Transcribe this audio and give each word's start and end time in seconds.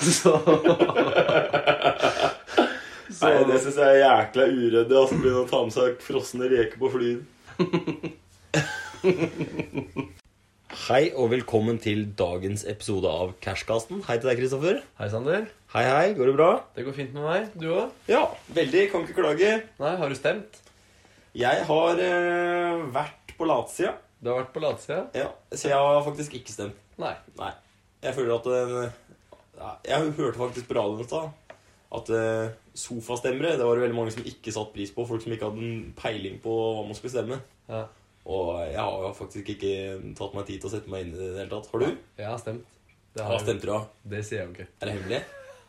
Så 0.20 0.32
Nei, 3.20 3.36
det 3.44 3.58
syns 3.60 3.76
jeg 3.76 3.84
er 3.84 3.98
jækla 4.00 4.46
uryddig. 4.48 4.96
Altså, 4.96 5.12
Begynne 5.20 5.42
å 5.42 5.48
ta 5.50 5.58
med 5.66 5.74
seg 5.74 5.98
frosne 6.00 6.46
reker 6.48 6.78
på 6.80 6.88
flyet. 6.94 7.20
Hei 10.86 11.10
og 11.12 11.28
velkommen 11.34 11.76
til 11.84 12.06
dagens 12.16 12.64
episode 12.70 13.04
av 13.12 13.34
Cashcasten. 13.44 14.00
Hei 14.06 14.16
til 14.22 14.30
deg, 14.30 14.40
Kristoffer. 14.40 14.80
Hei, 15.02 15.08
Sander. 15.12 15.44
Hei, 15.74 15.84
hei. 15.84 16.14
Går 16.16 16.24
det 16.30 16.36
bra? 16.38 16.48
Det 16.78 16.86
går 16.86 16.94
fint 16.96 17.12
med 17.18 17.24
meg. 17.26 17.50
Du 17.60 17.68
òg? 17.74 17.92
Ja, 18.08 18.22
veldig. 18.56 18.86
Kan 18.94 19.04
ikke 19.04 19.18
klage. 19.20 19.52
Nei, 19.82 19.92
har 20.00 20.08
du 20.08 20.16
stemt? 20.16 20.52
Jeg 21.36 21.60
har 21.68 22.00
eh, 22.06 22.80
vært 22.96 23.36
på 23.36 23.44
latsida. 23.52 23.92
Du 24.24 24.32
har 24.32 24.40
vært 24.46 24.56
på 24.56 24.64
latsida? 24.64 25.04
Ja, 25.18 25.28
så 25.52 25.68
jeg 25.74 25.76
har 25.76 26.00
faktisk 26.08 26.32
ikke 26.40 26.56
stemt. 26.56 26.80
Nei. 27.02 27.12
Nei. 27.36 27.52
Jeg 28.00 28.16
føler 28.16 28.32
at 28.38 28.48
den 28.48 28.88
Jeg 29.86 30.12
hørte 30.16 30.38
faktisk 30.38 30.68
på 30.68 30.76
radioen 30.78 31.04
i 31.04 31.08
stad 31.08 31.56
at 31.90 32.10
eh, 32.14 32.52
sofastemmere 32.78 33.56
Det 33.58 33.66
var 33.66 33.74
det 33.74 33.82
veldig 33.82 33.96
mange 33.98 34.12
som 34.14 34.26
ikke 34.26 34.52
satte 34.54 34.74
pris 34.76 34.92
på. 34.94 35.06
Folk 35.08 35.24
som 35.24 35.32
ikke 35.34 35.48
hadde 35.48 35.64
en 35.66 35.88
peiling 35.98 36.38
på 36.42 36.52
hva 36.54 36.84
man 36.86 36.98
skulle 36.98 37.14
stemme. 37.14 37.40
Ja. 37.70 37.84
Og 38.30 38.60
jeg 38.68 38.78
har 38.78 39.16
faktisk 39.16 39.50
ikke 39.56 39.72
tatt 40.18 40.36
meg 40.36 40.46
tid 40.46 40.60
til 40.60 40.70
å 40.70 40.72
sette 40.74 40.92
meg 40.92 41.06
inn 41.06 41.14
i 41.16 41.18
det 41.18 41.26
i 41.26 41.34
det 41.34 41.42
hele 41.42 41.52
tatt. 41.56 41.70
Har 41.72 41.82
du? 41.82 41.88
Jeg 42.20 42.28
har 42.30 42.40
stemt. 42.42 42.76
Det, 43.10 43.26
Hva 43.26 43.40
stemte 43.42 43.66
du 43.66 43.72
av? 43.74 43.86
det 44.06 44.20
sier 44.22 44.44
jeg 44.44 44.46
jo 44.46 44.54
ikke. 44.54 44.68
Er 44.78 44.86
det 44.86 44.96
hemmelig? 45.00 45.20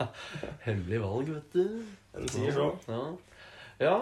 Hemmelig 0.68 1.00
valg, 1.02 1.32
vet 1.34 1.56
du. 1.56 1.64
Den 2.14 2.30
sier 2.34 2.54
så. 2.54 2.68
Ja. 2.90 3.02
ja. 3.82 3.96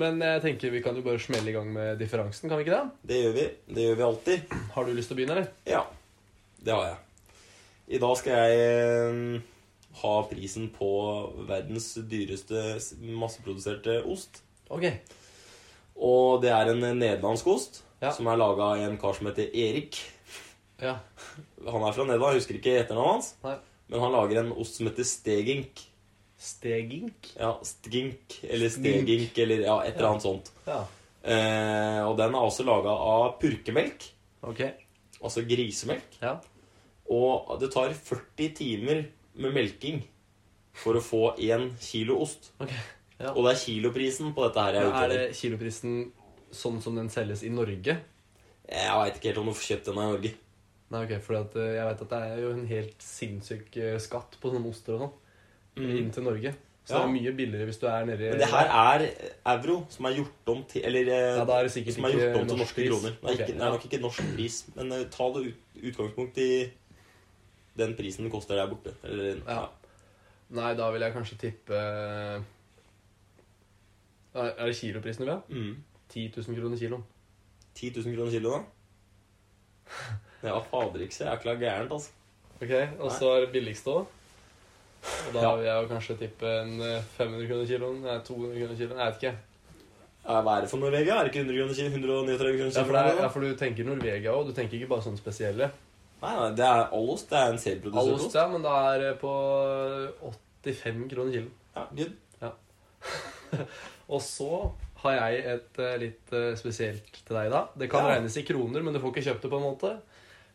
Men 0.00 0.22
jeg 0.24 0.40
tenker 0.46 0.72
vi 0.72 0.80
kan 0.84 0.96
jo 0.96 1.04
bare 1.04 1.20
smelle 1.20 1.50
i 1.50 1.54
gang 1.56 1.68
med 1.74 2.00
differansen, 2.00 2.48
kan 2.48 2.60
vi 2.60 2.64
ikke 2.64 2.78
det? 2.78 3.04
Det 3.10 3.20
gjør 3.20 3.36
vi. 3.36 3.46
Det 3.68 3.86
gjør 3.86 4.00
vi 4.00 4.06
alltid. 4.08 4.58
Har 4.76 4.88
du 4.88 4.96
lyst 4.96 5.12
til 5.12 5.18
å 5.18 5.20
begynne, 5.20 5.36
eller? 5.36 5.52
Ja, 5.68 5.84
det 6.64 6.76
har 6.76 6.86
jeg. 6.88 6.98
I 7.90 7.98
dag 7.98 8.12
skal 8.20 8.36
jeg 8.38 8.58
eh, 8.62 9.40
ha 10.00 10.12
prisen 10.30 10.68
på 10.74 10.90
verdens 11.48 11.88
dyreste 12.10 12.76
masseproduserte 13.18 13.96
ost. 14.06 14.42
Ok. 14.70 14.86
Og 16.00 16.40
det 16.44 16.52
er 16.54 16.70
en 16.72 16.84
nederlandsk 17.00 17.48
ost 17.50 17.80
Ja. 18.00 18.12
som 18.16 18.28
er 18.30 18.38
laga 18.40 18.70
av 18.72 18.80
en 18.86 18.94
kar 18.96 19.12
som 19.18 19.26
heter 19.28 19.50
Erik. 19.52 19.98
Ja. 20.80 20.94
Han 21.66 21.82
er 21.84 21.92
fra 21.92 22.06
Nederland, 22.08 22.32
jeg 22.38 22.40
husker 22.40 22.56
ikke 22.56 22.76
etternavnet 22.80 23.12
hans. 23.18 23.34
Nei. 23.44 23.56
Men 23.90 24.00
han 24.06 24.14
lager 24.14 24.38
en 24.40 24.52
ost 24.54 24.78
som 24.78 24.86
heter 24.88 25.04
Stegink. 25.04 25.82
Stegink? 26.40 27.32
Ja, 27.36 27.50
Stgink 27.66 28.38
eller 28.46 28.70
Stegink 28.72 29.36
eller 29.42 29.66
ja, 29.66 29.74
et 29.84 29.98
eller 29.98 30.12
annet 30.14 30.24
sånt. 30.24 30.48
Ja. 30.64 30.78
Eh, 31.20 32.00
og 32.06 32.14
den 32.16 32.32
er 32.32 32.46
også 32.46 32.64
laga 32.64 32.94
av 32.96 33.34
purkemelk, 33.42 34.06
Ok. 34.48 34.62
altså 35.20 35.42
grisemelk. 35.44 36.16
Ja. 36.22 36.38
Og 37.10 37.56
det 37.60 37.72
tar 37.74 37.90
40 37.96 38.52
timer 38.54 39.04
med 39.40 39.54
melking 39.56 40.02
for 40.80 40.94
å 40.94 41.02
få 41.02 41.22
én 41.42 41.70
kilo 41.82 42.20
ost. 42.22 42.52
Okay, 42.62 42.78
Ja. 43.20 43.34
Og 43.34 43.44
det 43.44 43.50
er 43.52 43.58
kiloprisen 43.60 44.30
på 44.32 44.46
dette 44.46 44.62
her 44.64 44.76
jeg 44.78 44.82
er 44.82 44.88
ute 44.88 45.00
er 45.04 45.10
det 45.12 45.34
kiloprisen 45.36 45.96
sånn 46.56 46.78
som 46.80 46.94
den 46.96 47.10
selges 47.12 47.42
i 47.44 47.50
Norge? 47.52 47.98
Jeg 48.70 48.94
veit 48.96 49.18
ikke 49.18 49.28
helt 49.28 49.40
om 49.42 49.50
du 49.50 49.52
får 49.58 49.66
kjøpt 49.74 49.90
den 49.90 49.98
i 50.00 50.06
Norge. 50.06 50.30
Nei, 50.90 51.02
ok, 51.04 51.12
for 51.22 51.36
eh, 51.36 51.74
jeg 51.76 51.84
vet 51.90 52.00
at 52.06 52.10
det 52.14 52.20
er 52.30 52.40
jo 52.40 52.52
en 52.54 52.64
helt 52.70 53.04
sinnssyk 53.04 53.76
eh, 53.76 53.98
skatt 54.02 54.38
på 54.40 54.50
sånne 54.54 54.72
oster 54.72 54.96
og 54.96 55.04
sånn. 55.04 55.12
Inn 55.84 56.08
til 56.14 56.24
Norge. 56.26 56.54
Så 56.88 56.96
Ja. 56.96 57.02
det 57.02 57.04
er 57.04 57.12
mye 57.12 57.32
billigere 57.36 57.66
hvis 57.68 57.78
du 57.78 57.86
er 57.86 58.06
nede 58.08 58.24
i 58.24 58.30
Men 58.32 58.38
det 58.40 58.48
her 58.48 58.70
er 58.72 59.02
euro 59.52 59.76
som 59.92 60.06
er 60.08 60.14
gjort 60.16 60.48
om 60.48 60.62
til 60.64 60.82
Eller 60.88 61.10
eh, 61.12 61.36
Ja, 61.36 61.44
da 61.44 61.58
er 61.60 61.68
det 61.68 61.72
som 61.94 62.04
er 62.08 62.16
gjort 62.16 62.40
om 62.40 62.48
til 62.48 62.56
norske 62.56 62.74
pris. 62.80 62.88
kroner. 62.88 63.10
Det 63.10 63.20
er, 63.20 63.34
okay, 63.34 63.44
ikke, 63.44 63.52
det 63.52 63.66
er 63.66 63.74
nok 63.76 63.84
ikke 63.84 64.00
norsk 64.00 64.22
pris, 64.34 64.56
men 64.76 64.92
eh, 64.96 65.04
ta 65.12 65.28
det 65.36 65.42
ut, 65.50 65.60
utgangspunkt 65.92 66.38
i 66.40 66.48
den 67.76 67.94
prisen 67.96 68.24
det 68.26 68.32
koster 68.32 68.56
der 68.58 68.66
borte. 68.70 68.94
Eller, 69.04 69.40
Ja. 69.46 69.66
Nei, 70.50 70.72
da 70.74 70.90
vil 70.90 71.00
jeg 71.00 71.12
kanskje 71.14 71.36
tippe 71.38 71.76
Er 74.34 74.48
er 74.58 74.66
det 74.66 74.76
kiloprisen 74.78 75.24
du 75.24 75.26
vil 75.26 75.34
ha? 75.34 75.40
Mm. 75.48 75.76
10 76.10 76.32
000 76.36 76.56
kroner 76.58 76.78
kiloen. 76.78 77.04
10 77.74 77.90
000 77.96 78.16
kroner 78.16 78.30
kilo, 78.30 78.50
da? 78.50 78.62
Ja, 80.48 80.56
fader 80.70 81.02
ikke 81.04 81.14
så 81.14 81.24
jækla 81.28 81.54
gærent, 81.60 81.92
altså. 81.92 82.10
Ok, 82.62 82.72
Og 83.00 83.10
så 83.12 83.28
er 83.36 83.40
det 83.44 83.52
billigste 83.52 83.90
òg. 83.92 84.06
Og 85.28 85.34
da 85.34 85.40
Ja. 85.42 85.50
vil 85.56 85.64
jeg 85.64 85.82
jo 85.82 85.88
kanskje 85.88 86.16
tippe 86.18 86.48
en 86.62 86.80
eh, 86.80 87.02
500 87.16 87.46
kroner 87.48 87.66
kiloen. 87.66 88.00
Nei, 88.04 88.18
200 88.24 88.58
kroner 88.60 88.76
kiloen. 88.76 88.98
Jeg 88.98 89.06
vet 89.06 89.22
ikke. 89.22 89.34
Ja, 90.24 90.40
Hva 90.44 90.56
er 90.56 90.60
det 90.66 90.70
for 90.70 90.78
Norvegia? 90.82 91.14
Er 91.18 91.24
det 91.24 91.34
ikke 91.34 91.44
100 91.44 91.56
kroner 91.58 91.74
kilo? 91.74 92.18
139 92.24 92.58
kroner 92.58 92.74
Ja, 92.76 92.82
for, 92.84 92.92
det 92.92 93.04
er, 93.04 93.22
ja, 93.22 93.28
for 93.28 93.40
du 93.40 93.56
tenker 93.56 93.84
Norvegia 93.88 94.32
òg. 94.34 94.46
Du 94.48 94.52
tenker 94.56 94.76
ikke 94.80 94.88
bare 94.88 95.02
sånne 95.06 95.18
spesielle. 95.22 95.70
Nei, 96.20 96.32
nei, 96.36 96.50
det 96.58 96.66
er 96.66 96.82
all 96.92 97.10
ost. 97.14 97.30
Det 97.30 97.38
er 97.40 97.54
en 97.54 97.60
selvprodusert 97.62 98.18
ost, 98.26 98.34
ja, 98.36 98.46
men 98.52 98.64
det 98.64 98.72
er 99.08 99.14
på 99.20 99.30
85 100.64 101.06
kroner 101.14 101.32
kiloen. 101.32 101.52
Ja, 101.76 101.86
good. 101.96 102.16
Og 104.12 104.20
så 104.22 104.48
har 105.00 105.14
jeg 105.16 105.44
et 105.54 105.78
eh, 105.80 105.94
litt 106.02 106.32
eh, 106.36 106.50
spesielt 106.60 107.08
til 107.24 107.36
deg, 107.38 107.48
da. 107.52 107.62
Det 107.78 107.88
kan 107.90 108.04
Ja. 108.04 108.16
regnes 108.16 108.36
i 108.36 108.44
kroner, 108.44 108.82
men 108.84 108.92
du 108.94 109.00
får 109.00 109.14
ikke 109.14 109.26
kjøpt 109.30 109.46
det 109.46 109.50
på 109.52 109.60
en 109.60 109.64
måte. 109.64 109.92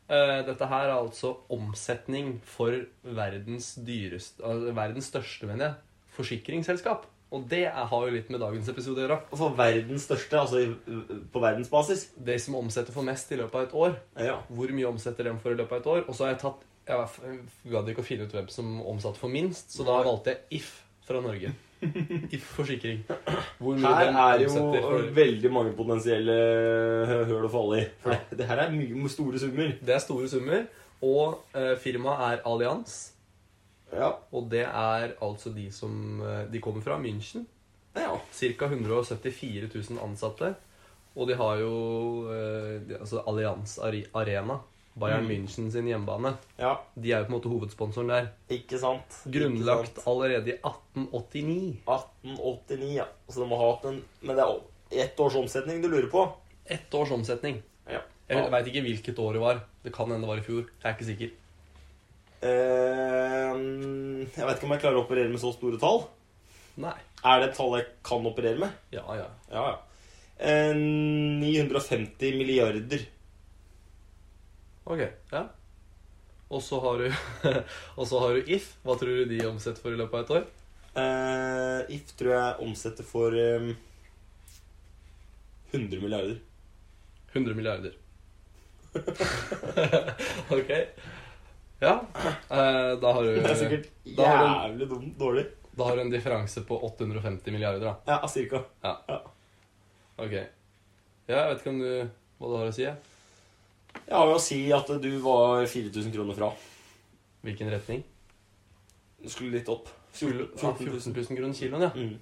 Eh, 0.06 0.42
dette 0.46 0.68
her 0.70 0.86
er 0.92 1.00
altså 1.00 1.32
omsetning 1.50 2.36
for 2.46 2.76
verdens 3.02 3.72
dyreste 3.82 4.44
altså 4.46 4.76
Verdens 4.78 5.08
største, 5.10 5.48
mener 5.50 5.66
jeg, 5.66 5.76
forsikringsselskap. 6.20 7.08
Og 7.36 7.44
det 7.52 7.66
er, 7.68 7.82
har 7.92 8.06
jo 8.08 8.14
litt 8.14 8.30
med 8.32 8.40
dagens 8.44 8.70
episode 8.72 9.02
å 9.02 9.06
gjøre. 9.06 9.18
Og 9.28 9.40
for 9.42 9.58
verdens 9.58 10.06
største, 10.08 10.40
altså 10.40 10.62
i, 10.64 10.70
på 11.34 11.42
verdensbasis. 11.44 12.08
De 12.30 12.38
som 12.40 12.56
omsetter 12.62 12.96
for 12.96 13.08
mest 13.08 13.34
i 13.36 13.40
løpet 13.42 13.60
av 13.60 13.68
et 13.68 13.76
år. 13.86 14.00
Ja. 14.30 14.38
Hvor 14.48 14.72
mye 14.78 14.88
omsetter 14.94 15.28
de 15.28 15.36
for 15.44 15.56
i 15.56 15.60
løpet 15.60 15.76
av 15.76 15.84
et 15.84 15.92
år? 15.98 16.06
Og 16.08 16.16
så 16.16 16.28
har 16.28 16.36
jeg 16.36 16.42
tatt 16.46 16.64
Jeg 16.86 17.72
gadd 17.74 17.88
ikke 17.92 18.04
å 18.04 18.08
finne 18.08 18.28
ut 18.28 18.34
hvem 18.36 18.50
som 18.54 18.76
omsatte 18.86 19.18
for 19.18 19.34
minst, 19.34 19.74
så 19.74 19.86
da 19.88 19.98
valgte 20.06 20.36
jeg 20.36 20.62
If 20.62 20.74
fra 21.06 21.22
Norge. 21.22 21.52
If 22.34 22.46
forsikring. 22.56 23.02
Her 23.10 24.12
er 24.12 24.44
jo 24.46 24.54
for 24.54 25.10
veldig 25.18 25.52
mange 25.54 25.74
potensielle 25.78 26.38
høl 27.10 27.48
å 27.48 27.52
falle 27.52 27.82
i. 27.82 27.90
For 28.04 28.14
det, 28.16 28.40
det 28.40 28.50
her 28.50 28.64
er 28.64 28.74
mye 28.74 29.12
store 29.12 29.42
summer. 29.42 29.76
Det 29.82 29.98
er 29.98 30.04
store 30.04 30.30
summer. 30.32 30.66
Og 31.06 31.58
eh, 31.58 31.76
firmaet 31.82 32.24
er 32.30 32.48
Allianz. 32.48 33.15
Ja. 33.94 34.14
Og 34.34 34.50
det 34.50 34.64
er 34.66 35.14
altså 35.22 35.54
de 35.56 35.68
som 35.72 36.22
eh, 36.26 36.46
De 36.52 36.60
kommer 36.60 36.82
fra 36.82 36.98
München. 37.00 37.46
ja. 37.96 38.16
Ca. 38.34 38.66
174 38.66 39.70
000 39.92 40.00
ansatte. 40.04 40.56
Og 41.16 41.28
de 41.30 41.36
har 41.40 41.60
jo 41.62 41.74
eh, 42.34 42.98
altså 43.00 43.22
Allianz 43.28 43.78
Arena. 43.80 44.60
Bayern 44.98 45.26
Mm. 45.26 45.30
München 45.32 45.72
sin 45.72 45.88
hjemmebane. 45.88 46.38
ja. 46.58 46.78
De 46.96 47.12
er 47.12 47.20
jo 47.20 47.26
på 47.26 47.34
en 47.34 47.36
måte 47.36 47.50
hovedsponsoren 47.52 48.08
der. 48.08 48.28
Ikke 48.50 48.78
sant? 48.80 49.18
Grunnlagt 49.28 49.90
Ikke 49.90 50.02
sant? 50.02 50.08
allerede 50.08 50.50
i 50.54 50.56
1889. 50.56 51.82
1889, 51.86 52.94
ja. 52.96 53.06
Så 53.30 53.42
de 53.44 53.48
må 53.50 53.58
ha 53.60 53.72
hatt 53.74 53.86
en 53.90 54.02
Men 54.22 54.36
det 54.38 54.46
er 54.46 55.04
ett 55.06 55.20
års 55.20 55.36
omsetning 55.36 55.82
du 55.84 55.90
lurer 55.92 56.08
på? 56.12 56.24
Ett 56.66 56.94
års 56.96 57.12
omsetning. 57.12 57.62
Ja. 57.92 58.00
Jeg 58.30 58.52
veit 58.52 58.68
ikke 58.72 58.82
hvilket 58.88 59.20
år 59.20 59.34
det 59.34 59.42
var. 59.44 59.60
Det 59.84 59.92
kan 59.94 60.10
hende 60.10 60.24
det 60.26 60.32
var 60.32 60.40
i 60.42 60.46
fjor. 60.48 60.64
Jeg 60.82 60.88
er 60.90 60.96
ikke 60.96 61.10
sikker. 61.12 61.34
Eh, 62.46 63.58
jeg 64.36 64.46
vet 64.46 64.56
ikke 64.58 64.68
om 64.68 64.76
jeg 64.76 64.84
klarer 64.84 65.00
å 65.00 65.04
operere 65.06 65.32
med 65.32 65.42
så 65.42 65.52
store 65.56 65.80
tall. 65.82 66.06
Nei. 66.82 66.96
Er 67.26 67.42
det 67.42 67.50
et 67.50 67.58
tall 67.58 67.76
jeg 67.80 67.90
kan 68.06 68.26
operere 68.28 68.62
med? 68.62 68.80
Ja, 68.94 69.06
ja. 69.18 69.28
Ja, 69.50 69.68
ja. 69.72 69.78
Eh, 70.38 70.74
950 70.76 72.38
milliarder. 72.38 73.06
Ok. 74.86 75.02
Ja. 75.32 75.48
Og 76.54 76.62
så 76.62 76.78
har 76.84 77.02
du 77.02 77.08
Og 77.98 78.06
så 78.06 78.20
har 78.22 78.36
du 78.36 78.52
If. 78.54 78.76
Hva 78.86 78.98
tror 79.00 79.24
du 79.24 79.32
de 79.32 79.42
omsetter 79.48 79.82
for 79.82 79.96
i 79.96 80.00
løpet 80.00 80.20
av 80.20 80.26
et 80.26 80.36
år? 80.38 80.46
Uh, 80.96 81.82
If 81.92 82.14
tror 82.16 82.36
jeg 82.36 82.68
omsetter 82.68 83.04
for 83.08 83.34
um, 83.34 83.74
100 85.74 86.00
milliarder. 86.00 86.38
100 87.34 87.58
milliarder. 87.58 87.98
ok. 90.56 90.72
Ja. 91.82 92.06
Eh, 92.50 92.96
da 93.02 93.12
har 93.14 93.24
du 93.24 93.36
Det 93.36 93.46
er 93.52 93.56
sikkert 93.60 93.90
da 94.16 94.26
har 94.26 94.46
du- 94.46 94.74
jævlig 94.74 94.90
dumt 94.90 95.18
dårlig. 95.20 95.46
Da 95.78 95.84
har 95.84 95.96
du 95.96 96.02
en 96.02 96.10
differanse 96.12 96.62
på 96.66 96.78
850 96.84 97.52
milliarder, 97.52 97.80
da. 97.84 97.96
Ja, 98.08 98.28
cirka. 98.28 98.62
Ok. 100.18 100.32
Ja, 100.32 101.36
jeg 101.36 101.50
vet 101.50 101.60
ikke 101.62 101.70
om 101.74 101.80
du 101.80 102.10
hva 102.40 102.48
du 102.48 102.56
har 102.58 102.68
å 102.70 102.74
si? 102.74 102.84
jeg. 102.84 102.96
Jeg 104.08 104.16
har 104.16 104.26
jo 104.30 104.36
å 104.36 104.40
si 104.44 104.60
at 104.76 104.88
du 105.02 105.10
var 105.20 105.66
4000 105.66 106.14
kroner 106.14 106.34
fra. 106.38 106.52
Hvilken 107.44 107.70
retning? 107.72 108.04
Du 109.22 109.30
skulle 109.30 109.52
litt 109.58 109.68
opp. 109.70 109.90
Skulle, 110.14 110.48
14 110.56 110.86
ja, 110.86 110.92
000. 110.92 111.00
14 111.02 111.14
000 111.14 111.38
kroner 111.40 111.54
kiloen, 111.60 111.82
ja. 111.82 111.92
Mm. 111.96 112.20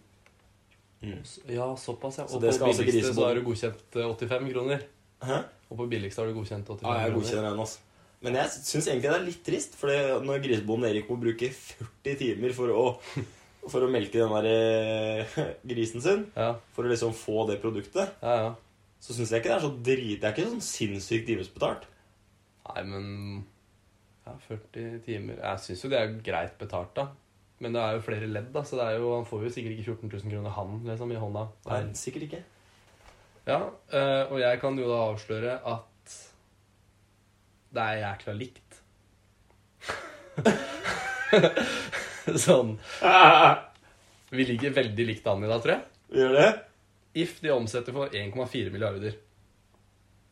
Mm. 1.03 1.21
S- 1.21 1.39
Ja, 1.47 1.75
såpass, 1.75 2.17
ja. 2.17 2.25
Så 2.27 2.35
Og 2.37 2.41
det 2.41 2.49
på 2.49 2.55
skal 2.55 2.67
altså 2.71 2.83
billigste 2.83 3.13
så 3.13 3.21
grisebonden. 3.21 3.31
er 3.31 3.35
du 3.35 3.45
godkjent 3.45 3.95
eh, 3.95 4.07
85 4.07 4.51
kroner. 4.53 4.83
Hæ? 5.23 5.37
Og 5.69 5.77
på 5.77 5.89
billigste 5.89 6.21
har 6.21 6.27
du 6.27 6.33
godkjent 6.33 6.65
85 6.65 6.81
Ja, 6.81 6.93
jeg 7.03 7.11
kroner. 7.11 7.19
godkjenner 7.21 7.49
den, 7.51 7.59
altså. 7.59 7.79
Men 8.23 8.37
jeg 8.39 8.51
syns 8.55 8.87
egentlig 8.87 9.09
det 9.09 9.15
er 9.17 9.25
litt 9.27 9.41
trist, 9.43 9.73
for 9.79 9.91
når 10.23 10.43
grisebonden 10.45 10.87
Erik 10.89 11.09
må 11.11 11.17
bruke 11.19 11.49
40 11.51 12.19
timer 12.21 12.53
for 12.55 12.71
å, 12.71 12.83
for 13.71 13.83
å 13.83 13.89
melke 13.91 14.21
den 14.21 14.31
der 14.31 14.47
eh, 14.49 15.39
grisen 15.73 16.03
sin, 16.03 16.27
Ja, 16.37 16.53
for 16.75 16.87
å 16.87 16.91
liksom 16.93 17.15
få 17.17 17.43
det 17.51 17.59
produktet, 17.63 18.13
ja, 18.23 18.37
ja. 18.45 18.53
så 19.03 19.15
syns 19.17 19.33
jeg 19.33 19.43
ikke 19.43 19.51
det 19.51 19.57
er 19.57 19.65
så 19.65 19.73
drit... 19.89 20.21
Det 20.21 20.29
er 20.29 20.37
ikke 20.37 20.53
sånn 20.53 20.63
sinnssykt 20.69 21.27
timesbetalt. 21.27 21.89
Nei, 22.69 22.85
men 22.87 23.09
Ja, 24.23 24.37
40 24.47 25.01
timer. 25.03 25.41
Jeg 25.43 25.65
syns 25.65 25.83
jo 25.83 25.91
det 25.91 25.99
er 25.99 26.17
greit 26.23 26.55
betalt, 26.61 26.93
da. 26.95 27.09
Men 27.63 27.75
det 27.75 27.83
er 27.83 27.97
jo 27.97 28.03
flere 28.07 28.27
ledd, 28.31 28.49
da, 28.55 28.63
så 28.67 28.79
det 28.79 28.85
er 28.87 29.01
jo, 29.03 29.13
han 29.17 29.27
får 29.27 29.45
jo 29.45 29.51
sikkert 29.55 29.75
ikke 29.75 29.97
14 29.97 30.11
000 30.15 30.31
kroner, 30.31 30.55
han, 30.55 30.77
liksom, 30.87 31.11
i 31.11 31.19
hånda. 31.19 31.43
Nei, 31.67 31.81
sikkert 31.99 32.29
ikke. 32.29 32.43
Ja, 33.47 33.59
eh, 33.91 34.31
og 34.31 34.39
jeg 34.39 34.59
kan 34.63 34.79
jo 34.79 34.87
da 34.87 35.01
avsløre 35.09 35.57
at 35.67 35.89
det 37.73 37.81
er 37.89 38.01
jækla 38.03 38.35
likt. 38.37 38.79
sånn 42.39 42.77
Vi 44.33 44.45
ligger 44.47 44.73
veldig 44.77 45.05
likt 45.09 45.27
an 45.29 45.43
i 45.45 45.49
dag, 45.49 45.59
tror 45.63 45.73
jeg. 45.75 45.83
Gjør 46.19 46.33
det? 46.37 46.47
If 47.23 47.31
de 47.43 47.49
omsetter 47.53 47.93
for 47.93 48.09
1,4 48.09 48.71
milliarder. 48.73 49.13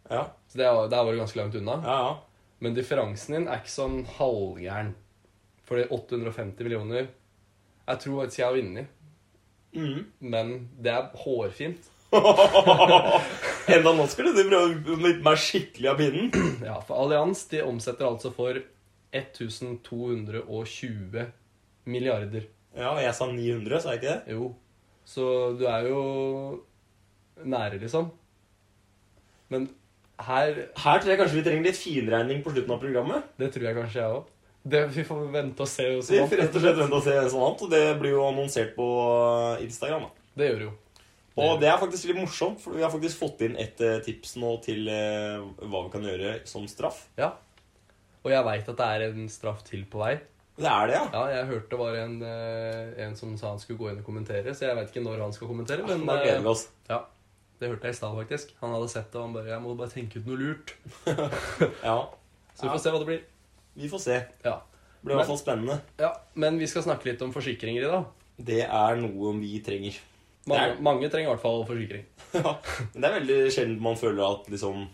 Ja. 0.09 0.23
Så 0.49 0.57
det 0.57 0.65
er, 0.65 0.87
der 0.89 1.03
var 1.05 1.11
du 1.13 1.19
ganske 1.21 1.37
langt 1.39 1.55
unna. 1.59 1.75
Ja, 1.85 1.97
ja. 2.07 2.13
Men 2.61 2.75
differansen 2.77 3.35
din 3.37 3.47
er 3.49 3.61
ikke 3.61 3.73
sånn 3.73 3.99
halvgæren. 4.17 4.91
For 5.65 5.77
det 5.77 5.83
er 5.87 5.93
850 5.95 6.65
millioner 6.67 7.03
Jeg 7.87 7.95
tror 8.03 8.19
faktisk 8.23 8.41
jeg 8.43 8.49
har 8.49 8.57
vunnet, 8.59 8.87
Mm. 9.71 10.01
men 10.19 10.49
det 10.83 10.91
er 10.91 11.05
hårfint. 11.15 11.85
Enda 13.75 13.91
nå 13.93 14.05
skulle 14.09 14.31
du 14.33 14.41
prøve 14.49 15.11
meg 15.23 15.37
skikkelig 15.41 15.89
av 15.91 15.97
pinnen. 16.01 16.27
Ja, 16.69 16.77
for 16.85 16.95
Allianz 17.03 17.39
de 17.51 17.59
omsetter 17.65 18.05
altså 18.07 18.29
for 18.33 18.53
1220 19.11 21.25
milliarder. 21.85 22.43
Ja, 22.77 22.89
og 22.95 23.01
jeg 23.03 23.13
sa 23.17 23.25
900, 23.27 23.81
sa 23.83 23.89
jeg 23.93 23.99
ikke 24.01 24.13
det? 24.13 24.21
Jo. 24.37 24.45
Så 25.05 25.23
du 25.59 25.65
er 25.67 25.87
jo 25.89 26.01
nære, 27.43 27.79
liksom. 27.81 28.11
Men 29.51 29.69
her 30.21 30.53
Her 30.77 30.99
tror 31.01 31.09
jeg 31.11 31.17
kanskje 31.19 31.37
vi 31.39 31.43
trenger 31.47 31.65
litt 31.65 31.77
finregning 31.79 32.43
på 32.45 32.51
slutten 32.53 32.73
av 32.75 32.79
programmet. 32.83 33.21
Det 33.41 33.47
tror 33.53 33.65
jeg 33.67 33.77
kanskje 33.79 34.01
jeg 34.03 34.11
òg. 34.19 34.25
Vi 34.93 35.03
får 35.07 35.19
vente 35.33 35.61
og 35.65 35.67
se. 35.67 35.83
Så 35.97 36.01
Så 36.05 36.13
vi 36.13 36.19
får 36.29 36.37
rett 36.43 36.55
og 36.55 36.61
slett 36.61 36.77
vente 36.77 36.97
og 36.99 37.03
se 37.03 37.15
sånn 37.33 37.41
vant, 37.41 37.61
og 37.65 37.69
det 37.73 37.85
blir 37.99 38.11
jo 38.13 38.27
annonsert 38.27 38.71
på 38.77 38.85
Instagram. 39.65 40.01
da. 40.05 40.09
Det 40.37 40.45
gjør 40.51 40.59
det 40.59 40.67
jo. 40.67 40.73
Og 41.39 41.61
det 41.61 41.69
er 41.71 41.77
faktisk 41.79 42.09
litt 42.09 42.17
morsomt, 42.19 42.59
for 42.59 42.75
vi 42.75 42.81
har 42.83 42.91
faktisk 42.91 43.17
fått 43.21 43.41
inn 43.45 43.55
et 43.61 43.79
eh, 43.81 44.01
tips 44.03 44.35
nå 44.41 44.49
til 44.65 44.87
eh, 44.91 45.39
hva 45.63 45.85
vi 45.85 45.91
kan 45.93 46.03
gjøre 46.03 46.33
som 46.49 46.65
straff. 46.67 47.05
Ja. 47.17 47.31
Og 48.23 48.31
jeg 48.33 48.43
veit 48.45 48.67
at 48.69 48.77
det 48.77 48.87
er 48.97 49.05
en 49.07 49.29
straff 49.31 49.63
til 49.63 49.85
på 49.89 50.01
vei. 50.03 50.17
Det 50.61 50.67
er 50.67 50.87
det, 50.91 50.97
ja. 50.97 51.05
Ja, 51.15 51.21
jeg 51.39 51.47
hørte 51.47 51.69
det 51.71 51.79
var 51.79 51.95
en, 51.95 52.17
eh, 52.27 52.91
en 53.05 53.15
som 53.15 53.31
sa 53.39 53.53
han 53.53 53.61
skulle 53.63 53.79
gå 53.79 53.89
inn 53.89 54.01
og 54.03 54.05
kommentere, 54.05 54.51
så 54.53 54.67
jeg 54.67 54.75
veit 54.77 54.91
ikke 54.91 55.05
når 55.07 55.23
han 55.23 55.33
skal 55.33 55.47
kommentere. 55.49 55.87
Men 55.87 56.03
Da 56.05 56.19
gleder 56.21 56.43
vi 56.43 56.51
oss. 56.51 56.67
ja, 56.91 56.99
det 57.61 57.69
hørte 57.71 57.87
jeg 57.87 57.95
i 57.95 57.99
stad, 58.01 58.17
faktisk. 58.19 58.51
Han 58.59 58.75
hadde 58.75 58.89
sett 58.91 59.07
det, 59.11 59.15
og 59.21 59.25
han 59.29 59.33
bare 59.33 59.47
'Jeg 59.53 59.61
må 59.61 59.75
bare 59.77 59.89
tenke 59.89 60.19
ut 60.19 60.27
noe 60.27 60.37
lurt'. 60.37 60.75
Ja, 61.87 62.09
Så 62.55 62.67
vi 62.67 62.69
får 62.75 62.79
se 62.83 62.91
hva 62.91 62.99
det 62.99 63.07
blir. 63.07 63.21
vi 63.77 63.87
får 63.89 63.99
se. 64.03 64.19
Ja. 64.43 64.59
Det 65.01 65.05
blir 65.07 65.15
i 65.15 65.17
hvert 65.17 65.31
fall 65.31 65.37
spennende. 65.39 65.81
ja. 65.97 66.11
Men 66.35 66.59
vi 66.59 66.67
skal 66.67 66.83
snakke 66.83 67.05
litt 67.05 67.21
om 67.21 67.31
forsikringer 67.33 67.81
i 67.87 67.89
dag. 67.89 68.05
Det 68.37 68.61
er 68.67 68.95
noe 68.99 69.33
vi 69.39 69.59
trenger. 69.65 69.97
Mange, 70.49 70.77
mange 70.81 71.09
trenger 71.13 71.29
i 71.29 71.33
hvert 71.35 71.43
fall 71.43 71.65
forsikring. 71.69 72.05
Ja, 72.33 72.53
Men 72.93 73.03
det 73.03 73.07
er 73.09 73.15
veldig 73.19 73.37
sjelden 73.53 73.81
man 73.83 73.97
føler 73.99 74.23
at 74.25 74.45
liksom 74.49 74.85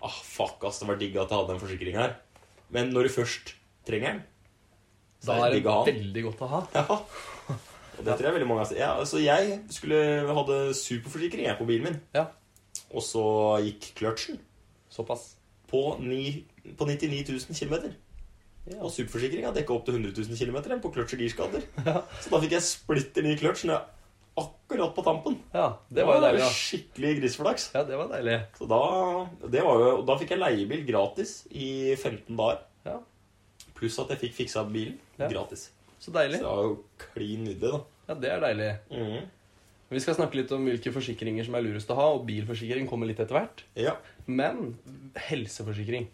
Ah, 0.00 0.14
fuck, 0.22 0.62
ass, 0.64 0.78
det 0.78 0.86
var 0.86 0.96
digg 1.00 1.16
at 1.18 1.32
jeg 1.32 1.38
hadde 1.40 1.54
en 1.56 1.60
forsikring 1.60 1.96
her. 1.98 2.12
Men 2.70 2.92
når 2.94 3.08
du 3.08 3.14
først 3.16 3.50
trenger 3.88 4.12
den, 4.12 4.20
så 5.18 5.32
Da 5.32 5.38
er 5.48 5.50
det 5.50 5.50
det 5.50 5.58
digg 5.58 5.66
å 5.66 5.74
ha 5.74 5.80
den. 5.88 5.96
veldig 5.98 6.22
godt 6.28 6.44
å 6.46 6.50
ha. 6.52 6.60
Ja. 6.78 7.56
Og 7.98 8.04
det 8.06 8.14
tror 8.14 8.28
jeg 8.28 8.34
veldig 8.36 8.46
mange 8.46 8.62
har 8.62 8.76
ja, 8.78 8.90
altså 9.02 9.18
Jeg 9.18 9.56
skulle 9.74 9.98
hadde 10.30 10.58
superforsikring 10.78 11.48
jeg 11.48 11.58
på 11.58 11.66
bilen 11.66 11.88
min. 11.88 11.96
Ja. 12.14 12.28
Og 12.94 13.02
så 13.02 13.24
gikk 13.66 13.88
kløtsjen 13.98 14.38
Såpass. 14.94 15.32
på, 15.68 15.82
ni, 16.00 16.46
på 16.78 16.86
99 16.86 17.26
000 17.34 17.58
km. 17.58 17.90
Ja. 18.70 18.78
Og 18.84 18.92
superforsikringa 18.94 19.50
dekka 19.56 19.74
opp 19.74 19.84
til 19.88 19.98
100 19.98 20.14
000 20.14 20.38
km 20.38 20.78
på 20.86 20.92
kløtsj- 20.94 21.18
og 21.18 21.24
girskader. 21.26 21.66
Ja. 21.90 21.98
Så 22.22 22.30
da 22.30 22.40
fikk 22.46 22.54
jeg 22.54 22.62
splitter 22.70 23.26
ny 23.26 23.34
kløtsj 23.42 23.66
når 23.66 23.74
jeg 23.80 23.97
akkurat 24.40 24.94
på 24.96 25.04
tampen. 25.06 25.38
ja, 25.54 25.66
det 25.90 26.04
var 26.06 26.18
jo 26.18 26.24
deilig, 26.26 26.40
da. 26.44 26.50
Skikkelig 26.54 27.12
grisflaks. 27.20 27.70
Ja, 27.74 27.82
det 27.88 27.96
var 28.00 28.08
deilig. 28.12 28.38
Så 28.58 28.68
da, 28.70 28.80
det 29.48 29.62
var 29.64 29.82
jo, 29.84 29.90
da 30.08 30.16
fikk 30.20 30.34
jeg 30.34 30.42
leiebil 30.42 30.84
gratis 30.88 31.32
i 31.50 31.94
15 31.96 32.36
dager. 32.36 32.62
Ja, 32.88 32.98
Pluss 33.78 33.98
at 34.02 34.10
jeg 34.10 34.18
fikk 34.24 34.34
fiksa 34.40 34.64
bilen 34.66 34.96
Ja. 35.18 35.28
gratis. 35.30 35.68
Så 35.98 36.10
Så 36.10 36.12
det 36.12 36.42
var 36.42 36.62
jo 36.64 36.84
klin 36.98 37.44
nydelig, 37.44 37.72
da. 37.72 37.80
Ja, 38.08 38.14
det 38.14 38.30
er 38.30 38.40
deilig. 38.40 38.70
Mm. 38.90 39.26
Vi 39.90 40.00
skal 40.00 40.14
snakke 40.14 40.36
litt 40.36 40.50
om 40.52 40.64
hvilke 40.66 40.92
forsikringer 40.92 41.44
som 41.46 41.54
er 41.56 41.62
lurest 41.64 41.88
å 41.90 41.96
ha, 41.96 42.06
og 42.14 42.26
bilforsikring 42.28 42.86
kommer 42.90 43.06
litt 43.08 43.20
etter 43.20 43.34
hvert. 43.38 43.62
Ja. 43.74 43.96
Men 44.26 44.76
helseforsikring, 45.16 46.08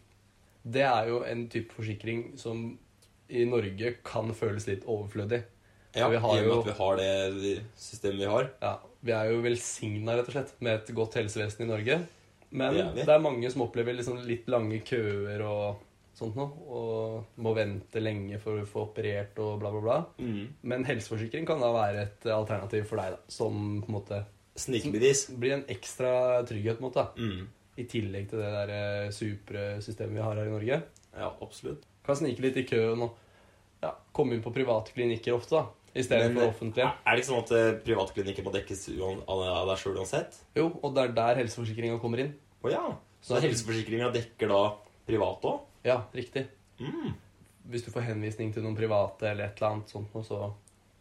det 0.64 0.84
er 0.86 1.08
jo 1.10 1.22
en 1.26 1.48
type 1.52 1.74
forsikring 1.74 2.38
som 2.40 2.78
i 3.28 3.44
Norge 3.48 3.96
kan 4.06 4.30
føles 4.36 4.66
litt 4.68 4.84
overflødig. 4.86 5.42
Ja 5.94 6.08
Vi 6.11 6.17
har 6.17 6.35
I 6.37 6.41
og 6.41 6.44
med 6.44 6.52
jo- 6.52 6.58
at 6.61 6.67
vi 6.67 6.76
har 6.82 6.96
det 6.96 7.64
systemet 7.76 8.19
vi 8.19 8.25
har. 8.32 8.50
Ja, 8.62 8.76
Vi 9.05 9.12
er 9.12 9.31
jo 9.31 9.41
velsigna 9.44 10.17
rett 10.17 10.29
og 10.29 10.32
slett 10.35 10.52
med 10.61 10.75
et 10.81 10.94
godt 10.94 11.14
helsevesen 11.14 11.62
i 11.67 11.70
Norge. 11.70 11.99
Men 12.50 12.75
Det 12.75 12.85
er 12.87 13.05
det 13.06 13.14
er 13.14 13.19
mange 13.20 13.50
som 13.50 13.62
opplever 13.62 13.94
liksom 13.96 14.20
litt 14.26 14.46
lange 14.49 14.79
køer 14.87 15.43
og 15.43 15.76
sånt 16.14 16.37
noe. 16.37 16.50
Og 16.70 17.25
må 17.43 17.55
vente 17.56 18.00
lenge 18.00 18.38
for 18.41 18.61
å 18.62 18.67
få 18.67 18.85
operert 18.88 19.37
og 19.43 19.58
bla, 19.61 19.70
bla, 19.75 19.81
bla. 19.81 19.96
Mm. 20.19 20.49
Men 20.62 20.85
helseforsikring 20.85 21.44
kan 21.46 21.61
da 21.61 21.73
være 21.75 22.02
et 22.06 22.26
alternativ 22.31 22.87
for 22.87 22.96
deg, 23.02 23.11
da. 23.17 23.19
Som 23.29 23.82
på 23.82 23.88
en 23.91 23.96
måte 23.99 24.25
Snikbevis. 24.56 25.26
blir 25.37 25.52
en 25.58 25.64
ekstra 25.69 26.44
trygghet, 26.46 26.79
på 26.79 26.85
en 26.85 26.91
måte. 26.93 27.08
Mhm. 27.19 27.46
I 27.76 27.85
tillegg 27.91 28.29
til 28.31 28.38
det 28.38 28.52
der 28.55 28.70
eh, 28.70 29.11
supre 29.11 29.82
systemet 29.82 30.14
vi 30.14 30.23
har 30.23 30.37
her 30.38 30.46
i 30.46 30.50
Norge. 30.55 30.82
Ja, 31.19 31.32
absolutt. 31.43 31.82
Kan 32.06 32.14
snike 32.17 32.41
litt 32.41 32.56
i 32.56 32.62
køen 32.62 33.02
og 33.02 33.17
ja, 33.82 33.91
komme 34.14 34.35
inn 34.35 34.43
på 34.44 34.52
private 34.55 34.93
klinikker 34.94 35.35
ofte, 35.35 35.58
da. 35.58 35.67
Istedenfor 35.94 36.41
Men, 36.43 36.49
offentlige. 36.50 36.87
Er 37.06 37.14
det 37.14 37.23
ikke 37.23 37.31
sånn 37.31 37.43
at 37.44 37.52
eh, 37.55 37.73
privatklinikker 37.87 38.44
må 38.46 38.52
dekkes 38.55 38.81
av 39.31 39.67
deg 39.69 39.79
sjøl 39.79 39.99
uansett? 40.00 40.41
Jo, 40.58 40.69
og 40.82 40.94
det 40.96 41.05
er 41.05 41.12
der 41.20 41.41
helseforsikringa 41.43 42.00
kommer 42.02 42.19
inn. 42.25 42.32
Oh, 42.64 42.70
ja. 42.73 42.82
Så 43.23 43.37
Så- 43.37 43.43
helseforsikringa 43.46 44.11
dekker 44.12 44.49
da 44.50 44.62
privat 45.06 45.43
òg? 45.46 45.61
Ja, 45.85 46.00
riktig. 46.14 46.49
Mm. 46.81 47.14
Hvis 47.70 47.85
du 47.87 47.91
får 47.94 48.02
henvisning 48.11 48.52
til 48.52 48.62
noen 48.67 48.76
private 48.76 49.31
eller 49.31 49.44
et 49.46 49.56
eller 49.61 49.70
annet 49.76 49.88
sånt 49.94 50.12
noe, 50.14 50.25
så 50.26 50.52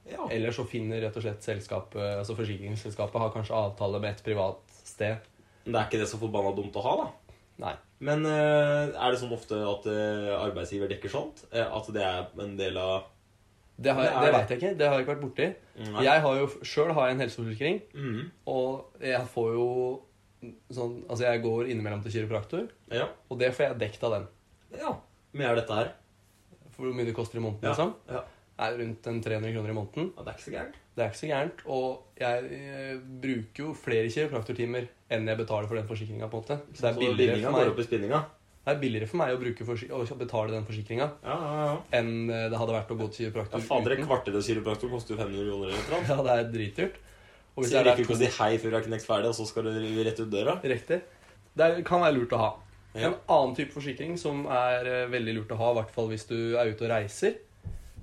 Ja. 0.06 0.28
Eller 0.30 0.52
så 0.52 0.66
finner 0.68 1.00
rett 1.00 1.16
og 1.16 1.24
slett 1.24 1.42
selskapet, 1.42 1.96
altså 2.20 2.36
forsikringsselskapet 2.36 3.20
har 3.22 3.30
kanskje 3.32 3.56
avtale 3.56 4.02
med 4.02 4.12
et 4.12 4.24
privat 4.24 4.60
sted. 4.84 5.18
Men 5.66 5.74
det 5.74 5.80
er 5.80 5.86
ikke 5.88 6.00
det 6.04 6.10
så 6.12 6.20
forbanna 6.20 6.52
dumt 6.56 6.76
å 6.76 6.82
ha, 6.84 6.96
da. 6.98 7.36
Nei. 7.64 7.74
Men 8.02 8.26
eh, 8.26 8.92
er 9.00 9.12
det 9.14 9.20
sånn 9.22 9.32
ofte 9.32 9.56
at 9.56 9.86
eh, 9.88 10.34
arbeidsgiver 10.44 10.90
dekker 10.92 11.10
sånt? 11.10 11.46
At 11.54 11.88
det 11.96 12.04
er 12.04 12.28
en 12.44 12.58
del 12.58 12.76
av 12.78 13.06
Det, 13.84 13.94
har, 13.98 14.04
Det 14.08 14.24
det, 14.26 14.32
vet 14.38 14.50
jeg 14.54 14.62
ikke. 14.62 14.74
Det 14.80 14.88
har 14.88 14.96
jeg 14.98 15.06
ikke 15.06 15.14
vært 15.14 15.24
borti. 15.26 15.48
Nei. 15.94 16.04
Jeg 16.08 16.22
har 16.26 16.40
jo 16.40 16.48
sjøl 16.72 16.94
har 16.98 17.08
jeg 17.10 17.16
en 17.18 17.24
helseforsikring, 17.24 17.80
mm. 17.94 18.20
og 18.54 19.04
jeg 19.04 19.28
får 19.34 19.50
jo 19.58 19.68
sånn 20.76 20.96
Altså, 21.08 21.24
jeg 21.30 21.42
går 21.44 21.70
innimellom 21.72 22.02
til 22.04 22.12
kiropraktor, 22.18 22.70
Ja. 22.92 23.08
og 23.30 23.40
det 23.40 23.54
får 23.56 23.70
jeg 23.70 23.80
dekt 23.80 24.04
av 24.04 24.12
den. 24.18 24.28
ja. 24.80 24.96
Men 25.34 25.48
er 25.50 25.56
dette 25.56 25.74
her? 25.74 25.88
For 26.76 26.86
hvor 26.86 26.94
mye 26.94 27.06
det 27.08 27.16
koster 27.18 27.40
i 27.40 27.42
måneden, 27.42 27.64
Ja. 27.64 27.70
liksom. 27.74 27.94
ja. 28.10 28.22
Er 28.60 28.76
rundt 28.78 29.08
en 29.10 29.22
300 29.24 29.52
kroner 29.56 29.70
i 29.70 29.74
måneden. 29.74 30.12
ja. 30.16 30.24
Det 30.24 30.28
er 30.30 30.36
ikke 30.38 30.46
så 30.46 30.52
gærent. 30.54 30.76
Det 30.96 31.02
er 31.04 31.10
ikke 31.10 31.18
så 31.18 31.28
gærent. 31.32 31.64
Og 31.66 32.04
jeg 32.20 32.44
eh, 32.54 33.00
bruker 33.24 33.64
jo 33.64 33.74
flere 33.74 34.10
kiropraktortimer 34.14 34.88
enn 35.10 35.26
jeg 35.28 35.38
betaler 35.40 35.68
for 35.68 35.76
den 35.76 35.88
forsikringa, 35.88 36.28
på 36.30 36.38
en 36.38 36.44
måte. 36.44 36.60
Så 36.76 36.82
det 36.82 36.90
er 36.90 36.94
Så 36.94 37.00
billigere 37.00 37.42
for 37.42 37.52
går 37.52 37.58
meg 37.64 37.72
opp 37.74 37.80
i 37.80 37.84
spinninga? 37.88 38.20
Det 38.64 38.72
er 38.72 38.80
billigere 38.80 39.08
for 39.12 39.20
meg 39.20 39.34
å, 39.36 39.40
bruke 39.42 39.66
å 39.68 40.18
betale 40.18 40.54
den 40.54 40.64
forsikringa 40.64 41.08
Ja, 41.26 41.34
ja, 41.36 41.64
ja. 41.68 41.72
enn 42.00 42.30
eh, 42.32 42.46
det 42.50 42.60
hadde 42.62 42.76
vært 42.78 42.92
å 42.94 42.96
gå 43.02 43.08
til 43.12 43.26
Ja, 43.26 43.32
kiropraktor 43.32 43.66
fader, 43.68 43.96
et 43.98 44.06
kvarter 44.08 44.38
hos 44.38 44.48
kiropraktor 44.48 44.90
koster 44.94 45.16
jo 45.16 45.20
500 45.20 45.50
kroner 45.50 45.74
eller 45.74 45.90
noe. 45.92 46.04
Ja, 46.08 46.18
det 46.24 46.36
er 46.38 46.52
dritdyrt. 46.54 46.96
Og 47.56 47.64
hvis 47.66 47.70
Så 47.74 47.76
jeg 47.76 47.84
det 47.84 47.92
er 47.92 47.98
rekker 47.98 48.06
ikke 48.08 48.16
å 48.16 48.22
si 48.22 48.30
hei 48.40 48.52
før 48.58 48.70
jeg 48.72 48.78
har 48.80 48.86
knekt 48.88 49.06
ferdig, 49.10 49.30
og 49.30 49.36
så 49.38 49.46
skal 49.50 49.68
du 49.68 50.04
rett 50.08 50.22
ut 50.24 50.30
døra. 50.32 50.56
Riktig. 50.64 51.02
Det 51.54 51.66
er- 51.66 51.82
kan 51.86 52.02
være 52.02 52.16
lurt 52.16 52.32
å 52.34 52.40
ha. 52.40 52.52
Ja. 52.96 53.10
En 53.10 53.16
annen 53.36 53.56
type 53.58 53.74
forsikring 53.76 54.16
som 54.18 54.46
er 54.48 54.88
eh, 54.88 55.08
veldig 55.12 55.36
lurt 55.42 55.52
å 55.52 55.58
ha, 55.60 55.72
i 55.74 55.78
hvert 55.82 55.92
fall 55.92 56.08
hvis 56.14 56.26
du 56.30 56.56
er 56.58 56.72
ute 56.72 56.86
og 56.88 56.90
reiser, 56.94 57.36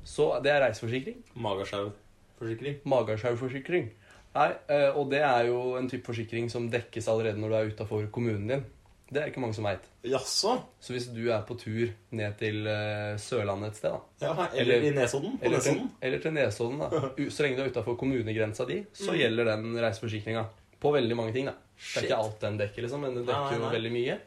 så 0.05 0.29
det 0.45 0.53
er 0.53 0.61
reiseforsikring. 0.69 1.17
Magasjau-forsikring. 1.41 2.79
Magasjauforsikring. 2.85 3.89
Nei, 4.35 4.49
eh, 4.71 4.91
og 4.95 5.09
det 5.11 5.23
er 5.27 5.47
jo 5.49 5.77
en 5.81 5.89
type 5.91 6.07
forsikring 6.07 6.51
som 6.53 6.69
dekkes 6.71 7.09
allerede 7.11 7.41
når 7.41 7.49
du 7.49 7.57
er 7.59 7.71
utafor 7.73 8.07
kommunen 8.15 8.47
din. 8.47 8.65
Det 9.13 9.23
er 9.23 9.27
ikke 9.27 9.41
mange 9.43 9.55
som 9.57 9.65
veit. 9.67 9.87
Jaså? 10.07 10.53
Så 10.81 10.93
hvis 10.95 11.09
du 11.11 11.25
er 11.35 11.41
på 11.43 11.57
tur 11.59 11.89
ned 12.15 12.37
til 12.39 12.61
uh, 12.67 13.17
Sørlandet 13.19 13.73
et 13.73 13.77
sted, 13.81 13.91
da, 13.91 14.27
Ja, 14.29 14.47
eller, 14.55 14.75
Eller- 14.77 14.87
i 14.87 14.91
Nesodden? 14.95 15.33
På 15.39 15.45
eller 15.45 15.59
til, 15.61 15.73
Nesodden? 15.75 15.91
eller 16.03 16.19
til 16.23 16.33
Nesodden, 16.33 16.79
da, 16.79 17.01
så 17.35 17.43
lenge 17.43 17.57
du 17.57 17.63
er 17.65 17.71
utafor 17.73 17.97
kommunegrensa 17.99 18.65
di, 18.69 18.85
så 18.95 19.11
Mm. 19.13 19.19
gjelder 19.19 19.45
den 19.51 19.75
reiseforsikringa. 19.83 20.45
På 20.81 20.93
veldig 20.95 21.17
mange 21.17 21.33
ting, 21.33 21.47
da. 21.47 21.53
Shit. 21.77 22.03
Det 22.03 22.11
er 22.11 22.15
ikke 22.15 22.23
alt 22.25 22.41
den 22.41 22.59
dekker, 22.59 22.83
liksom, 22.83 23.01
men 23.01 23.15
den 23.17 23.27
dekker 23.27 23.59
jo 23.59 23.69
veldig 23.75 23.93
mye. 23.93 24.19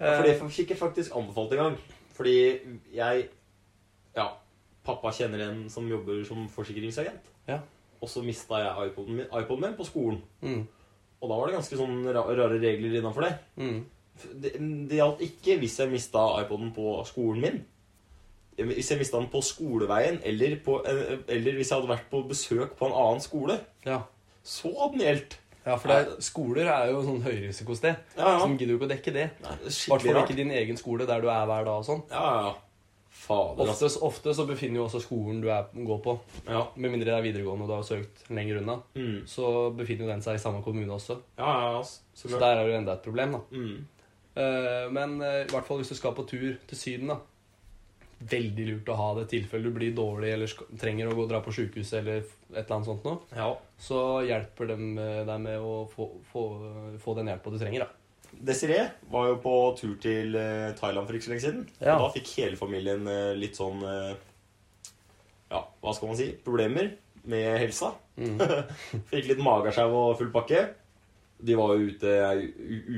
Ja, 0.00 0.16
for 0.18 0.22
det 0.28 0.36
Eh, 0.42 0.48
fikk 0.48 0.68
jeg 0.74 0.78
faktisk 0.78 1.16
anbefalt 1.16 1.52
en 1.52 1.58
gang. 1.58 1.76
Fordi 2.14 2.34
jeg 2.94 3.28
Ja, 4.16 4.28
pappa 4.84 5.10
kjenner 5.10 5.40
en 5.48 5.68
som 5.70 5.88
jobber 5.88 6.24
som 6.26 6.48
forsikringsagent. 6.48 7.20
Ja. 7.48 7.60
Og 8.02 8.08
så 8.08 8.22
mista 8.22 8.54
jeg 8.60 8.90
iPoden 8.90 9.16
min, 9.16 9.26
iPod 9.32 9.60
min 9.60 9.74
på 9.74 9.84
skolen. 9.86 10.20
mm, 10.42 10.66
Og 11.22 11.28
da 11.30 11.36
var 11.38 11.46
det 11.46 11.54
ganske 11.56 11.76
sånn 11.78 12.04
rare 12.12 12.58
regler 12.60 12.98
innafor 13.00 13.22
det. 13.22 13.38
mm. 13.56 13.84
Det, 14.40 14.52
det 14.88 14.96
gjaldt 15.00 15.20
ikke 15.26 15.58
hvis 15.58 15.78
jeg 15.80 15.90
mista 15.90 16.24
iPoden 16.42 16.72
på 16.76 17.04
skolen 17.08 17.40
min. 17.42 17.64
Hvis 18.56 18.90
jeg 18.92 18.98
mista 19.00 19.18
den 19.18 19.26
på 19.32 19.40
skoleveien, 19.42 20.20
eller, 20.22 20.56
på, 20.64 20.76
eh, 20.86 21.16
eller 21.34 21.56
hvis 21.58 21.70
jeg 21.72 21.80
hadde 21.80 21.90
vært 21.90 22.04
på 22.12 22.20
besøk 22.30 22.76
på 22.78 22.86
en 22.86 22.92
annen 22.94 23.20
skole, 23.24 23.56
Ja. 23.84 24.02
så 24.44 24.70
hadde 24.78 24.92
den 24.98 25.00
gjeldt. 25.08 25.38
ja, 25.66 25.74
for 25.76 25.88
det 25.88 25.96
er, 25.96 26.20
skoler 26.20 26.66
er 26.70 26.90
jo 26.92 27.00
sånn 27.02 27.22
høyrisikosted. 27.24 27.96
Ja, 28.16 28.38
Så 28.38 28.46
de 28.46 28.58
gidder 28.58 28.74
jo 28.74 28.78
ikke 28.78 28.86
å 28.86 28.94
dekke 28.94 29.12
det. 29.12 29.30
I 29.42 29.90
hvert 29.90 30.02
fall 30.04 30.22
ikke 30.22 30.36
din 30.36 30.50
egen 30.52 30.76
skole 30.76 31.06
der 31.06 31.20
du 31.20 31.28
er 31.28 31.46
hver 31.46 31.64
dag 31.64 31.78
og 31.80 31.84
sånn. 31.88 32.02
Ja, 32.10 32.22
ja, 32.22 32.42
ja. 32.50 32.54
Fader. 33.14 33.70
Ofte, 33.70 33.88
ofte 34.04 34.34
så 34.34 34.44
befinner 34.46 34.76
jo 34.82 34.84
også 34.88 35.00
skolen 35.00 35.40
du 35.40 35.48
er, 35.48 35.64
går 35.72 36.00
på, 36.04 36.18
Ja. 36.46 36.66
med 36.76 36.90
mindre 36.90 37.06
det 37.06 37.14
er 37.14 37.22
videregående 37.22 37.62
og 37.64 37.68
du 37.68 37.74
har 37.74 37.82
søkt 37.82 38.28
lenger 38.30 38.58
unna, 38.60 38.82
Mm. 38.94 39.22
så 39.26 39.74
befinner 39.74 40.04
jo 40.04 40.10
den 40.12 40.20
seg 40.22 40.34
i 40.34 40.38
samme 40.42 40.62
kommune 40.62 40.92
også. 40.92 41.18
ja, 41.38 41.72
ja, 41.72 41.82
så 41.82 42.28
Så 42.28 42.38
der 42.38 42.54
er 42.58 42.64
det 42.64 42.72
jo 42.72 42.78
enda 42.78 42.92
et 42.92 43.02
problem, 43.02 43.32
da. 43.32 43.38
Mm. 43.50 43.86
Eh, 44.34 44.90
Men 44.90 45.20
eh, 45.22 45.44
i 45.44 45.52
hvert 45.52 45.66
fall 45.66 45.80
hvis 45.80 45.92
du 45.92 45.98
skal 45.98 46.14
på 46.16 46.26
tur 46.28 46.52
til 46.68 46.78
Syden, 46.78 47.14
da. 47.14 47.20
Veldig 48.24 48.64
lurt 48.68 48.88
å 48.88 48.96
ha 48.96 49.08
det 49.18 49.26
i 49.26 49.32
tilfelle 49.34 49.68
du 49.68 49.74
blir 49.74 49.92
dårlig 49.96 50.30
eller 50.32 50.52
trenger 50.80 51.10
å 51.10 51.16
gå 51.16 51.26
og 51.26 51.32
dra 51.32 51.42
på 51.44 51.52
sjukehuset 51.52 51.98
eller 51.98 52.22
et 52.22 52.30
eller 52.54 52.76
annet 52.76 52.88
sånt 52.88 53.04
noe. 53.04 53.18
Ja. 53.36 53.50
Så 53.80 53.98
hjelper 54.24 54.70
dem 54.70 54.94
eh, 55.02 55.24
deg 55.28 55.44
med 55.44 55.60
å 55.60 55.84
få, 55.90 56.08
få, 56.30 56.46
få 57.02 57.16
den 57.18 57.30
hjelpa 57.32 57.52
du 57.52 57.58
trenger, 57.60 57.86
da. 57.86 58.00
Desiree 58.34 58.88
var 59.12 59.28
jo 59.28 59.34
på 59.42 59.54
tur 59.78 59.92
til 60.02 60.34
Thailand 60.74 61.06
for 61.06 61.14
ikke 61.14 61.28
så 61.28 61.30
lenge 61.30 61.44
siden. 61.44 61.66
Ja. 61.78 61.94
Og 61.94 62.08
da 62.08 62.14
fikk 62.16 62.32
hele 62.40 62.58
familien 62.58 63.06
litt 63.38 63.54
sånn 63.54 63.78
Ja, 63.84 65.60
hva 65.62 65.92
skal 65.94 66.10
man 66.10 66.18
si? 66.18 66.32
Problemer 66.42 66.88
med 67.30 67.60
helsa. 67.62 67.92
Mm. 68.18 68.40
fikk 69.12 69.30
litt 69.30 69.44
mageskjev 69.44 69.94
og 69.94 70.16
full 70.18 70.32
pakke. 70.34 70.64
De 71.44 71.54
var 71.58 71.74
jo 71.76 71.88
ute 71.90 72.12
ei 72.24 72.46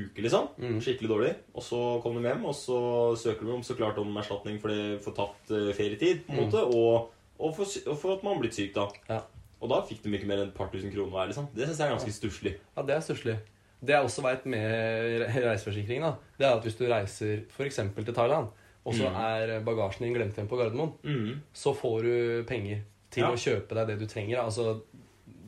uke, 0.05 0.21
liksom. 0.23 0.47
Mm. 0.57 0.77
Skikkelig 0.83 1.09
dårlig. 1.11 1.31
Og 1.53 1.63
så 1.65 1.79
kom 2.03 2.15
de 2.15 2.23
hjem, 2.29 2.45
og 2.47 2.55
så 2.55 2.77
søker 3.19 3.45
de 3.45 3.51
om 3.57 3.63
så 3.65 3.75
klart 3.75 3.97
om 3.99 4.15
erstatning 4.21 4.59
for, 4.61 4.69
det, 4.71 5.01
for 5.03 5.11
tapt 5.17 5.51
eh, 5.51 5.73
ferietid, 5.75 6.21
på 6.27 6.31
en 6.31 6.37
Mm. 6.37 6.45
måte, 6.45 6.61
og, 6.63 7.09
og, 7.39 7.55
for, 7.57 7.65
og 7.91 7.97
for 7.99 8.15
at 8.15 8.23
man 8.23 8.35
har 8.35 8.41
blitt 8.45 8.55
syk, 8.55 8.73
da. 8.77 8.87
Ja. 9.09 9.19
Og 9.61 9.69
da 9.69 9.81
fikk 9.81 10.03
de 10.03 10.13
ikke 10.15 10.27
mer 10.29 10.37
enn 10.43 10.47
et 10.51 10.55
par 10.55 10.69
tusen 10.71 10.91
kroner 10.93 11.11
hver. 11.11 11.27
liksom. 11.31 11.47
Det 11.55 11.65
syns 11.67 11.79
jeg 11.79 11.87
er 11.89 11.95
ganske 11.97 12.13
stusslig. 12.13 12.55
Ja, 12.77 12.83
det 12.83 12.95
er 12.95 13.01
stusslig. 13.01 13.37
Det 13.83 13.93
jeg 13.93 14.05
også 14.05 14.23
veit 14.23 14.45
med 14.45 15.21
re- 15.21 15.43
reiseforsikring, 15.49 16.01
da, 16.01 16.15
det 16.39 16.45
er 16.47 16.55
at 16.57 16.63
hvis 16.63 16.77
du 16.77 16.85
reiser 16.89 17.43
f.eks. 17.49 17.75
til 17.95 18.13
Thailand, 18.13 18.47
og 18.85 18.93
så 18.93 19.09
Mm. 19.09 19.17
er 19.19 19.59
bagasjen 19.65 20.05
din 20.07 20.13
glemt 20.15 20.33
igjen 20.37 20.47
på 20.47 20.57
Gardermoen, 20.57 20.93
Mm. 21.03 21.41
så 21.53 21.73
får 21.75 22.01
du 22.03 22.43
penger 22.47 22.81
til 23.11 23.23
Ja. 23.23 23.29
å 23.31 23.35
kjøpe 23.35 23.75
deg 23.75 23.87
det 23.87 23.99
du 23.99 24.05
trenger. 24.07 24.39
Altså 24.45 24.81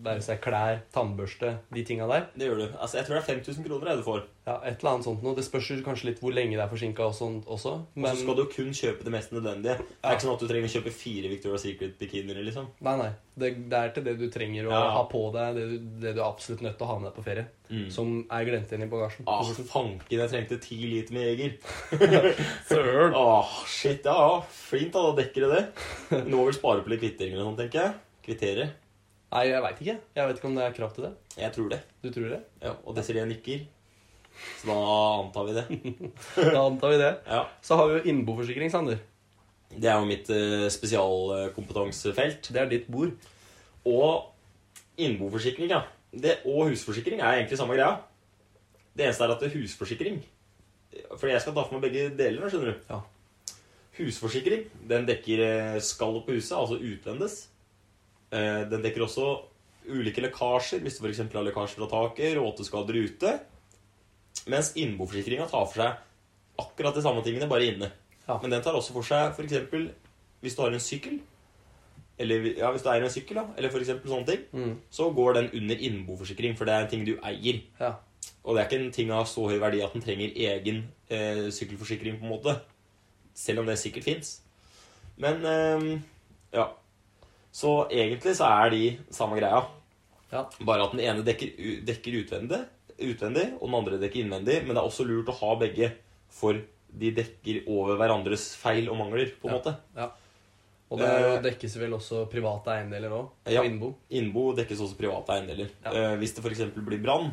være 0.03 0.21
seg 0.23 0.39
klær, 0.43 0.81
tannbørste, 0.95 1.53
de 1.75 1.83
tinga 1.83 2.07
der. 2.07 2.27
Det 2.37 2.47
gjør 2.47 2.61
du. 2.61 2.67
Altså, 2.79 2.97
Jeg 2.99 3.05
tror 3.07 3.15
det 3.19 3.23
er 3.23 3.29
5000 3.35 3.65
kroner 3.67 3.89
jeg 3.93 3.97
du 4.01 4.03
får. 4.05 4.21
Ja, 4.49 4.55
et 4.65 4.79
eller 4.81 4.91
annet 4.95 5.05
sånt 5.05 5.21
noe. 5.21 5.35
Det 5.37 5.43
spørs 5.45 5.67
jo 5.69 5.75
kanskje 5.85 6.07
litt 6.09 6.19
hvor 6.23 6.33
lenge 6.33 6.55
det 6.57 6.63
er 6.63 6.69
forsinka 6.71 7.03
også. 7.05 7.27
Og 7.45 7.59
Men 7.99 8.15
så 8.15 8.23
skal 8.23 8.35
du 8.39 8.45
kun 8.49 8.71
kjøpe 8.73 9.03
det 9.05 9.11
mest 9.13 9.33
nødvendige. 9.35 9.75
Det 9.77 9.99
er 10.01 10.15
ikke 10.15 10.25
sånn 10.25 10.33
at 10.33 10.41
du 10.41 10.47
trenger 10.49 10.69
å 10.69 10.73
kjøpe 10.73 10.93
fire 10.95 11.29
Victoria's 11.29 11.65
Secret-bikinier. 11.67 12.39
liksom. 12.47 12.67
nei, 12.81 12.95
nei. 12.97 13.09
Det, 13.39 13.51
det 13.71 13.77
er 13.77 13.91
til 13.95 14.03
det 14.03 14.15
du 14.19 14.25
trenger 14.33 14.65
å 14.67 14.71
Ja. 14.73 14.79
ha 14.97 15.03
på 15.07 15.21
deg, 15.31 15.55
det 15.55 15.67
du, 15.69 15.77
det 16.01 16.15
du 16.17 16.19
er 16.19 16.25
absolutt 16.27 16.61
nødt 16.65 16.75
til 16.79 16.87
å 16.87 16.89
ha 16.89 16.97
med 16.99 17.07
deg 17.11 17.15
på 17.19 17.23
ferie. 17.23 17.45
Mm. 17.69 17.85
Som 17.93 18.25
er 18.31 18.43
glemt 18.49 18.71
igjen 18.73 18.83
i 18.83 18.89
bagasjen. 18.91 19.27
Ah, 19.29 19.43
fanken, 19.69 20.17
jeg 20.17 20.29
trengte 20.33 20.57
ti 20.59 20.75
liter 20.89 21.13
med 21.13 21.29
Jeger. 21.29 21.53
Søren! 22.69 23.13
Ah, 23.15 23.47
shit, 23.69 24.03
ja, 24.05 24.15
ja. 24.17 24.41
Fint, 24.51 24.91
da. 24.93 25.05
Da 25.09 25.15
dekker 25.21 25.45
det 25.45 25.51
det. 25.55 26.23
Du 26.27 26.35
må 26.35 26.45
vel 26.49 26.57
spare 26.57 26.83
på 26.83 26.91
litt 26.91 27.01
kvittering 27.03 27.33
eller 27.37 27.45
noe 27.45 27.53
sånt, 27.53 27.61
tenker 27.63 27.85
jeg. 27.85 27.93
Kvittere. 28.25 28.69
Nei, 29.29 29.43
jeg 29.45 29.61
veit 29.61 29.81
ikke. 29.83 29.97
Jeg 30.17 30.29
vet 30.29 30.39
ikke 30.39 30.49
om 30.49 30.55
det 30.57 30.63
er 30.65 30.73
krav 30.73 30.93
til 30.95 31.05
det. 31.05 31.11
Jeg 31.37 31.53
tror 31.53 31.67
det. 31.69 31.79
Du 32.01 32.09
tror 32.13 32.31
det? 32.33 32.39
Ja, 32.63 32.71
Og 32.85 32.95
Desiree 32.97 33.27
nikker. 33.29 33.67
Så 34.61 34.69
da 34.71 34.77
antar 35.19 35.45
vi 35.49 35.53
det. 35.57 35.65
Da 36.55 36.63
antar 36.63 36.93
vi 36.93 36.97
det. 37.01 37.11
Ja. 37.27 37.43
Så 37.61 37.75
har 37.77 37.89
vi 37.89 37.97
jo 37.99 38.03
innboforsikring, 38.13 38.71
Sander. 38.73 38.97
Det 39.69 39.85
er 39.91 39.99
jo 40.01 40.07
mitt 40.09 40.29
eh, 40.33 40.65
spesialkompetansefelt. 40.73 42.49
Det 42.53 42.61
er 42.61 42.71
ditt 42.71 42.87
bord. 42.89 43.11
Og 43.85 44.31
innboforsikring, 44.97 45.69
ja. 45.69 45.83
Det, 46.09 46.39
og 46.49 46.71
husforsikring 46.71 47.21
er 47.21 47.37
egentlig 47.43 47.59
samme 47.59 47.75
greia. 47.77 47.99
Det 48.97 49.05
eneste 49.05 49.27
er 49.27 49.35
at 49.35 49.43
det 49.43 49.51
er 49.51 49.59
husforsikring 49.59 50.15
Fordi 51.19 51.35
jeg 51.35 51.41
skal 51.43 51.53
ta 51.53 51.61
for 51.61 51.75
meg 51.77 51.83
begge 51.85 52.07
deler. 52.17 52.49
skjønner 52.49 52.73
du 52.73 52.89
Ja. 52.89 52.97
Husforsikring 53.99 54.65
den 54.89 55.05
dekker 55.05 55.43
eh, 55.45 55.79
skallet 55.83 56.25
på 56.25 56.33
huset, 56.39 56.55
altså 56.57 56.79
utvendes. 56.79 57.43
Eh, 58.31 58.65
Den 58.69 58.83
dekker 58.85 59.05
også 59.07 59.29
ulike 59.89 60.21
lekkasjer, 60.21 60.81
hvis 60.85 60.99
du 60.99 61.05
f.eks. 61.07 61.23
har 61.33 61.45
lekkasje 61.47 61.79
fra 61.79 61.87
taket, 61.89 62.35
råteskader 62.37 62.99
ute. 62.99 63.39
Mens 64.49 64.73
innboforsikringa 64.77 65.47
tar 65.49 65.65
for 65.65 65.81
seg 65.81 65.97
akkurat 66.59 66.95
de 66.95 67.01
samme 67.05 67.23
tingene, 67.25 67.47
bare 67.49 67.71
inne. 67.71 67.91
Ja. 68.27 68.37
Men 68.41 68.51
den 68.53 68.61
tar 68.61 68.75
også 68.77 68.93
for 68.93 69.01
seg 69.07 69.33
f.eks. 69.33 69.89
hvis 70.41 70.55
du 70.55 70.61
har 70.61 70.71
en 70.75 70.79
sykkel, 70.83 71.19
eller 72.19 72.45
ja, 72.57 72.69
hvis 72.71 72.83
du 72.83 72.89
eier 72.91 73.03
en 73.07 73.11
sykkel, 73.13 73.37
da, 73.39 73.45
eller 73.57 73.71
eksempel 73.79 74.11
sånne 74.11 74.27
ting, 74.27 74.41
Mm. 74.53 74.73
så 74.91 75.09
går 75.15 75.33
den 75.33 75.49
under 75.55 75.75
innboforsikring, 75.87 76.55
for 76.57 76.65
det 76.65 76.73
er 76.75 76.81
en 76.83 76.89
ting 76.91 77.05
du 77.07 77.15
eier. 77.23 77.61
Ja. 77.79 77.93
Og 78.43 78.55
det 78.55 78.61
er 78.61 78.67
ikke 78.69 78.85
en 78.85 78.91
ting 78.91 79.11
av 79.11 79.25
så 79.25 79.47
høy 79.49 79.57
verdi 79.59 79.81
at 79.83 79.93
den 79.93 80.01
trenger 80.03 80.31
egen 80.35 80.83
eh, 81.09 81.49
sykkelforsikring, 81.49 82.19
på 82.19 82.25
en 82.27 82.33
måte. 82.35 82.59
Selv 83.33 83.59
om 83.59 83.65
det 83.65 83.77
sikkert 83.79 84.03
fins. 84.03 84.41
Men 85.17 85.45
eh, 85.45 85.99
ja. 86.53 86.67
Så 87.51 87.89
egentlig 87.89 88.35
så 88.37 88.45
er 88.45 88.69
de 88.69 88.83
samme 89.09 89.39
greia. 89.39 89.63
Ja. 90.31 90.43
Bare 90.61 90.83
at 90.85 90.91
den 90.93 91.01
ene 91.01 91.23
dekker, 91.25 91.55
dekker 91.87 92.19
utvendig, 92.23 92.59
utvendig, 92.99 93.45
og 93.59 93.65
den 93.69 93.75
andre 93.79 93.97
dekker 94.01 94.21
innvendig. 94.23 94.59
Men 94.67 94.75
det 94.75 94.81
er 94.83 94.87
også 94.89 95.07
lurt 95.07 95.31
å 95.33 95.37
ha 95.39 95.55
begge, 95.57 95.91
for 96.29 96.53
de 96.89 97.11
dekker 97.17 97.63
over 97.69 97.97
hverandres 97.97 98.51
feil 98.57 98.89
og 98.89 98.97
mangler, 98.97 99.31
på 99.41 99.49
en 99.49 99.55
Ja. 99.55 99.57
måte. 99.59 100.11
Og 100.91 100.97
det 100.97 101.05
jo, 101.07 101.35
Eh. 101.35 101.41
dekkes 101.41 101.75
vel 101.77 101.91
også 101.93 102.29
private 102.29 102.67
eiendeler 102.73 103.09
òg, 103.11 103.29
Ja. 103.45 103.61
innbo. 103.63 103.95
Innbo 104.09 104.55
dekkes 104.55 104.79
også 104.81 104.97
private 104.97 105.27
eiendeler. 105.29 105.69
Ja. 105.85 105.91
Eh, 105.91 106.17
hvis 106.17 106.33
det 106.35 106.43
f.eks. 106.43 106.71
blir 106.75 107.01
brann, 107.01 107.31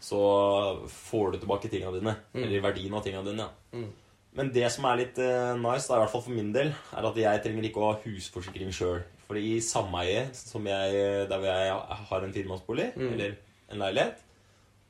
så 0.00 0.86
får 0.86 1.32
du 1.32 1.38
tilbake 1.38 1.68
tingene 1.70 1.98
dine. 1.98 2.16
Mm. 2.34 2.44
Eller 2.44 2.60
verdien 2.60 2.94
av 2.94 3.04
tingene 3.04 3.24
dine. 3.24 3.38
Ja. 3.38 3.78
Mm. 3.78 3.92
Men 4.34 4.52
det 4.52 4.70
som 4.70 4.84
er 4.84 4.96
litt 4.96 5.18
eh, 5.18 5.56
nice, 5.56 5.88
da, 5.88 5.94
i 5.96 5.98
hvert 6.04 6.10
fall 6.10 6.22
for 6.22 6.30
min 6.30 6.52
del, 6.52 6.68
er 6.92 7.06
at 7.06 7.14
jeg 7.16 7.42
trenger 7.42 7.64
ikke 7.64 7.80
å 7.82 7.92
ha 7.92 8.00
husforsikring 8.04 8.70
sjøl. 8.70 9.02
Fordi 9.28 9.42
i 9.56 9.60
sameiet 9.60 10.34
som 10.38 10.64
jeg, 10.66 11.28
der 11.28 11.36
hvor 11.38 11.46
jeg 11.52 11.72
har 12.10 12.24
en 12.24 12.32
firmannsbolig, 12.32 12.86
Mm. 12.96 13.12
eller 13.12 13.34
en 13.70 13.78
leilighet, 13.82 14.22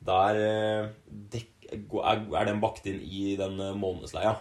der 0.05 0.39
eh, 0.39 1.41
er, 1.73 2.45
den 2.47 2.61
bakt 2.63 2.85
inn 2.87 3.01
i 3.03 3.35
den 3.39 3.59
eh, 3.59 3.73
månedsleia. 3.75 4.35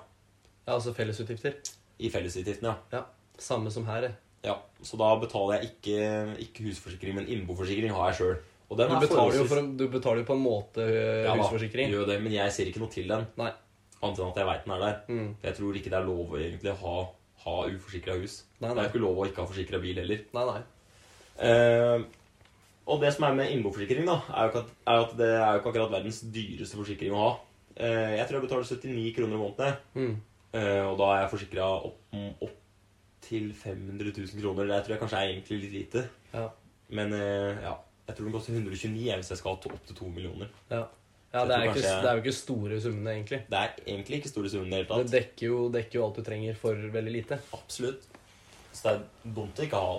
Ja, 0.69 0.75
altså 0.77 0.93
fellesutgifter. 0.95 1.57
I 1.99 2.11
fellesutgiftene, 2.15 2.77
ja. 2.93 3.03
Samme 3.39 3.71
som 3.75 3.87
her. 3.87 4.05
eh. 4.05 4.15
ja. 4.45 4.55
Så 4.83 4.97
da 5.01 5.09
betaler 5.19 5.59
jeg 5.59 5.71
ikke, 5.73 6.37
ikke 6.47 6.69
husforsikring, 6.69 7.15
men 7.19 7.27
innboforsikring 7.27 7.91
har 7.91 8.13
jeg 8.13 8.21
sjøl. 8.21 8.37
Du 8.69 8.83
er 8.85 9.01
betaler, 9.01 9.59
en- 9.59 9.77
du 9.79 9.89
betaler 9.89 10.21
jo 10.21 10.25
på 10.29 10.35
en 10.37 10.43
måte 10.45 10.85
husforsikring. 11.39 11.89
Ja 11.89 11.97
da, 11.97 11.99
gjør 12.05 12.07
det, 12.13 12.23
men 12.23 12.33
jeg 12.33 12.53
ser 12.53 12.67
ikke 12.71 12.81
noe 12.83 12.91
til 12.93 13.09
den. 13.09 13.27
Nei. 13.41 13.51
Annet 14.03 14.19
enn 14.21 14.29
at 14.31 14.37
jeg 14.37 14.47
veit 14.47 14.65
den 14.65 14.73
er 14.77 14.79
der. 14.85 14.99
Mm. 15.09 15.31
Jeg 15.43 15.55
tror 15.57 15.75
ikke 15.75 15.91
det 15.91 15.99
er 15.99 16.05
lov 16.07 16.35
å 16.37 16.75
ha, 16.83 16.97
ha 17.45 17.55
uforsikra 17.73 18.15
hus. 18.21 18.45
Nei, 18.61 18.73
Det 18.75 18.83
er 18.85 18.89
ikke 18.91 19.01
lov 19.05 19.19
å 19.23 19.27
ikke 19.29 19.43
ha 19.45 19.47
forsikra 19.51 19.81
bil 19.83 20.01
heller. 20.03 20.25
nei, 20.35 20.45
nei. 20.53 20.63
Eh, 21.39 22.07
og 22.89 23.01
det 23.03 23.13
som 23.15 23.27
er 23.29 23.35
med 23.37 23.53
innboforsikring, 23.53 24.07
da, 24.09 24.17
er 24.35 24.49
jo, 24.49 24.63
at, 24.63 24.71
er 24.89 25.03
at 25.05 25.11
det 25.19 25.29
er 25.29 25.53
jo 25.53 25.61
ikke 25.61 25.71
akkurat 25.75 25.93
verdens 25.93 26.23
dyreste 26.35 26.79
forsikring 26.81 27.13
å 27.15 27.21
ha. 27.27 27.33
Eh, 27.77 28.15
jeg 28.17 28.27
tror 28.27 28.39
jeg 28.41 28.47
betaler 28.49 28.65
79 28.65 29.13
kroner 29.19 29.37
i 29.37 29.43
måneden. 29.43 29.77
Mm. 29.95 30.15
Eh, 30.57 30.85
og 30.89 30.97
da 30.99 31.11
er 31.15 31.21
jeg 31.27 31.33
forsikra 31.35 31.67
opp, 31.91 31.99
opp 32.49 32.57
til 33.29 33.51
500 33.53 34.15
000 34.17 34.41
kroner. 34.41 34.71
Det 34.73 34.81
tror 34.87 34.95
jeg 34.97 35.03
kanskje 35.05 35.21
er 35.21 35.35
egentlig 35.35 35.61
litt 35.67 35.77
lite. 35.77 36.07
Ja. 36.33 36.47
Men 36.97 37.13
eh, 37.13 37.61
ja, 37.67 37.75
jeg 38.09 38.17
tror 38.17 38.25
den 38.31 38.35
koster 38.39 38.57
129 38.57 39.05
hvis 39.21 39.33
jeg 39.35 39.43
skal 39.43 39.53
ha 39.53 39.59
opp 39.77 39.87
til 39.87 39.99
2 40.01 40.09
millioner. 40.15 40.49
Ja, 40.73 40.87
ja 41.35 41.45
det, 41.45 41.55
er 41.59 41.67
ikke, 41.69 41.75
kanskje- 41.77 41.97
det 42.03 42.09
er 42.09 42.17
jo 42.17 42.25
ikke 42.25 42.39
store 42.41 42.81
summene, 42.81 43.15
egentlig. 43.19 43.43
Det 43.53 43.61
er 43.61 43.75
egentlig 43.85 44.23
ikke 44.23 44.33
store 44.33 44.49
summene 44.55 44.81
det 44.81 44.89
Det 44.89 45.13
dekker 45.13 45.47
jo, 45.51 45.59
dekker 45.77 46.01
jo 46.01 46.07
alt 46.09 46.17
du 46.17 46.25
trenger 46.25 46.57
for 46.57 46.89
veldig 46.97 47.13
lite. 47.21 47.39
Absolutt. 47.53 48.09
Så 48.79 48.85
det 48.87 48.95
er 48.95 49.35
dumt 49.35 49.59
å 49.59 49.65
ikke 49.67 49.81
ha 49.83 49.95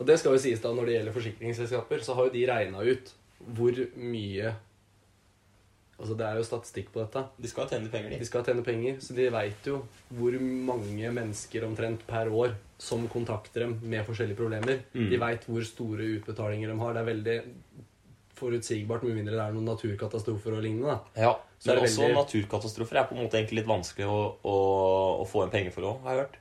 Og 0.00 0.06
det 0.06 0.16
skal 0.20 0.32
jo 0.36 0.40
sies 0.40 0.60
da, 0.62 0.70
når 0.72 0.86
det 0.86 0.94
gjelder 0.94 1.12
forsikringsselskaper, 1.18 2.02
så 2.06 2.14
har 2.16 2.28
jo 2.28 2.34
de 2.38 2.46
regna 2.48 2.84
ut 2.86 3.10
hvor 3.56 3.76
mye 3.98 4.54
Altså 6.00 6.14
det 6.16 6.24
er 6.24 6.38
jo 6.38 6.44
statistikk 6.46 6.86
på 6.94 7.02
dette. 7.02 7.20
De 7.36 7.48
skal 7.50 7.66
tjene 7.68 7.90
penger, 7.92 8.08
De 8.14 8.18
de. 8.22 8.24
skal 8.24 8.44
tjene 8.46 8.62
penger, 8.64 8.94
så 9.04 9.12
de 9.12 9.26
veit 9.34 9.66
jo 9.68 9.82
hvor 10.16 10.32
mange 10.40 11.10
mennesker 11.12 11.66
omtrent 11.66 12.06
per 12.08 12.30
år 12.32 12.54
som 12.80 13.04
kontakter 13.12 13.66
dem 13.66 13.74
med 13.84 14.06
forskjellige 14.08 14.38
problemer. 14.38 14.78
Mm. 14.96 15.10
De 15.12 15.18
veit 15.20 15.44
hvor 15.44 15.60
store 15.68 16.06
utbetalinger 16.16 16.72
de 16.72 16.78
har. 16.80 16.94
Det 16.96 17.02
er 17.02 17.10
veldig 17.10 17.36
forutsigbart, 18.40 19.04
med 19.04 19.18
mindre 19.20 19.36
det 19.36 19.44
er 19.44 19.52
noen 19.52 19.68
naturkatastrofer 19.68 20.56
og 20.56 20.64
lignende. 20.64 20.94
da. 20.96 21.20
Ja, 21.26 21.34
Så 21.60 21.72
er 21.72 21.74
Men 21.76 21.84
også 21.84 22.00
veldig- 22.06 22.16
naturkatastrofer 22.16 22.96
er 22.96 23.04
på 23.04 23.12
en 23.18 23.20
måte 23.26 23.36
egentlig 23.36 23.56
litt 23.60 23.68
vanskelig 23.68 24.06
å, 24.08 24.20
å, 24.42 24.56
å 25.20 25.26
få 25.28 25.42
en 25.44 25.50
penger 25.52 25.70
for 25.76 25.82
òg, 25.82 26.00
har 26.06 26.14
jeg 26.16 26.24
hørt. 26.24 26.36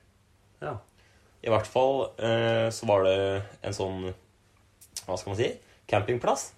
Ja. 0.61 0.77
I 1.45 1.51
hvert 1.53 1.67
fall 1.69 2.09
eh, 2.19 2.67
så 2.75 2.87
var 2.89 3.05
det 3.07 3.17
en 3.63 3.75
sånn 3.75 4.01
Hva 5.05 5.15
skal 5.17 5.31
man 5.31 5.39
si? 5.39 5.51
Campingplass 5.89 6.49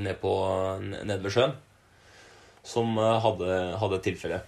nede, 0.00 1.20
ved 1.22 1.30
sjøen 1.34 1.56
som 2.64 2.94
eh, 2.96 3.18
hadde, 3.20 3.48
hadde 3.80 3.98
et 3.98 4.06
tilfelle 4.06 4.38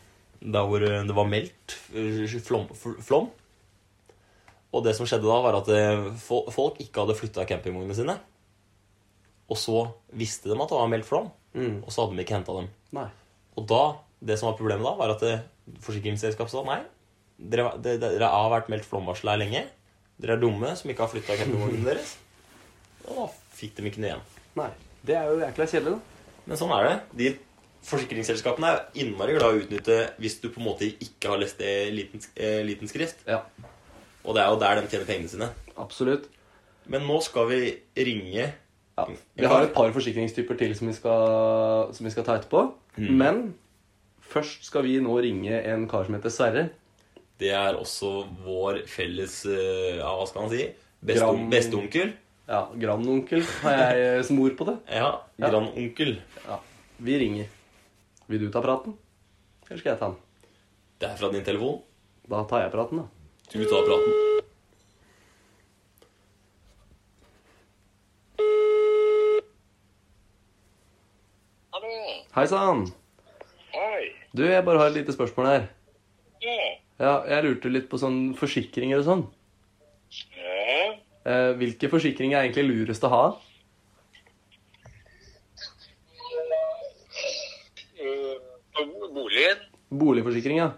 der 0.40 0.68
hvor 0.68 0.80
eh, 0.84 1.02
det 1.04 1.16
var 1.16 1.28
meldt 1.28 1.74
eh, 1.96 2.38
flom. 2.44 2.68
flom. 3.04 3.26
Og 4.72 4.84
det 4.84 4.94
som 4.96 5.08
skjedde 5.08 5.28
da, 5.28 5.36
var 5.44 5.56
at 5.58 5.68
folk 6.52 6.80
ikke 6.82 7.02
hadde 7.04 7.16
flytta 7.16 7.44
campingvognene 7.48 7.96
sine. 7.96 8.16
Og 9.48 9.56
så 9.60 9.86
visste 10.18 10.50
de 10.50 10.56
at 10.58 10.68
det 10.72 10.80
var 10.80 10.90
meldt 10.92 11.08
flom, 11.08 11.30
Mm. 11.56 11.78
og 11.86 11.88
så 11.88 12.02
hadde 12.04 12.18
de 12.18 12.24
ikke 12.26 12.34
henta 12.36 12.52
dem. 12.52 12.66
Nei. 12.92 13.06
Og 13.56 13.64
da, 13.70 13.78
det 14.20 14.34
som 14.36 14.50
var 14.50 14.58
problemet 14.58 14.84
da, 14.84 14.90
var 14.98 15.14
at 15.14 15.22
forsikringsselskapet 15.86 16.52
sa 16.52 16.60
nei. 16.66 16.82
Dere, 17.36 17.68
dere, 17.84 17.98
dere 18.00 18.28
har 18.32 18.50
vært 18.52 18.70
meldt 18.72 18.88
flomvarsel 18.88 19.28
her 19.32 19.40
lenge. 19.42 19.64
Dere 20.20 20.36
er 20.36 20.40
dumme 20.40 20.72
som 20.78 20.90
ikke 20.90 21.04
har 21.04 21.12
flytta 21.12 21.36
campingvognen 21.36 21.84
deres. 21.84 22.14
Og 23.06 23.18
da 23.18 23.26
fikk 23.58 23.76
de 23.76 23.90
ikke 23.90 24.02
noe 24.02 24.10
igjen. 24.12 24.22
Nei. 24.56 24.70
Det 25.06 25.14
er 25.14 25.28
jo 25.30 25.36
jækla 25.42 25.66
kjedelig, 25.70 25.98
da. 25.98 26.40
Men 26.46 26.58
sånn 26.58 26.72
er 26.74 26.86
det. 26.88 26.94
De 27.20 27.28
forsikringsselskapene 27.86 28.70
er 28.72 29.02
innmari 29.02 29.36
glad 29.36 29.52
i 29.54 29.58
å 29.60 29.64
utnytte 29.64 29.98
hvis 30.22 30.40
du 30.42 30.48
på 30.50 30.62
en 30.62 30.66
måte 30.66 30.88
ikke 30.88 31.30
har 31.30 31.38
lest 31.42 31.60
det 31.62 31.74
liten, 31.94 32.22
eh, 32.34 32.62
liten 32.66 32.90
skrift. 32.90 33.22
Ja. 33.28 33.42
Og 34.24 34.34
det 34.34 34.42
er 34.42 34.50
jo 34.50 34.58
der 34.58 34.80
de 34.80 34.90
tjener 34.90 35.06
pengene 35.06 35.30
sine. 35.30 35.50
Absolutt. 35.78 36.26
Men 36.90 37.06
nå 37.06 37.20
skal 37.22 37.50
vi 37.50 37.60
ringe 37.96 38.52
Ja. 38.96 39.04
Vi 39.36 39.44
har 39.44 39.62
et 39.62 39.74
par 39.74 39.90
forsikringstyper 39.92 40.56
til 40.56 40.74
som 40.74 40.88
vi 40.88 40.94
skal, 40.96 41.92
som 41.92 42.06
vi 42.06 42.10
skal 42.10 42.24
ta 42.24 42.38
etterpå. 42.38 42.62
Men 42.96 43.54
først 44.24 44.64
skal 44.64 44.86
vi 44.86 44.94
nå 45.04 45.18
ringe 45.20 45.52
en 45.52 45.86
kar 45.86 46.06
som 46.06 46.14
heter 46.16 46.32
Sverre. 46.32 46.70
Det 47.40 47.50
er 47.52 47.76
også 47.76 48.10
vår 48.44 48.78
felles 48.88 49.42
eh, 49.50 49.98
Ja, 49.98 50.12
hva 50.16 50.26
skal 50.30 50.46
man 50.46 50.52
si? 50.54 50.66
Beste, 51.06 51.24
Gram- 51.26 51.50
Besteonkel. 51.52 52.14
Ja, 52.48 52.60
Grandonkel 52.78 53.42
har 53.64 53.74
jeg 53.80 54.04
eh, 54.18 54.22
som 54.24 54.38
ord 54.40 54.54
på 54.56 54.66
det. 54.70 54.76
Ja, 54.88 55.10
Ja. 55.36 55.50
grandonkel. 55.50 56.16
Ja. 56.46 56.60
Vi 57.02 57.18
ringer. 57.20 57.50
Vil 58.30 58.46
du 58.46 58.48
ta 58.54 58.62
praten? 58.64 58.94
Eller 59.68 59.78
skal 59.82 59.92
jeg 59.92 59.98
ta 60.00 60.08
den? 60.12 60.16
Det 61.02 61.10
er 61.10 61.16
fra 61.20 61.28
din 61.34 61.44
telefon. 61.44 61.82
Da 62.30 62.44
tar 62.48 62.62
jeg 62.64 62.72
praten, 62.72 63.02
da. 63.02 63.06
Du 63.52 63.64
tar 63.68 63.84
praten. 63.86 64.14
Hallo. 71.72 71.88
Hei 72.36 72.46
sann. 72.50 72.86
Hei. 73.74 74.12
Du, 74.36 74.44
jeg 74.46 74.64
bare 74.64 74.80
har 74.80 74.90
et 74.92 74.98
lite 75.00 75.14
spørsmål 75.16 75.48
her. 75.50 75.66
Ja. 77.00 77.14
Jeg 77.28 77.44
lurte 77.44 77.72
litt 77.72 77.88
på 77.90 77.98
sånn 78.00 78.20
forsikringer 78.38 79.02
og 79.02 79.08
sånn. 79.08 79.24
Ja. 80.36 80.94
Eh, 81.26 81.52
hvilke 81.58 81.90
forsikringer 81.92 82.38
er 82.38 82.46
egentlig 82.46 82.64
lurest 82.70 83.04
å 83.04 83.10
ha? 83.12 83.24
Eh, 87.96 88.86
boligen 89.14 89.58
Boligforsikring, 89.90 90.58
ja. 90.58 90.70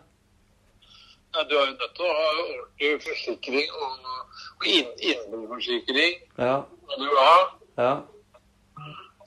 ja, 1.35 1.45
Du 1.49 1.55
er 1.57 1.65
jo 1.67 1.73
nødt 1.73 1.95
til 1.97 2.05
å 2.05 2.13
ha 2.17 2.27
ordentlig 2.35 2.91
forsikring 3.07 3.71
og, 3.73 4.11
og 4.61 4.67
inn, 4.69 4.91
innboforsikring. 5.01 6.19
Ja. 6.39 6.59
du 6.93 7.07
ha. 7.17 7.33
Ja. 7.81 7.93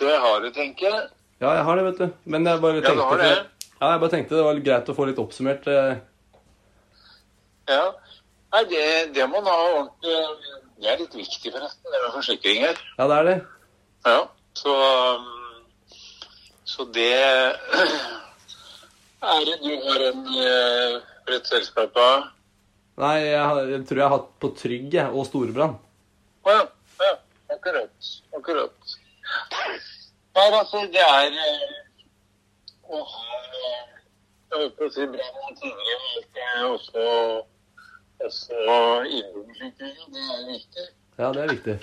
Det 0.02 0.14
har 0.26 0.46
du, 0.46 0.52
tenker 0.54 0.86
jeg. 0.88 1.10
Ja, 1.42 1.56
jeg 1.58 1.66
har 1.66 1.80
det, 1.80 1.86
vet 1.90 2.00
du. 2.04 2.08
Men 2.30 2.46
jeg 2.46 2.62
bare 2.62 2.82
tenkte, 2.82 2.94
Ja, 2.94 2.96
du 2.96 3.04
har 3.10 3.22
det. 3.24 3.34
Ja, 3.82 3.92
jeg 3.96 4.04
bare 4.04 4.14
tenkte 4.14 4.38
det 4.38 4.46
var 4.46 4.62
greit 4.70 4.90
å 4.94 4.96
få 4.98 5.10
litt 5.10 5.22
oppsummert. 5.22 5.68
eh. 5.68 6.00
Ja. 7.70 7.84
Nei, 8.52 8.64
det, 8.72 8.86
det 9.16 9.28
må 9.30 9.40
man 9.40 9.54
ha 9.54 9.68
ordentlig 9.78 10.16
Det 10.82 10.90
er 10.92 11.00
litt 11.00 11.16
viktig, 11.16 11.52
forresten, 11.54 11.92
det 11.94 12.02
med 12.04 12.16
forsikringer. 12.16 12.82
Ja, 12.98 13.08
det 13.08 13.18
er 13.18 13.28
det. 13.30 13.38
Ja. 14.08 14.20
Så, 14.58 14.74
um, 14.74 15.30
så 16.68 16.86
det 16.96 17.14
det 19.46 19.58
du 19.62 19.72
har 19.86 20.06
en 20.10 20.24
bredt 21.28 21.48
selskap 21.48 21.98
av 22.02 22.30
Nei, 23.02 23.18
jeg, 23.24 23.68
jeg 23.72 23.86
tror 23.88 24.00
jeg 24.02 24.06
har 24.06 24.18
hatt 24.18 24.32
på 24.44 24.50
Trygg 24.60 24.96
og 25.08 25.24
Storebrann. 25.26 25.78
Å 26.44 26.54
ja. 26.54 26.66
ja. 27.02 27.14
Akkurat. 27.56 28.10
Akkurat. 28.38 28.94
Nei, 30.36 30.48
altså, 30.50 30.84
det 30.92 31.02
er 31.02 31.38
eh, 31.46 32.04
å 32.92 33.02
ha 33.14 33.32
Jeg 34.52 34.60
holdt 34.60 34.78
på 34.78 34.88
å 34.88 34.92
si 34.92 35.06
brann 35.08 35.58
tidligere, 35.62 36.00
men 36.36 36.66
også, 36.68 37.04
også 38.28 38.58
innboforsikring. 39.08 39.94
Det 40.12 40.24
er 40.28 40.42
viktig. 40.50 40.88
Ja, 41.22 41.30
det 41.32 41.44
er 41.44 41.54
viktig. 41.54 41.76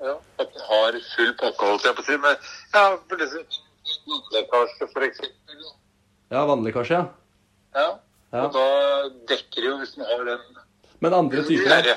Ja, 0.00 0.14
at 0.40 0.54
du 0.54 0.62
har 0.64 0.96
full 1.10 1.34
pakke, 1.42 1.66
holdt 1.72 1.84
jeg 1.84 1.98
på 1.98 2.04
å 2.04 2.08
si. 2.08 2.16
Men 2.24 2.38
ja, 2.72 2.84
for 3.04 3.20
vannlekkasje, 4.14 4.86
eksempel. 5.10 5.68
Ja, 6.32 6.46
vannlekkasje, 6.48 7.02
ja. 7.02 7.04
Ja. 7.76 7.90
Ja. 8.30 8.46
Og 8.46 8.54
da 8.54 8.66
dekker 9.28 9.60
det 9.60 9.68
jo 9.68 9.76
hvis 9.80 9.96
du 9.96 10.04
har 10.06 10.20
den 10.26 10.42
Men 11.02 11.14
andre 11.16 11.42
typer, 11.44 11.88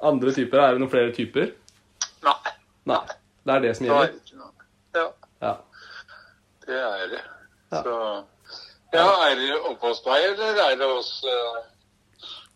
andre 0.00 0.32
typer, 0.32 0.62
er 0.64 0.74
det 0.74 0.80
noen 0.80 0.92
flere 0.92 1.12
typer? 1.14 1.50
Nei, 2.24 2.54
Nei. 2.88 3.02
Det 3.44 3.52
er 3.54 3.64
det 3.66 3.72
som 3.76 3.86
er 3.86 3.90
gjelder. 3.90 4.52
Ja. 4.94 5.08
Ja. 5.44 5.54
Det 6.64 6.78
er 6.80 7.10
det. 7.12 7.24
Ja. 7.74 7.82
Så 7.84 7.96
Ja, 8.94 9.06
er 9.28 9.38
det 9.38 9.54
oppe 9.58 9.90
hos 9.90 10.02
deg, 10.04 10.26
eller 10.30 10.60
er 10.68 10.76
det 10.78 10.88
hos 10.88 11.08
uh, 11.26 11.62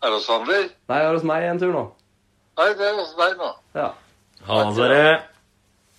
Er 0.02 0.10
det 0.12 0.14
hos 0.14 0.26
Sander? 0.28 0.68
Nei, 0.90 0.98
det 1.00 1.08
er 1.08 1.16
hos 1.16 1.26
meg 1.26 1.46
en 1.48 1.58
tur 1.58 1.72
nå. 1.74 1.84
Nei, 2.60 2.68
det 2.78 2.86
er 2.86 2.96
hos 2.98 3.14
deg 3.18 3.34
nå. 3.40 3.50
Ja. 3.78 3.88
Ha 4.48 4.58
dere 4.76 5.00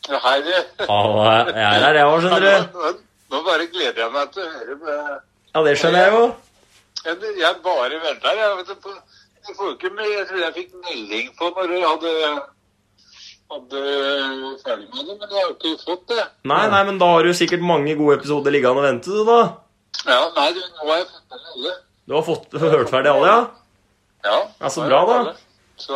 Ja, 0.10 0.20
hei, 0.24 0.38
du. 0.46 0.52
Jeg 0.52 1.64
er 1.64 1.84
her, 1.84 2.00
jeg 2.00 2.08
òg, 2.08 2.20
skjønner 2.24 2.46
du. 2.46 3.02
Nå, 3.30 3.42
bare 3.46 3.68
gleder 3.70 4.00
jeg 4.06 4.14
meg 4.16 4.32
til 4.34 4.46
å 4.46 4.54
høre 4.56 4.78
med 4.84 5.02
Ja, 5.56 5.64
det 5.68 5.76
skjønner 5.82 6.06
jeg 6.06 6.14
jo. 6.16 6.24
Jeg, 7.06 7.34
jeg 7.40 7.60
bare 7.66 8.00
venter. 8.06 8.40
Jeg, 8.40 8.56
vet, 8.62 8.72
du, 8.72 8.80
på, 8.86 8.96
jeg 9.48 9.58
får 9.60 9.76
ikke 9.76 9.92
med, 9.98 10.10
jeg 10.16 10.26
tror 10.32 10.42
jeg 10.46 10.56
fikk 10.56 10.74
melding 10.88 11.30
på 11.40 11.52
når 11.58 11.72
du 11.74 11.78
hadde, 11.84 12.14
hadde 13.54 13.84
ferdig 14.64 14.88
med 14.88 15.04
det, 15.04 15.16
men 15.16 15.28
jeg 15.28 15.38
har 15.38 15.48
jo 15.48 15.56
ikke 15.58 15.76
fått 15.84 16.06
det. 16.16 16.26
Nei, 16.52 16.64
nei, 16.74 16.84
men 16.90 17.00
da 17.02 17.12
har 17.14 17.28
du 17.28 17.36
sikkert 17.38 17.66
mange 17.76 17.96
gode 18.00 18.20
episoder 18.22 18.56
liggende 18.56 18.84
og 18.84 18.88
vente, 18.88 19.14
du, 19.14 19.24
da. 19.28 19.42
Ja, 20.08 20.20
nei, 20.36 20.50
du, 20.56 20.60
nå 20.80 20.90
har 20.90 20.98
jeg 21.02 21.08
fått 21.12 21.30
med 21.34 21.48
alle. 21.54 21.74
Du 22.10 22.14
har 22.16 22.24
fått 22.26 22.60
hørt 22.62 22.90
ferdig 22.92 23.12
alle, 23.12 23.28
ja? 23.28 23.40
Ja, 24.26 24.38
Ja, 24.60 24.70
så 24.74 24.86
bra, 24.88 25.02
da. 25.08 25.34
Så 25.80 25.96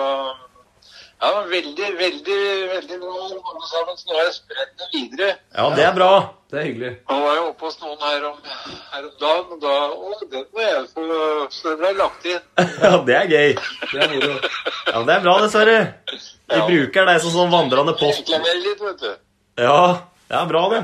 ja, 1.23 1.29
veldig, 1.47 1.89
veldig, 1.99 2.37
veldig 2.73 2.97
bra 2.99 3.11
alle 3.23 3.67
sammen. 3.69 3.97
Så 3.99 4.09
nå 4.09 4.15
har 4.17 4.25
jeg 4.27 4.35
spredd 4.37 4.71
det 4.81 4.87
videre. 4.93 5.29
Ja, 5.55 5.67
det 5.75 5.85
er 5.87 5.93
bra. 5.95 6.09
Det 6.51 6.59
er 6.61 6.65
hyggelig. 6.67 6.91
Nå 7.09 7.17
var 7.23 7.37
jeg 7.37 7.43
oppe 7.49 7.65
hos 7.69 7.77
noen 7.81 8.01
her 8.03 8.25
om, 8.29 8.41
her 8.91 9.05
om 9.07 9.13
dagen, 9.21 9.53
og 9.55 9.61
da 9.63 9.75
Å, 9.95 10.11
den 10.33 10.43
må 10.53 10.61
jeg 10.65 10.81
få 10.91 11.05
Så 11.55 11.71
den 11.71 11.79
ble 11.81 11.93
lagt 11.97 12.27
inn. 12.29 12.43
Ja, 12.83 12.91
det 13.07 13.15
er 13.21 13.31
gøy. 13.31 13.55
Det 13.93 14.03
er 14.03 14.11
moro. 14.13 14.33
Ja, 14.91 15.03
det 15.07 15.15
er 15.15 15.23
bra, 15.25 15.37
dessverre. 15.45 15.77
Vi 16.11 16.59
Ja. 16.59 16.65
bruker 16.67 17.07
deg 17.09 17.21
som 17.23 17.33
sånn 17.33 17.53
vandrende 17.55 17.95
post. 17.97 18.19
Reklamere 18.21 18.59
litt, 18.67 18.83
vet 18.83 19.01
du. 19.07 19.15
Ja, 19.63 19.79
det 20.29 20.37
er 20.43 20.51
bra, 20.51 20.65
det. 20.75 20.83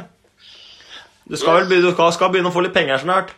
Du 1.29 1.35
skal 1.37 1.59
vel 1.69 1.81
du 1.83 1.91
skal- 1.93 2.11
skal 2.15 2.29
begynne 2.33 2.49
å 2.49 2.53
få 2.55 2.63
litt 2.65 2.73
penger 2.73 2.97
snart. 3.03 3.29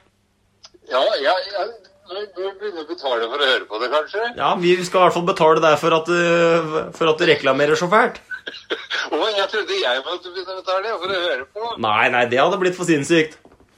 Ja, 0.92 1.02
ja, 1.22 1.34
ja. 1.52 1.66
Nå 2.12 2.20
begynner 2.60 2.84
å 2.84 2.88
betale 2.88 3.28
for 3.32 3.40
å 3.40 3.46
høre 3.48 3.66
på 3.70 3.80
det, 3.80 3.88
kanskje. 3.92 4.24
Ja, 4.36 4.50
vi 4.60 4.74
skal 4.84 5.00
i 5.00 5.04
hvert 5.06 5.14
fall 5.16 5.28
betale 5.30 5.62
deg 5.64 5.78
for 5.80 5.94
at 5.96 6.06
du, 6.06 6.92
for 6.98 7.08
at 7.12 7.18
du 7.22 7.26
reklamerer 7.30 7.76
så 7.80 7.88
fælt. 7.92 8.20
Å, 9.12 9.20
jeg 9.38 9.48
trodde 9.54 9.78
jeg 9.80 10.02
måtte 10.08 10.32
begynne 10.34 10.52
å 10.52 10.60
betale 10.60 10.92
for 11.00 11.08
å 11.08 11.22
høre 11.24 11.46
på. 11.56 11.72
Nei, 11.86 12.10
nei, 12.12 12.26
det 12.32 12.40
hadde 12.42 12.60
blitt 12.60 12.76
for 12.76 12.84
sinnssykt. 12.90 13.38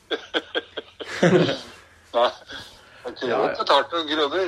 Nei, 1.24 2.30
jeg 3.06 3.16
kunne 3.20 3.30
Ja, 3.30 3.38
ja. 3.38 3.54
betalt 3.60 3.94
noen 3.94 4.08
kroner. 4.10 4.48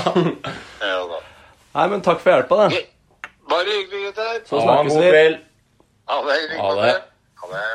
Ja 0.80 0.96
da. 1.10 1.20
Nei, 1.74 1.86
men 1.92 2.02
takk 2.02 2.20
for 2.22 2.30
hjelpa, 2.34 2.56
da. 2.62 2.80
Bare 3.50 3.74
hyggelig, 3.74 4.10
gutter. 4.10 4.40
Så 4.48 4.62
snakkes 4.62 4.94
vi. 4.96 5.10
Ha 6.10 6.16
det. 6.26 6.38
Ha 6.58 6.70
det. 6.80 6.94
Ha 7.42 7.50
det. 7.52 7.66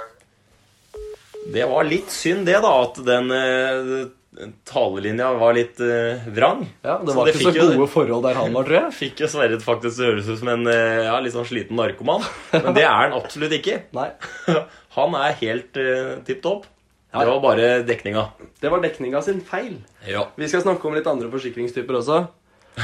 Det 1.54 1.66
var 1.70 1.86
litt 1.88 2.10
synd 2.14 2.48
det, 2.48 2.58
da, 2.64 2.72
at 2.84 2.98
den 3.06 3.32
eh, 3.36 4.06
talelinja 4.68 5.32
var 5.40 5.54
litt 5.56 5.80
eh, 5.84 6.26
vrang. 6.34 6.64
Ja, 6.82 6.98
det 7.04 7.12
Så 7.14 7.18
var 7.18 7.28
det 7.30 7.36
ikke 7.36 7.46
så 7.46 7.54
gode 7.60 7.78
jo- 7.80 7.90
forhold 7.92 8.26
der 8.26 8.40
han 8.40 8.56
var, 8.56 8.68
tror 8.68 8.78
jeg. 8.80 8.94
Fikk 9.00 9.24
jo 9.24 9.30
Sverre 9.32 9.60
faktisk 9.64 10.00
til 10.00 10.06
å 10.06 10.10
høres 10.12 10.30
ut 10.32 10.40
som 10.42 10.52
en 10.56 10.68
eh, 10.72 11.04
ja, 11.08 11.18
litt 11.24 11.36
sånn 11.36 11.48
sliten 11.48 11.78
narkoman. 11.80 12.26
Men 12.56 12.72
det 12.78 12.86
er 12.86 12.96
han 12.96 13.18
absolutt 13.18 13.54
ikke. 13.60 13.84
Nei. 13.98 14.10
Han 14.96 15.12
er 15.20 15.34
helt 15.42 15.76
uh, 15.76 16.14
tipp 16.24 16.38
topp. 16.40 16.62
Ja. 17.12 17.20
Det 17.20 17.28
var 17.28 17.42
bare 17.44 17.66
dekninga. 17.84 18.22
Det 18.64 18.70
var 18.72 18.80
dekninga 18.80 19.20
sin 19.26 19.42
feil. 19.44 19.74
Ja. 20.08 20.22
Vi 20.40 20.48
skal 20.48 20.64
snakke 20.64 20.88
om 20.88 20.96
litt 20.96 21.08
andre 21.12 21.28
forsikringstyper 21.34 21.98
også. 22.00 22.22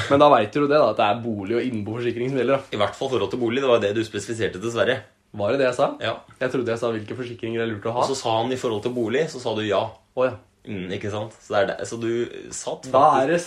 Men 0.10 0.19
da 0.19 0.28
veit 0.32 0.52
du 0.52 0.60
jo 0.60 0.67
det, 0.67 0.76
da, 0.76 0.89
at 0.91 1.00
det 1.00 1.06
er 1.08 1.21
bolig- 1.24 1.56
og 1.56 1.63
innboforsikring 1.69 2.34
som 2.34 2.41
gjelder. 2.41 2.65
I 2.76 2.80
hvert 2.80 3.00
fall 3.00 3.13
forhold 3.13 3.32
til 3.32 3.39
bolig. 3.39 3.63
Det 3.63 3.71
var 3.71 3.80
det 3.84 3.93
du 3.95 4.02
spesifiserte 4.04 4.60
til 4.60 4.71
Sverre. 4.76 4.97
Var 5.32 5.54
det 5.54 5.62
det 5.62 5.67
jeg 5.70 5.78
sa? 5.78 5.88
Ja. 6.04 6.15
Jeg 6.41 6.52
trodde 6.52 6.74
jeg 6.74 6.82
sa 6.82 6.91
hvilke 6.91 7.15
forsikringer 7.15 7.62
det 7.62 7.67
er 7.67 7.74
lurt 7.74 7.86
å 7.88 7.94
ha. 7.96 8.04
Og 8.04 8.10
så 8.12 8.17
sa 8.20 8.38
han 8.41 8.52
i 8.52 8.60
forhold 8.60 8.84
til 8.84 8.96
bolig, 8.96 9.26
så 9.32 9.39
sa 9.39 9.54
du 9.56 9.63
ja. 9.63 9.86
Oh, 10.15 10.26
ja. 10.28 10.36
Mm, 10.67 10.91
ikke 10.94 11.10
sant? 11.10 11.34
Så, 11.41 11.54
det 11.56 11.62
er 11.62 11.70
det. 11.72 11.88
så 11.89 11.98
du 11.98 12.12
satt 12.54 12.86
Da 12.94 13.00
er 13.24 13.32
det 13.32 13.39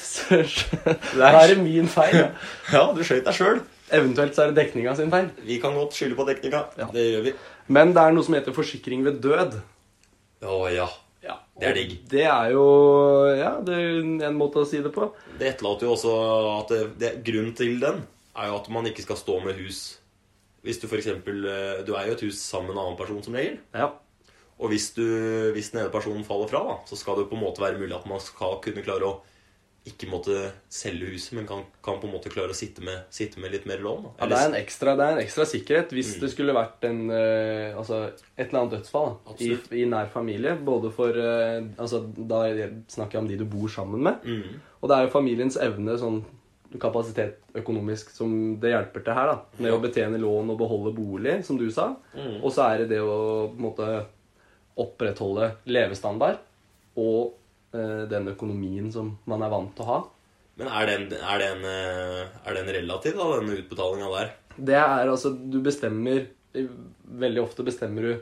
Da 1.20 1.28
er 1.30 1.52
det 1.52 1.58
min 1.60 1.86
feil. 1.90 2.16
ja. 2.24 2.30
Ja, 2.74 2.88
du 2.96 3.04
skøyt 3.06 3.26
deg 3.28 3.36
sjøl. 3.36 3.60
Eventuelt 3.94 4.34
så 4.34 4.46
er 4.46 4.50
det 4.50 4.62
dekninga 4.62 4.96
sin 4.98 5.12
feil. 5.12 5.28
Vi 5.44 5.60
kan 5.62 5.76
godt 5.76 5.94
skylde 5.94 6.16
på 6.18 6.26
dekninga. 6.26 6.64
Ja. 6.80 6.88
Det 6.90 7.04
gjør 7.04 7.28
vi. 7.28 7.34
Men 7.76 7.92
det 7.94 8.02
er 8.02 8.16
noe 8.16 8.26
som 8.26 8.36
heter 8.36 8.56
forsikring 8.56 9.04
ved 9.06 9.20
død. 9.22 9.60
Å 10.44 10.58
ja. 10.72 10.88
Ja. 11.24 11.38
Det 11.60 11.68
er 11.68 11.78
digg. 11.78 11.92
Det 12.10 12.24
er 12.28 12.50
jo 12.56 12.64
Ja, 13.38 13.54
det 13.64 13.76
er 13.76 14.00
en 14.28 14.40
måte 14.40 14.64
å 14.64 14.68
si 14.68 14.80
det 14.84 14.92
på. 14.92 15.12
Det 15.38 15.52
etterlater 15.52 15.86
jo 15.86 15.94
også 15.94 16.16
at 16.56 16.72
det, 16.72 16.82
det, 17.00 17.12
grunnen 17.28 17.54
til 17.56 17.78
den 17.80 18.02
er 18.34 18.50
jo 18.50 18.58
at 18.58 18.72
man 18.74 18.88
ikke 18.90 19.04
skal 19.04 19.20
stå 19.20 19.38
med 19.44 19.60
hus 19.62 19.84
Hvis 20.64 20.80
du 20.80 20.88
eksempel 20.88 21.44
eh, 21.44 21.84
Du 21.84 21.92
er 21.94 22.08
jo 22.08 22.16
et 22.16 22.24
hus 22.24 22.40
sammen 22.40 22.72
med 22.72 22.78
en 22.78 22.86
annen 22.86 22.98
person 22.98 23.22
som 23.22 23.36
regel. 23.36 23.60
Ja. 23.76 23.92
Og 24.58 24.70
hvis, 24.70 24.92
du, 24.96 25.04
hvis 25.52 25.72
den 25.72 25.82
ene 25.82 25.92
personen 25.92 26.24
faller 26.24 26.48
fra, 26.48 26.62
da, 26.64 26.74
så 26.88 26.96
skal 26.96 27.18
det 27.18 27.28
på 27.28 27.36
en 27.36 27.42
måte 27.42 27.62
være 27.62 27.78
mulig 27.80 27.96
at 27.96 28.06
man 28.08 28.22
skal 28.22 28.60
kunne 28.64 28.84
klare 28.86 29.08
å 29.08 29.16
ikke 29.84 30.06
måtte 30.08 30.36
selge 30.72 31.10
huset, 31.12 31.34
men 31.36 31.44
kan, 31.44 31.60
kan 31.84 31.98
på 32.00 32.08
en 32.08 32.14
måte 32.14 32.30
klare 32.32 32.54
å 32.54 32.56
sitte 32.56 32.80
med, 32.86 33.02
sitte 33.12 33.40
med 33.42 33.52
litt 33.52 33.66
mer 33.68 33.82
lån. 33.84 34.06
Ja, 34.16 34.28
det 34.30 34.38
er 34.38 34.46
en 34.48 34.56
ekstra, 34.56 34.94
det 34.96 35.04
er 35.04 35.18
en 35.18 35.20
ekstra 35.20 35.44
sikkerhet 35.48 35.92
hvis 35.92 36.14
Mm. 36.14 36.20
det 36.22 36.30
skulle 36.32 36.54
vært 36.56 36.86
en, 36.88 37.02
uh, 37.10 37.76
altså 37.76 37.98
et 38.14 38.46
eller 38.46 38.60
annet 38.62 38.78
dødsfall 38.78 39.10
i, 39.44 39.50
i 39.82 39.84
nær 39.90 40.08
familie. 40.08 40.54
Både 40.56 40.88
for 40.94 41.12
uh, 41.12 41.60
altså, 41.76 42.00
Da 42.16 42.46
snakker 42.88 43.18
jeg 43.18 43.22
om 43.26 43.28
de 43.28 43.36
du 43.42 43.44
bor 43.44 43.68
sammen 43.68 44.06
med. 44.08 44.24
Mm. 44.24 44.56
Og 44.80 44.88
det 44.88 44.96
er 44.96 45.04
jo 45.04 45.12
familiens 45.12 45.60
evne, 45.60 45.98
sånn 46.00 46.22
kapasitet 46.80 47.38
økonomisk, 47.54 48.10
som 48.10 48.56
det 48.60 48.72
hjelper 48.72 49.04
til 49.04 49.14
her. 49.14 49.30
da, 49.30 49.62
Med 49.62 49.72
å 49.76 49.80
betjene 49.82 50.18
lån 50.18 50.50
og 50.50 50.58
beholde 50.58 50.94
bolig, 50.96 51.36
som 51.46 51.58
du 51.60 51.68
sa. 51.70 51.92
Mm. 52.16 52.40
Og 52.42 52.50
så 52.52 52.66
er 52.66 52.82
det 52.82 52.88
det 52.96 53.00
å 53.04 53.48
på 53.52 53.58
en 53.58 53.66
måte 53.68 53.88
opprettholde 54.82 55.52
levestandard 55.70 56.40
og 56.98 57.34
eh, 57.74 58.04
den 58.10 58.32
økonomien 58.32 58.90
som 58.94 59.12
man 59.30 59.42
er 59.46 59.52
vant 59.52 59.74
til 59.76 59.86
å 59.86 59.90
ha. 59.92 60.00
Men 60.58 60.70
er 60.70 60.86
den, 60.90 61.06
er, 61.18 61.42
den, 61.42 61.64
eh, 61.66 62.34
er 62.46 62.58
den 62.58 62.72
relativ, 62.80 63.16
da, 63.18 63.28
denne 63.38 63.58
utbetalinga 63.62 64.10
der? 64.14 64.34
Det 64.54 64.76
er 64.78 65.08
altså 65.10 65.32
Du 65.34 65.58
bestemmer 65.64 66.28
Veldig 66.54 67.40
ofte 67.42 67.64
bestemmer 67.66 68.04
du 68.06 68.12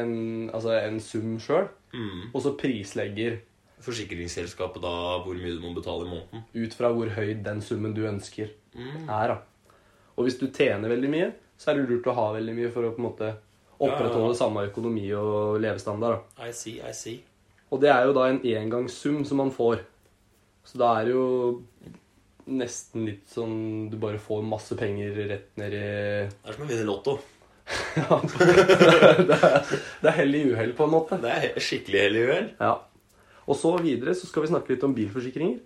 en, 0.00 0.12
altså 0.56 0.72
en 0.78 1.00
sum 1.04 1.36
sjøl, 1.42 1.68
Mm. 1.88 2.34
og 2.34 2.42
så 2.44 2.50
prislegger 2.60 3.38
Forsikringsselskapet 3.84 4.82
da 4.82 4.92
hvor 5.24 5.34
mye 5.38 5.54
du 5.56 5.60
må 5.62 5.74
betale 5.76 6.06
i 6.06 6.10
måneden? 6.10 6.44
ut 6.54 6.74
fra 6.74 6.90
hvor 6.92 7.10
høy 7.14 7.34
den 7.44 7.60
summen 7.62 7.94
du 7.94 8.02
ønsker, 8.08 8.50
Mm. 8.74 9.08
er. 9.08 9.28
da. 9.28 9.38
Og 10.16 10.24
hvis 10.26 10.38
du 10.38 10.46
tjener 10.48 10.88
veldig 10.90 11.10
mye, 11.10 11.32
så 11.58 11.70
er 11.70 11.74
det 11.78 11.88
lurt 11.90 12.06
å 12.06 12.14
ha 12.14 12.32
veldig 12.34 12.54
mye 12.54 12.70
for 12.74 12.82
å 12.84 12.92
på 12.94 12.98
en 12.98 13.06
måte 13.10 13.28
opprettholde 13.80 14.32
Ja, 14.32 14.34
ja, 14.34 14.38
samme 14.40 14.64
økonomi 14.68 15.06
og 15.14 15.60
levestandard. 15.62 16.20
da. 16.36 16.44
I 16.46 16.50
see, 16.52 16.80
I 16.82 16.92
see. 16.92 17.22
Og 17.70 17.80
det 17.80 17.90
er 17.90 18.04
jo 18.06 18.12
da 18.12 18.26
en 18.28 18.40
engangssum 18.42 19.24
som 19.24 19.36
man 19.38 19.50
får. 19.50 19.80
Så 20.64 20.78
da 20.78 21.00
er 21.00 21.04
det 21.06 21.12
jo 21.14 21.62
nesten 22.48 23.04
litt 23.06 23.26
sånn 23.28 23.90
Du 23.90 23.96
bare 24.00 24.18
får 24.18 24.42
masse 24.42 24.74
penger 24.76 25.14
rett 25.28 25.50
ned 25.60 25.72
i 25.72 25.80
Det 26.28 26.48
er 26.48 26.52
som 26.56 26.64
å 26.64 26.68
vinne 26.68 26.86
Lotto. 26.88 27.18
ja, 27.96 28.20
det, 29.28 29.36
er, 29.36 29.58
det 30.00 30.08
er 30.08 30.16
hell 30.16 30.34
i 30.34 30.42
uhell, 30.52 30.72
på 30.72 30.84
en 30.86 30.90
måte. 30.94 31.18
Det 31.20 31.28
er 31.30 31.42
skikkelig 31.60 32.00
skikkelig 32.00 32.20
i 32.22 32.28
uhell. 32.30 32.48
Ja. 32.60 32.70
Og 33.48 33.56
så 33.56 33.72
videre 33.80 34.12
så 34.16 34.28
skal 34.28 34.44
vi 34.44 34.50
snakke 34.52 34.74
litt 34.74 34.84
om 34.84 34.94
bilforsikringer. 34.96 35.60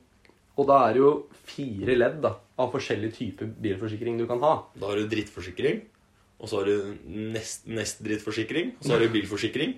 Og 0.61 0.67
da 0.69 0.77
er 0.87 0.95
det 0.95 1.01
jo 1.03 1.13
fire 1.49 1.95
ledd 1.97 2.21
da, 2.23 2.35
av 2.61 2.71
forskjellige 2.75 3.17
typer 3.17 3.49
bilforsikring 3.65 4.19
du 4.21 4.27
kan 4.29 4.43
ha. 4.45 4.53
Da 4.79 4.91
har 4.91 5.01
du 5.01 5.09
drittforsikring, 5.11 5.81
og 6.39 6.51
så 6.51 6.61
har 6.61 6.69
du 6.69 6.93
nest, 7.33 7.65
nest 7.67 8.03
drittforsikring, 8.05 8.75
og 8.79 8.85
så 8.87 8.95
har 8.95 9.03
du 9.03 9.09
bilforsikring, 9.15 9.75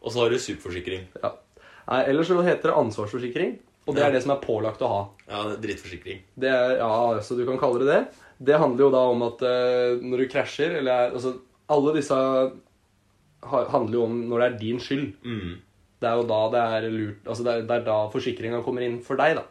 og 0.00 0.12
så 0.14 0.24
har 0.24 0.32
du 0.34 0.38
superforsikring. 0.40 1.04
Ja. 1.22 1.34
Nei, 1.84 2.00
ellers 2.08 2.30
så 2.32 2.40
heter 2.40 2.70
det 2.72 2.78
ansvarsforsikring, 2.80 3.58
og 3.84 3.94
det 3.94 4.00
Ja. 4.00 4.08
er 4.08 4.12
det 4.16 4.22
som 4.24 4.32
er 4.32 4.40
pålagt 4.40 4.80
å 4.80 4.88
ha. 4.88 5.00
Ja, 5.28 5.42
drittforsikring. 5.60 6.22
Det 6.40 6.48
er, 6.48 6.78
ja, 6.80 7.20
så 7.20 7.36
du 7.36 7.44
kan 7.44 7.58
kalle 7.60 7.84
det 7.84 7.90
det. 7.92 8.02
Det 8.48 8.58
handler 8.58 8.86
jo 8.86 8.90
da 8.90 9.02
om 9.12 9.22
at 9.28 9.42
uh, 9.44 10.00
når 10.00 10.24
du 10.24 10.28
krasjer, 10.32 10.78
eller 10.80 10.92
er, 10.92 11.12
altså 11.12 11.36
Alle 11.68 11.94
disse 11.96 12.16
handler 13.44 13.92
jo 13.98 14.02
om 14.04 14.16
når 14.28 14.40
det 14.40 14.46
er 14.48 14.58
din 14.58 14.80
skyld. 14.80 15.12
Mm. 15.24 15.54
Det 16.04 16.10
er 16.10 16.20
jo 16.20 16.26
da 16.28 16.40
det 16.52 16.62
er 16.76 16.88
lurt 16.92 17.30
Altså 17.30 17.46
det 17.46 17.54
er, 17.54 17.64
det 17.68 17.78
er 17.80 17.86
da 17.88 17.96
forsikringa 18.12 18.60
kommer 18.66 18.84
inn 18.84 19.00
for 19.04 19.16
deg, 19.20 19.38
da. 19.40 19.46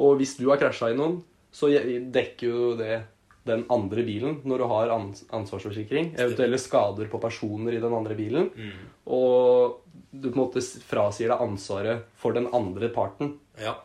Og 0.00 0.18
hvis 0.20 0.36
du 0.38 0.46
har 0.50 0.60
krasja 0.60 0.92
i 0.92 0.98
noen, 0.98 1.18
så 1.52 1.70
dekker 1.72 2.46
jo 2.52 2.74
det 2.78 3.00
den 3.48 3.64
andre 3.72 4.04
bilen 4.06 4.38
når 4.46 4.62
du 4.62 4.66
har 4.70 4.90
ansvarsforsikring. 4.92 6.12
Eventuelle 6.20 6.58
skader 6.60 7.08
på 7.10 7.20
personer 7.22 7.76
i 7.76 7.82
den 7.82 7.94
andre 7.96 8.16
bilen. 8.18 8.50
Mm. 8.54 8.88
Og 9.16 9.80
du 10.12 10.28
på 10.28 10.34
en 10.36 10.42
måte 10.42 10.62
frasier 10.86 11.32
deg 11.32 11.44
ansvaret 11.44 12.04
for 12.20 12.36
den 12.36 12.48
andre 12.56 12.90
parten. 12.94 13.34
Ja. 13.60 13.76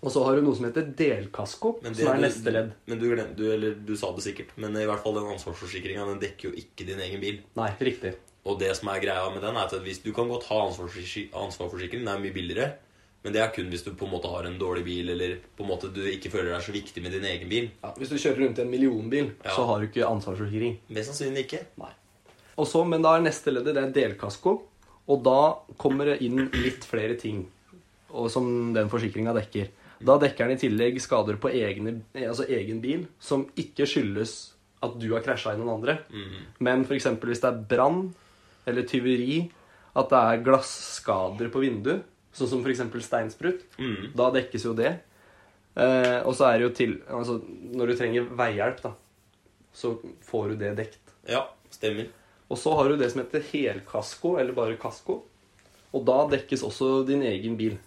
Og 0.00 0.08
så 0.14 0.22
har 0.24 0.38
du 0.38 0.46
noe 0.46 0.56
som 0.56 0.64
heter 0.64 0.86
delkasko, 0.96 1.74
det- 1.84 1.94
som 1.98 2.14
er 2.14 2.22
neste 2.24 2.52
ledd. 2.54 2.72
Men 2.88 2.98
du, 2.98 3.06
du, 3.36 3.44
eller, 3.52 3.74
du 3.74 3.94
sa 3.96 4.12
det 4.16 4.24
sikkert, 4.24 4.56
men 4.56 4.72
i 4.80 4.86
hvert 4.88 5.02
fall 5.04 5.14
den 5.18 5.28
ansvarsforsikringa 5.34 6.06
dekker 6.20 6.48
jo 6.48 6.52
ikke 6.56 6.86
din 6.88 7.02
egen 7.04 7.20
bil. 7.20 7.40
Nei, 7.60 7.68
riktig. 7.80 8.14
Og 8.48 8.58
det 8.60 8.70
som 8.78 8.88
er 8.88 9.00
greia 9.02 9.26
med 9.34 9.42
den, 9.44 9.56
er 9.56 9.66
at 9.68 9.74
hvis 9.84 9.98
du 10.04 10.12
kan 10.16 10.28
godt 10.30 10.46
ha 10.48 10.62
ansvarsforsikring, 10.66 12.04
det 12.06 12.12
er 12.14 12.22
mye 12.22 12.32
billigere, 12.32 12.70
men 13.22 13.34
det 13.34 13.42
er 13.42 13.50
kun 13.52 13.68
hvis 13.68 13.82
du 13.84 13.90
på 13.92 14.06
en 14.06 14.14
måte 14.14 14.30
har 14.32 14.46
en 14.48 14.56
dårlig 14.58 14.84
bil, 14.86 15.10
eller 15.12 15.34
på 15.56 15.64
en 15.66 15.68
måte 15.68 15.90
du 15.92 16.00
ikke 16.08 16.30
føler 16.32 16.54
deg 16.54 16.62
så 16.64 16.72
viktig 16.72 17.02
med 17.04 17.12
din 17.12 17.26
egen 17.28 17.50
bil. 17.52 17.66
Ja, 17.82 17.90
hvis 18.00 18.08
du 18.08 18.16
kjører 18.16 18.46
rundt 18.46 18.58
i 18.58 18.62
en 18.64 18.70
millionbil, 18.72 19.32
Ja. 19.44 19.50
så 19.52 19.66
har 19.68 19.80
du 19.80 19.86
ikke 19.90 20.08
ansvarsforsikring. 20.08 20.78
Mest 20.88 21.10
sannsynlig 21.12 21.44
ikke. 21.44 21.66
Nei. 21.76 21.90
Og 22.56 22.66
så, 22.66 22.84
Men 22.88 23.02
da 23.02 23.16
er 23.16 23.20
neste 23.20 23.52
leddet 23.52 23.74
det 23.74 23.82
er 23.84 23.92
delkasko. 23.92 24.62
Og 25.10 25.22
da 25.24 25.58
kommer 25.76 26.04
det 26.06 26.22
inn 26.22 26.48
litt 26.52 26.84
flere 26.84 27.16
ting 27.18 27.46
som 28.28 28.72
den 28.74 28.88
forsikringa 28.88 29.32
dekker. 29.36 29.68
Da 30.00 30.16
dekker 30.18 30.48
den 30.48 30.56
i 30.56 30.60
tillegg 30.60 31.00
skader 31.02 31.36
på 31.36 31.50
egne, 31.52 32.00
altså 32.16 32.46
egen 32.48 32.80
bil 32.80 33.06
som 33.20 33.44
ikke 33.56 33.84
skyldes 33.86 34.52
at 34.82 34.94
du 34.98 35.10
har 35.12 35.20
krasja 35.20 35.52
i 35.52 35.58
noen 35.60 35.74
andre. 35.76 35.98
Mm. 36.08 36.38
Men 36.64 36.84
f.eks. 36.86 37.04
hvis 37.20 37.42
det 37.42 37.50
er 37.50 37.60
brann 37.68 38.14
eller 38.66 38.82
tyveri, 38.88 39.50
at 39.96 40.08
det 40.10 40.18
er 40.18 40.42
glasskader 40.46 41.50
på 41.50 41.62
vinduet, 41.64 42.04
sånn 42.32 42.48
som 42.48 42.60
f.eks. 42.64 42.82
steinsprut, 43.06 43.62
Mm. 43.78 44.12
da 44.14 44.30
dekkes 44.30 44.64
jo 44.64 44.74
det. 44.74 45.00
Eh, 45.76 46.20
og 46.26 46.34
så 46.34 46.48
er 46.50 46.58
det 46.58 46.64
jo 46.66 46.74
til 46.74 46.92
Altså, 47.08 47.40
når 47.74 47.86
du 47.86 47.96
trenger 47.96 48.24
veihjelp, 48.36 48.80
da, 48.82 48.92
så 49.72 49.96
får 50.26 50.48
du 50.50 50.56
det 50.56 50.76
dekt. 50.76 50.98
Ja, 51.28 51.46
stemmer. 51.70 52.08
Og 52.50 52.58
så 52.58 52.74
har 52.76 52.88
du 52.90 52.96
det 52.96 53.10
som 53.12 53.22
heter 53.22 53.42
helkasko, 53.52 54.36
eller 54.40 54.52
bare 54.52 54.76
kasko. 54.76 55.22
Og 55.94 56.04
da 56.06 56.26
dekkes 56.36 56.62
også 56.66 57.06
din 57.06 57.22
egen 57.22 57.56
bil. 57.56 57.78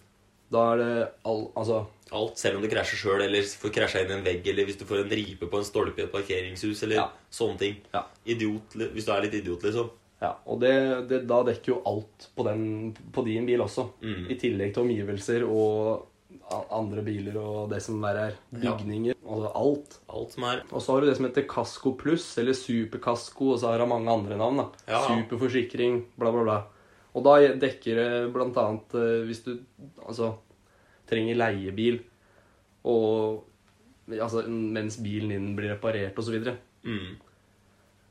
Da 0.51 0.73
er 0.73 0.77
det 0.77 1.11
all 1.25 1.51
Altså 1.55 1.85
Alt, 2.13 2.37
selv 2.37 2.57
om 2.57 2.61
du 2.61 2.67
krasjer 2.69 2.99
sjøl, 2.99 3.21
eller 3.25 3.41
får 3.41 3.71
krasja 3.73 4.01
inn 4.03 4.11
i 4.11 4.13
en 4.13 4.23
vegg, 4.23 4.45
eller 4.47 4.65
hvis 4.67 4.77
du 4.77 4.85
får 4.85 4.99
en 5.01 5.09
ripe 5.09 5.47
på 5.49 5.57
en 5.57 5.63
stolpe 5.65 5.97
i 5.99 6.03
et 6.03 6.11
parkeringshus, 6.11 6.83
eller 6.83 6.95
Ja. 6.95 7.09
sånne 7.31 7.57
ting. 7.57 7.77
Ja. 7.93 8.03
Idiot, 8.25 8.75
hvis 8.93 9.05
du 9.05 9.11
er 9.11 9.21
litt 9.23 9.33
idiot, 9.33 9.63
liksom. 9.63 9.89
Ja, 10.23 10.31
og 10.47 10.61
det, 10.63 10.73
det, 11.09 11.23
da 11.27 11.41
dekker 11.43 11.73
jo 11.73 11.81
alt 11.89 12.29
på, 12.35 12.45
den, 12.47 12.65
på 13.11 13.25
din 13.27 13.47
bil 13.49 13.63
også. 13.65 13.89
Mm. 14.03 14.25
I 14.31 14.39
tillegg 14.39 14.73
til 14.73 14.85
omgivelser 14.85 15.43
og 15.43 16.09
andre 16.73 17.03
biler 17.05 17.37
og 17.39 17.71
det 17.71 17.79
som 17.83 18.03
er 18.07 18.19
her. 18.19 18.37
Ja. 18.55 18.75
Bygninger. 18.75 19.17
Altså 19.23 19.51
alt. 19.59 19.97
Alt 20.13 20.35
som 20.35 20.45
er 20.47 20.61
Og 20.69 20.83
så 20.83 20.93
har 20.93 21.01
du 21.01 21.09
det 21.09 21.17
som 21.17 21.27
heter 21.27 21.47
Kasko 21.49 21.95
pluss, 21.99 22.27
eller 22.41 22.57
Superkasko, 22.57 23.53
og 23.53 23.59
så 23.59 23.71
har 23.71 23.83
det 23.83 23.89
mange 23.89 24.11
andre 24.11 24.37
navn. 24.39 24.61
da. 24.63 24.67
Ja. 24.87 25.01
Superforsikring, 25.07 26.03
bla, 26.19 26.31
bla, 26.31 26.43
bla. 26.43 26.59
Og 27.13 27.25
da 27.27 27.37
dekker 27.61 27.99
det 27.99 28.33
blant 28.33 28.57
annet 28.57 28.95
eh, 28.97 29.25
hvis 29.27 29.43
du 29.45 29.51
altså, 30.07 30.33
trenger 31.09 31.37
leiebil, 31.37 31.99
og 32.89 33.43
altså, 34.09 34.47
mens 34.47 34.97
bilen 35.03 35.29
din 35.35 35.51
blir 35.57 35.75
reparert, 35.75 36.17
osv. 36.17 36.39
mm. 36.87 37.11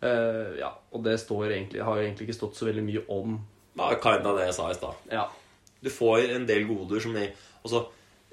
Uh, 0.03 0.57
ja, 0.59 0.73
og 0.93 1.05
det 1.07 1.17
står 1.23 1.53
egentlig, 1.53 1.83
har 1.85 1.97
jo 1.97 2.03
egentlig 2.09 2.27
ikke 2.29 2.39
stått 2.41 2.57
så 2.59 2.67
veldig 2.67 2.83
mye 2.83 3.03
om. 3.09 3.37
Det 3.79 3.89
er 3.95 4.01
kind 4.03 4.27
av 4.27 4.37
det 4.39 4.47
jeg 4.49 4.55
sa 4.59 4.71
i 4.71 4.75
stad. 4.79 4.95
Ja, 5.13 5.29
Du 5.83 5.91
får 5.91 6.29
en 6.37 6.47
del 6.47 6.65
goder 6.69 7.01
som 7.01 7.15
de 7.15 7.29
også, 7.65 7.87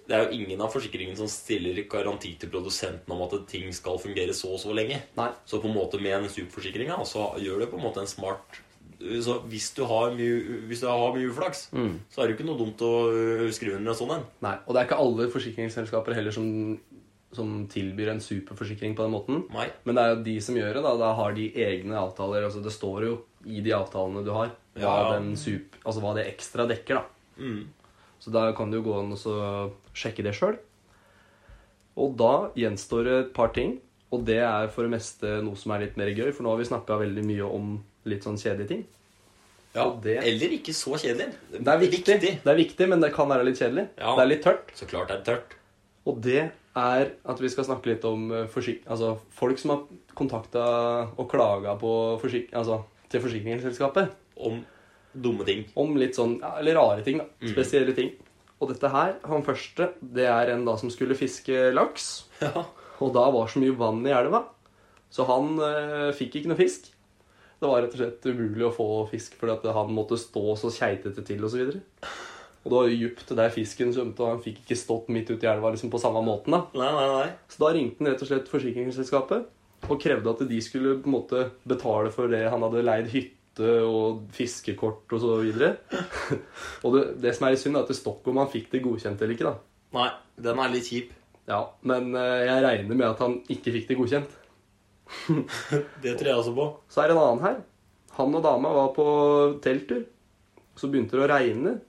Det 0.10 0.16
er 0.18 0.24
jo 0.26 0.40
ingen 0.40 0.62
av 0.66 0.72
forsikringene 0.74 1.16
som 1.18 1.28
stiller 1.30 1.84
garanti 1.90 2.32
til 2.42 2.50
produsenten 2.50 3.14
om 3.14 3.22
at 3.22 3.36
ting 3.48 3.70
skal 3.72 4.00
fungere 4.02 4.34
så 4.34 4.56
og 4.56 4.60
så 4.60 4.74
lenge. 4.74 4.98
Nei. 5.16 5.30
Så 5.46 5.62
på 5.62 5.70
en 5.70 5.76
måte 5.78 6.02
med 6.02 6.16
en 6.18 6.30
superforsikring 6.30 6.90
så 7.06 7.28
gjør 7.38 7.60
det 7.60 7.70
på 7.70 7.78
en 7.78 7.84
måte 7.86 8.02
en 8.02 8.10
smart 8.10 8.58
så 9.00 9.38
hvis 9.48 9.70
du 9.78 9.86
har 9.88 10.12
mye, 10.12 10.66
hvis 10.68 10.82
du 10.82 10.88
har 10.90 11.14
mye 11.16 11.30
uflaks, 11.32 11.70
Mm. 11.72 12.00
så 12.12 12.20
er 12.22 12.28
det 12.28 12.34
jo 12.34 12.38
ikke 12.44 12.48
noe 12.50 12.58
dumt 12.60 12.82
å 12.84 12.90
øh, 13.08 13.52
skrive 13.56 13.78
under 13.78 13.94
en 13.94 13.98
sånn 13.98 14.12
en. 14.12 14.26
Nei, 14.44 14.58
Og 14.68 14.74
det 14.76 14.82
er 14.82 14.88
ikke 14.90 15.00
alle 15.00 15.30
forsikringsselskaper 15.32 16.14
heller 16.18 16.32
som, 16.36 16.80
som 17.32 17.68
tilbyr 17.70 18.10
en 18.16 18.20
superforsikring 18.24 18.96
på 18.98 19.04
den 19.06 19.14
måten. 19.14 19.44
Nei. 19.54 19.68
Men 19.86 19.96
det 19.96 20.04
er 20.04 20.16
jo 20.16 20.24
de 20.26 20.38
som 20.42 20.56
gjør 20.58 20.74
det. 20.80 20.84
Da, 20.84 20.94
da 20.98 21.14
har 21.14 21.34
de 21.38 21.50
egne 21.54 21.94
avtaler. 22.00 22.44
altså 22.48 22.64
Det 22.66 22.72
står 22.74 23.06
jo 23.06 23.12
i 23.46 23.62
de 23.62 23.72
avtalene 23.78 24.24
du 24.26 24.32
har, 24.34 24.50
hva, 24.76 24.82
Ja, 24.82 24.96
ja. 25.04 25.12
Den 25.20 25.36
sup, 25.38 25.76
altså 25.86 26.02
hva 26.02 26.16
det 26.18 26.26
ekstra 26.34 26.66
dekker. 26.68 26.96
da. 26.96 27.04
Mm. 27.38 27.68
Så 28.20 28.32
da 28.34 28.52
kan 28.58 28.72
du 28.72 28.82
gå 28.84 28.96
an 29.00 29.14
så 29.16 29.72
sjekke 29.94 30.24
det 30.26 30.34
sjøl. 30.36 30.58
Og 32.00 32.16
da 32.20 32.50
gjenstår 32.58 33.04
det 33.08 33.16
et 33.26 33.34
par 33.36 33.54
ting. 33.56 33.78
Og 34.12 34.24
det 34.26 34.40
er 34.42 34.68
for 34.74 34.88
det 34.88 34.94
meste 34.96 35.36
noe 35.46 35.56
som 35.60 35.72
er 35.76 35.84
litt 35.86 35.98
mer 36.00 36.10
gøy, 36.16 36.32
for 36.34 36.44
nå 36.44 36.50
har 36.56 36.58
vi 36.62 36.66
snakka 36.72 36.98
veldig 37.04 37.24
mye 37.28 37.46
om 37.46 37.76
litt 38.10 38.26
sånn 38.26 38.40
kjedelige 38.42 38.68
ting. 38.72 38.86
Ja, 39.76 39.86
det- 40.02 40.24
Eller 40.26 40.50
ikke 40.58 40.74
så 40.74 40.98
kjedelig. 40.98 41.30
Det 41.52 41.68
er 41.68 41.78
viktig, 41.78 42.20
det 42.22 42.48
er 42.48 42.56
viktig 42.58 42.90
men 42.90 43.00
det 43.02 43.14
kan 43.14 43.30
være 43.30 43.46
litt 43.46 43.60
kjedelig. 43.60 43.88
Ja. 44.00 44.16
Det 44.16 44.24
er 44.24 44.26
litt 44.32 44.44
tørt. 44.44 44.72
Så 44.74 44.88
klart 44.90 45.12
er 45.12 45.18
det 45.22 45.26
tørt. 45.26 45.54
Og 46.08 46.20
det 46.22 46.52
er 46.80 47.12
at 47.32 47.42
vi 47.42 47.52
skal 47.52 47.68
snakke 47.68 47.92
litt 47.92 48.06
om 48.08 48.30
eh, 48.34 48.48
forsik 48.52 48.86
altså, 48.90 49.16
folk 49.36 49.60
som 49.62 49.76
har 49.76 49.86
kontakta 50.18 50.64
og 51.16 51.30
klaga 51.32 51.76
på 51.80 51.94
forsik 52.22 52.54
altså, 52.58 52.82
til 53.12 53.24
forsikringsselskapet. 53.24 54.12
Om 54.40 54.62
Dumme 55.10 55.46
ting. 55.46 55.64
om 55.80 55.96
litt 55.98 56.18
sånn, 56.18 56.38
ja, 56.40 56.54
eller 56.62 56.78
rare 56.78 57.04
ting, 57.06 57.18
da. 57.22 57.50
Spesielle 57.50 57.96
ting. 57.98 58.14
Og 58.60 58.70
dette 58.72 58.92
her, 58.92 59.16
han 59.26 59.46
første, 59.48 59.94
det 60.00 60.28
er 60.30 60.52
en 60.54 60.66
da 60.68 60.76
som 60.80 60.92
skulle 60.94 61.18
fiske 61.18 61.70
laks. 61.76 62.12
Ja. 62.46 62.64
Og 63.00 63.14
da 63.16 63.26
var 63.32 63.48
så 63.48 63.62
mye 63.62 63.76
vann 63.80 64.02
i 64.04 64.12
elva, 64.12 64.42
så 65.12 65.24
han 65.28 65.54
eh, 65.64 66.10
fikk 66.16 66.34
ikke 66.40 66.50
noe 66.52 66.60
fisk. 66.60 66.90
Det 67.60 67.68
var 67.68 67.84
rett 67.84 67.96
og 67.96 68.02
slett 68.02 68.28
umulig 68.28 68.66
å 68.68 68.74
få 68.76 68.88
fisk, 69.08 69.38
fordi 69.40 69.56
at 69.56 69.68
han 69.76 69.92
måtte 69.96 70.20
stå 70.20 70.44
så 70.60 70.72
keitete 70.72 71.24
til 71.28 71.44
videre. 71.44 71.80
Og 72.64 72.72
det 72.72 72.76
var 72.76 72.90
jo 72.92 73.38
der 73.40 73.54
fisken 73.54 73.94
svømte, 73.96 74.24
og 74.24 74.34
han 74.34 74.44
fikk 74.44 74.62
ikke 74.64 74.78
stått 74.78 75.08
midt 75.14 75.32
ute 75.32 75.48
i 75.48 75.50
elva 75.52 75.72
liksom 75.74 75.92
på 75.94 76.02
samme 76.02 76.22
måten. 76.26 76.56
da. 76.56 76.66
Nei, 76.76 76.92
nei, 76.96 77.08
nei. 77.14 77.30
Så 77.48 77.62
da 77.64 77.72
ringte 77.76 78.04
han 78.04 78.12
rett 78.12 78.24
og 78.26 78.30
slett 78.32 78.52
forsikringsselskapet 78.52 79.88
og 79.88 80.02
krevde 80.02 80.34
at 80.34 80.42
de 80.50 80.58
skulle 80.62 80.98
på 81.00 81.08
en 81.08 81.16
måte 81.16 81.46
betale 81.68 82.12
for 82.12 82.32
det 82.32 82.44
han 82.52 82.66
hadde 82.66 82.84
leid 82.84 83.08
hytte 83.14 83.70
og 83.88 84.26
fiskekort 84.36 85.16
og 85.16 85.24
så 85.24 85.38
videre. 85.44 85.78
og 86.84 86.98
det, 86.98 87.06
det 87.24 87.34
som 87.36 87.48
er 87.48 87.56
litt 87.56 87.64
synd, 87.64 87.80
er 87.80 87.88
at 87.88 88.28
om 88.34 88.42
han 88.44 88.52
fikk 88.52 88.70
det 88.74 88.84
godkjent 88.84 89.24
eller 89.24 89.38
ikke. 89.38 89.54
da. 89.54 89.56
Nei, 89.96 90.10
den 90.50 90.62
er 90.62 90.76
litt 90.76 90.92
kjip. 90.92 91.16
Ja, 91.50 91.64
Men 91.82 92.14
eh, 92.14 92.46
jeg 92.46 92.64
regner 92.68 92.96
med 93.00 93.08
at 93.08 93.24
han 93.24 93.40
ikke 93.50 93.74
fikk 93.74 93.90
det 93.90 93.98
godkjent. 93.98 94.36
Det 96.04 96.12
tror 96.20 96.28
jeg 96.28 96.38
også 96.38 96.52
på. 96.54 96.66
Så 96.92 97.02
er 97.02 97.10
det 97.10 97.16
en 97.16 97.24
annen 97.24 97.42
her. 97.42 97.56
Han 98.20 98.36
og 98.38 98.44
dama 98.46 98.74
var 98.76 98.92
på 98.94 99.06
telttur. 99.64 100.04
Så 100.78 100.90
begynte 100.92 101.18
det 101.18 101.26
å 101.26 101.32
regne. 101.32 101.80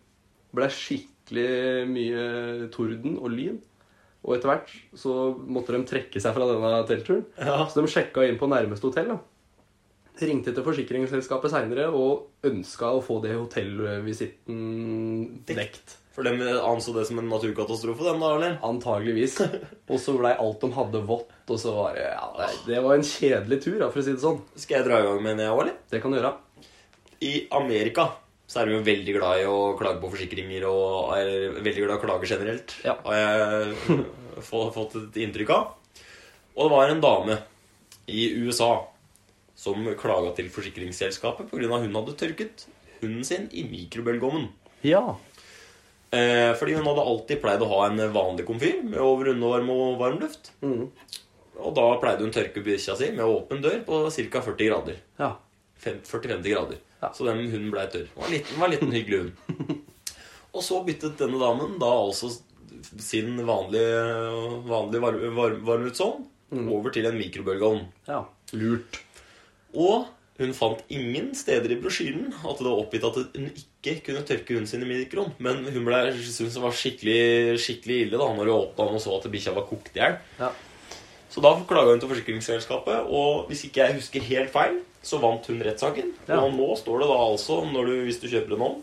Ble 0.57 0.69
skikkelig 0.75 1.87
mye 1.91 2.25
torden 2.75 3.19
og 3.21 3.31
lyn. 3.35 3.61
Og 4.21 4.37
etter 4.37 4.51
hvert 4.51 4.73
så 4.99 5.15
måtte 5.33 5.73
de 5.75 5.85
trekke 5.89 6.21
seg 6.21 6.35
fra 6.37 6.49
denne 6.51 6.73
teltturen. 6.89 7.25
Ja. 7.41 7.63
Så 7.71 7.81
de 7.81 7.93
sjekka 7.93 8.27
inn 8.29 8.41
på 8.41 8.51
nærmeste 8.51 8.91
hotell. 8.91 9.15
da. 9.15 9.21
Ringte 10.21 10.53
til 10.53 10.67
forsikringsselskapet 10.67 11.53
seinere 11.55 11.87
og 11.97 12.45
ønska 12.45 12.91
å 12.93 13.01
få 13.05 13.23
det 13.25 13.39
hotellvisitten 13.39 14.59
dekt. 15.49 15.97
For 16.13 16.27
de 16.27 16.51
anså 16.59 16.93
det 16.93 17.07
som 17.09 17.21
en 17.23 17.31
naturkatastrofe, 17.31 18.05
dem 18.05 18.21
da, 18.21 18.33
eller? 18.37 18.57
Antageligvis. 18.67 19.39
Og 19.93 20.01
så 20.03 20.13
blei 20.19 20.35
alt 20.35 20.61
de 20.61 20.69
hadde, 20.75 21.05
vått. 21.09 21.31
Og 21.49 21.61
så 21.63 21.73
var 21.73 21.95
det 21.97 22.09
ja, 22.11 22.27
det, 22.37 22.49
det 22.67 22.81
var 22.85 22.99
en 22.99 23.07
kjedelig 23.07 23.61
tur, 23.65 23.79
da, 23.81 23.89
for 23.89 24.03
å 24.03 24.05
si 24.05 24.17
det 24.17 24.25
sånn. 24.25 24.43
Skal 24.59 24.81
jeg 24.81 24.89
dra 24.91 24.99
i 25.01 25.07
gang 25.07 25.23
med 25.23 25.33
en, 25.37 25.45
jeg 25.47 25.55
òg, 25.55 25.63
eller? 25.65 25.79
Det 25.95 26.03
kan 26.03 26.13
du 26.13 26.19
gjøre. 26.19 26.35
I 27.25 27.33
Amerika 27.57 28.11
så 28.51 28.61
er 28.61 28.67
du 28.67 28.73
jo 28.75 28.83
veldig 28.87 29.13
glad 29.15 29.41
i 29.43 29.47
å 29.47 29.59
klage 29.79 30.01
på 30.03 30.11
forsikringer 30.11 30.65
og 30.67 31.13
er 31.15 31.29
veldig 31.63 31.85
glad 31.85 31.95
i 31.95 31.99
å 32.01 32.03
klage 32.03 32.31
generelt. 32.33 32.75
Ja. 32.83 32.97
Har 33.05 33.15
jeg 33.21 34.01
få- 34.49 34.71
fått 34.75 34.97
et 34.99 35.19
inntrykk 35.23 35.53
av. 35.55 35.69
Og 36.57 36.65
det 36.67 36.73
var 36.75 36.91
en 36.91 37.01
dame 37.05 37.37
i 38.11 38.25
USA 38.43 38.73
som 39.61 39.87
klaga 40.01 40.33
til 40.35 40.49
forsikringsselskapet 40.51 41.51
pga. 41.53 41.79
hun 41.79 41.95
hadde 41.95 42.17
tørket 42.19 42.67
hunden 43.01 43.25
sin 43.25 43.47
i 43.53 43.63
mikrobølgeovnen. 43.71 44.49
Ja. 44.83 45.05
Eh, 46.11 46.51
fordi 46.59 46.75
hun 46.75 46.89
hadde 46.91 47.05
alltid 47.07 47.41
pleid 47.43 47.63
å 47.63 47.69
ha 47.71 47.87
en 47.87 48.01
vanlig 48.13 48.47
komfyr 48.49 48.83
med 48.83 48.99
over 48.99 49.31
undervarme 49.31 49.71
og 49.71 49.99
varm 50.01 50.19
luft. 50.19 50.51
Mm. 50.65 50.89
Og 51.61 51.75
da 51.77 51.87
pleide 52.03 52.25
hun 52.25 52.33
tørke 52.35 52.65
bikkja 52.65 52.97
si 52.99 53.13
med 53.13 53.23
åpen 53.29 53.63
dør 53.63 53.85
på 53.87 54.03
ca. 54.11 54.41
40 54.43 54.67
grader. 54.73 54.97
ja. 55.21 55.37
Fem- 55.81 56.03
40-50 56.05 56.51
grader. 56.53 56.77
Ja. 57.01 57.11
Så 57.17 57.25
den 57.29 57.43
hunden 57.49 57.71
ble 57.73 57.87
tørr. 57.93 58.09
Var 58.17 58.27
en 58.29 58.35
liten, 58.37 58.59
var 58.61 58.69
en 58.69 58.75
liten 58.77 58.93
hyggelig 58.93 59.21
hund. 59.25 59.81
Og 60.55 60.65
så 60.67 60.81
byttet 60.85 61.19
denne 61.21 61.39
damen 61.41 61.77
da 61.81 61.89
altså 62.05 62.33
sin 63.01 63.37
vanlige, 63.47 63.93
vanlige 64.69 65.03
var, 65.05 65.19
var, 65.39 65.57
varmluftsovn 65.73 66.27
Mm. 66.51 66.65
over 66.75 66.91
til 66.91 67.05
en 67.07 67.15
mikrobølgeovn. 67.15 67.85
ja. 68.09 68.25
Lurt. 68.59 68.97
Og 69.79 70.09
hun 70.41 70.51
fant 70.57 70.81
ingen 70.91 71.29
steder 71.39 71.71
i 71.71 71.77
brosjyren 71.79 72.33
at 72.35 72.59
det 72.59 72.67
var 72.67 72.81
oppgitt 72.81 73.05
at 73.07 73.19
hun 73.37 73.45
ikke 73.53 73.93
kunne 74.09 74.25
tørke 74.27 74.57
hunden 74.57 74.67
sin 74.67 74.83
i 74.83 74.89
mikroen. 74.89 75.31
Men 75.39 75.61
hun 75.69 75.85
ble, 75.87 76.01
syntes 76.19 76.57
det 76.57 76.65
var 76.65 76.75
skikkelig, 76.75 77.55
skikkelig 77.63 78.01
ille 78.09 78.19
da 78.19 78.27
når 78.35 78.51
hun 78.51 78.57
åpna 78.57 78.89
den 78.89 78.99
og 78.99 79.05
så 79.05 79.15
at 79.21 79.31
bikkja 79.31 79.55
var 79.55 79.69
kokt 79.71 79.95
i 79.95 80.01
hjel. 80.03 80.19
Ja. 80.41 80.51
Så 81.31 81.43
da 81.45 81.53
klaga 81.69 81.93
hun 81.95 82.01
til 82.03 82.11
forsikringsselskapet, 82.11 83.07
og 83.07 83.47
hvis 83.51 83.65
ikke 83.69 83.85
jeg 83.85 83.99
husker 84.01 84.25
helt 84.33 84.51
feil, 84.51 84.81
så 85.03 85.21
vant 85.23 85.47
hun 85.47 85.63
rettssaken. 85.63 86.11
Ja. 86.29 86.41
Og 86.43 86.53
nå 86.59 86.67
står 86.77 87.01
det 87.05 87.09
da 87.13 87.19
altså, 87.23 87.61
når 87.71 87.87
du, 87.87 87.93
hvis 88.09 88.19
du 88.21 88.27
kjøper 88.29 88.57
en 88.59 88.65
ovn, 88.67 88.81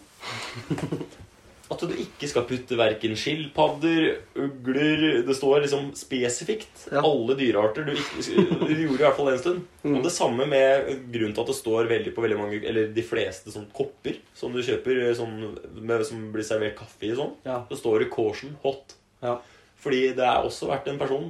at 1.72 1.82
du 1.84 1.92
ikke 2.00 2.30
skal 2.32 2.46
putte 2.48 2.78
verken 2.80 3.18
skilpadder, 3.20 4.06
ugler 4.40 5.02
Det 5.28 5.36
står 5.36 5.66
liksom 5.66 5.90
spesifikt 6.00 6.86
Ja. 6.94 7.02
alle 7.04 7.36
dyrearter 7.36 7.84
du 7.84 7.92
ikke 7.92 8.24
Du 8.64 8.72
gjorde 8.72 8.96
i 8.96 9.04
hvert 9.04 9.18
fall 9.18 9.28
det 9.28 9.34
en 9.36 9.42
stund. 9.44 9.66
Mm. 9.84 9.98
Og 9.98 10.06
det 10.08 10.14
samme 10.16 10.48
med 10.48 10.88
grunnen 11.12 11.36
til 11.36 11.44
at 11.44 11.52
det 11.52 11.58
står 11.60 11.90
veldig 11.92 12.14
på 12.16 12.24
veldig 12.24 12.38
mange 12.40 12.62
Eller 12.64 12.88
de 12.96 13.04
fleste 13.04 13.52
sånn 13.52 13.68
kopper 13.76 14.16
som 14.38 14.56
du 14.56 14.62
kjøper, 14.64 15.04
sånn, 15.20 15.36
med, 15.82 16.06
som 16.08 16.24
blir 16.32 16.48
servert 16.48 16.78
kaffe 16.80 17.10
i 17.10 17.12
sånn. 17.20 17.36
Ja. 17.46 17.60
Det 17.70 17.78
står 17.82 18.00
det 18.06 18.10
'caution 18.16 18.56
hot'. 18.64 18.96
ja. 19.22 19.36
Fordi 19.78 20.14
det 20.18 20.24
er 20.26 20.42
også 20.48 20.72
vært 20.72 20.88
en 20.90 20.98
person 20.98 21.28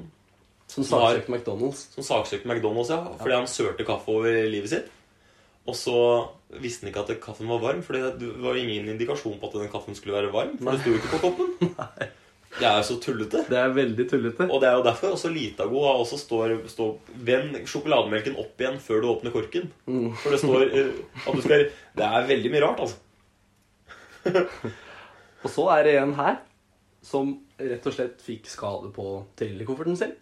Som 0.68 0.84
saksøkte 0.84 1.32
McDonald's. 1.32 1.88
som 1.96 2.04
saksøkte 2.04 2.50
McDonald's 2.50 2.92
ja, 2.92 3.00
fordi 3.22 3.36
han 3.38 3.48
sørte 3.48 3.86
kaffe 3.88 4.12
over 4.12 4.50
livet 4.52 4.72
sitt. 4.74 4.90
Og 5.68 5.76
så 5.76 5.98
visste 6.62 6.86
han 6.86 6.94
ikke 6.94 7.04
at 7.06 7.20
kaffen 7.24 7.50
var 7.52 7.60
varm, 7.64 7.82
for 7.84 7.98
det 7.98 8.30
var 8.44 8.56
ingen 8.60 8.88
indikasjon 8.94 9.40
på 9.40 9.50
at 9.50 9.58
den 9.62 9.72
kaffen 9.72 9.96
skulle 9.96 10.16
være 10.16 10.32
varm. 10.32 10.56
For 10.60 10.72
det 10.72 10.84
sto 10.84 10.94
jo 10.94 11.00
ikke 11.02 11.14
på 11.16 11.24
koppen. 11.26 11.54
Nei. 11.82 12.10
Det 12.58 12.66
er 12.66 12.78
jo 12.80 12.86
så 12.88 12.96
tullete. 13.04 13.44
Det 13.50 13.58
er 13.60 13.74
veldig 13.76 14.06
tullete. 14.10 14.48
Og 14.48 14.62
det 14.64 14.70
er 14.70 14.78
jo 14.80 14.86
derfor 14.86 15.14
også 15.14 15.30
Litago 15.30 15.84
har 15.84 16.00
også 16.02 16.18
står, 16.18 16.54
står 16.72 16.94
Vend 17.28 17.58
sjokolademelken 17.70 18.38
opp 18.40 18.64
igjen 18.64 18.80
før 18.82 19.04
du 19.04 19.10
åpner 19.12 19.36
korken. 19.36 19.68
Mm. 19.86 20.14
For 20.24 20.34
det 20.34 20.40
står 20.42 20.66
eh, 20.72 20.94
at 21.26 21.38
du 21.38 21.44
skal 21.44 21.68
Det 22.00 22.08
er 22.08 22.30
veldig 22.32 22.54
mye 22.54 22.64
rart, 22.64 22.86
altså. 22.88 22.96
Og 25.44 25.52
så 25.54 25.68
er 25.76 25.84
det 25.86 25.98
en 26.00 26.16
her 26.18 26.40
som 27.06 27.36
rett 27.60 27.86
og 27.88 27.94
slett 27.94 28.24
fikk 28.24 28.50
skade 28.50 28.90
på 28.96 29.12
trillekofferten 29.40 30.00
sin. 30.00 30.16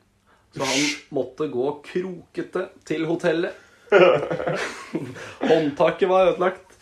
Så 0.55 0.63
han 0.63 0.83
måtte 1.09 1.47
gå 1.51 1.69
krokete 1.83 2.69
til 2.87 3.05
hotellet. 3.09 3.57
Håndtaket 5.49 6.09
var 6.09 6.31
ødelagt, 6.31 6.77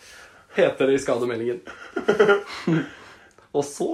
heter 0.54 0.86
det 0.86 0.94
i 0.94 1.02
skademeldingen. 1.02 1.60
og 3.52 3.64
så 3.66 3.90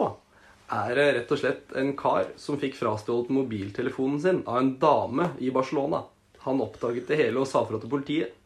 er 0.70 0.92
det 0.94 1.06
rett 1.16 1.32
og 1.32 1.40
slett 1.40 1.72
en 1.80 1.94
kar 1.98 2.28
som 2.38 2.60
fikk 2.60 2.76
frastjålet 2.78 3.32
mobiltelefonen 3.34 4.20
sin 4.22 4.42
av 4.44 4.60
en 4.60 4.74
dame 4.82 5.30
i 5.40 5.50
Barcelona. 5.54 6.04
Han 6.44 6.60
oppdaget 6.62 7.08
det 7.08 7.18
hele 7.22 7.40
og 7.40 7.48
sa 7.48 7.64
fra 7.64 7.80
til 7.80 7.90
politiet. 7.90 8.36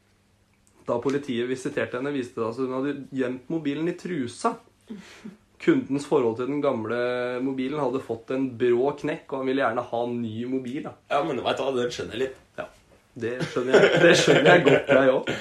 Da 0.86 1.00
politiet 1.00 1.48
visiterte 1.48 1.98
henne, 1.98 2.12
viste 2.14 2.40
det 2.40 2.48
at 2.48 2.62
hun 2.62 2.78
hadde 2.78 2.94
gjemt 3.16 3.50
mobilen 3.52 3.90
i 3.90 3.96
trusa. 3.98 4.54
Kundens 5.62 6.06
forhold 6.08 6.36
til 6.36 6.48
den 6.50 6.60
gamle 6.64 6.96
mobilen 7.44 7.80
hadde 7.80 8.02
fått 8.04 8.32
en 8.34 8.48
brå 8.58 8.90
knekk, 9.00 9.26
og 9.30 9.40
han 9.40 9.48
ville 9.48 9.62
gjerne 9.62 9.84
ha 9.90 10.00
en 10.04 10.16
ny 10.20 10.44
mobil. 10.50 10.82
Da. 10.88 10.94
Ja, 11.12 11.20
men 11.24 11.40
vet 11.44 11.60
du 11.60 11.78
den 11.78 11.92
skjønner 11.94 12.16
jeg 12.18 12.22
litt. 12.26 12.40
Ja, 12.58 12.66
det 13.24 13.34
skjønner 13.52 13.78
jeg, 13.78 14.00
det 14.02 14.14
skjønner 14.20 14.50
jeg 14.50 14.64
godt, 14.66 14.94
jeg 14.98 15.12
òg. 15.14 15.34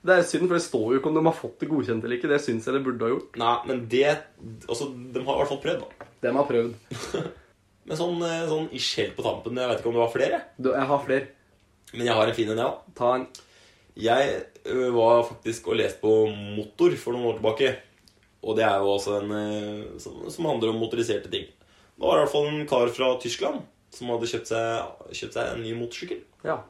Det 0.00 0.14
er 0.16 0.22
synd, 0.24 0.46
for 0.48 0.56
det 0.56 0.64
står 0.64 0.86
jo 0.88 0.98
ikke 1.00 1.10
om 1.10 1.16
de 1.18 1.22
har 1.26 1.36
fått 1.36 1.58
det 1.60 1.68
godkjent 1.68 2.04
eller 2.06 2.16
ikke. 2.16 2.30
Det 2.32 2.40
syns 2.40 2.66
jeg 2.68 2.76
det 2.76 2.84
burde 2.86 3.04
ha 3.04 3.12
gjort. 3.12 3.34
Nei, 3.40 3.56
men 3.68 3.82
det 3.92 4.06
Altså, 4.64 4.88
de 4.88 5.24
har 5.26 5.34
i 5.36 5.42
hvert 5.42 5.50
fall 5.50 5.60
prøvd, 5.64 5.82
da. 5.84 6.08
De 6.24 6.32
har 6.38 6.48
prøvd. 6.48 7.28
Men 7.90 7.98
sånn, 7.98 8.20
eh, 8.22 8.42
sånn 8.46 8.66
ish 8.76 9.00
helt 9.00 9.16
på 9.16 9.24
tampen 9.24 9.56
Jeg 9.58 9.66
vet 9.70 9.80
ikke 9.80 9.88
om 9.90 9.96
det 9.96 10.02
var 10.02 10.10
flere, 10.12 10.36
Du, 10.60 10.68
Jeg 10.70 10.86
har 10.86 11.00
flere. 11.02 11.24
men 11.94 12.04
jeg 12.06 12.14
har 12.14 12.28
en 12.28 12.36
fin 12.36 12.50
en, 12.52 12.60
jeg 12.60 12.68
òg. 12.68 12.82
Ta 12.94 13.08
en 13.16 13.24
Jeg 13.98 14.90
var 14.94 15.24
faktisk 15.26 15.70
og 15.72 15.78
leste 15.80 15.98
på 16.04 16.12
Motor 16.56 16.94
for 17.00 17.16
noen 17.16 17.32
år 17.32 17.40
tilbake. 17.40 17.72
Og 18.40 18.56
det 18.56 18.64
er 18.64 18.80
jo 18.80 18.94
altså 18.94 19.18
en 19.20 19.98
som, 20.00 20.22
som 20.32 20.48
handler 20.48 20.72
om 20.72 20.80
motoriserte 20.80 21.28
ting. 21.32 21.44
Det 21.50 22.06
var 22.06 22.16
i 22.16 22.22
hvert 22.22 22.32
fall 22.32 22.48
en 22.48 22.66
kar 22.68 22.92
fra 22.96 23.12
Tyskland 23.20 23.60
som 23.92 24.12
hadde 24.12 24.28
kjøpt 24.30 24.48
seg, 24.52 24.92
kjøpt 25.18 25.36
seg 25.36 25.50
en 25.50 25.64
ny 25.64 25.74
motorsykkel. 25.76 26.22
Ja. 26.46 26.60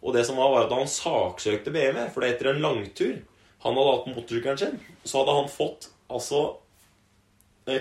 Og 0.00 0.16
det 0.16 0.24
som 0.26 0.40
var, 0.40 0.50
var 0.54 0.66
at 0.66 0.74
han 0.74 0.88
saksøkte 0.90 1.72
BMW, 1.74 2.08
for 2.14 2.26
etter 2.26 2.50
en 2.50 2.62
langtur 2.64 3.20
han 3.60 3.76
hadde 3.76 3.92
hatt 3.92 4.10
motorsykkelen 4.10 4.58
sin, 4.58 4.78
så 5.04 5.20
hadde 5.20 5.36
han 5.36 5.50
fått 5.52 5.90
altså 6.10 6.44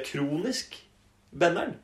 kronisk 0.05 0.75
benneren. 1.31 1.77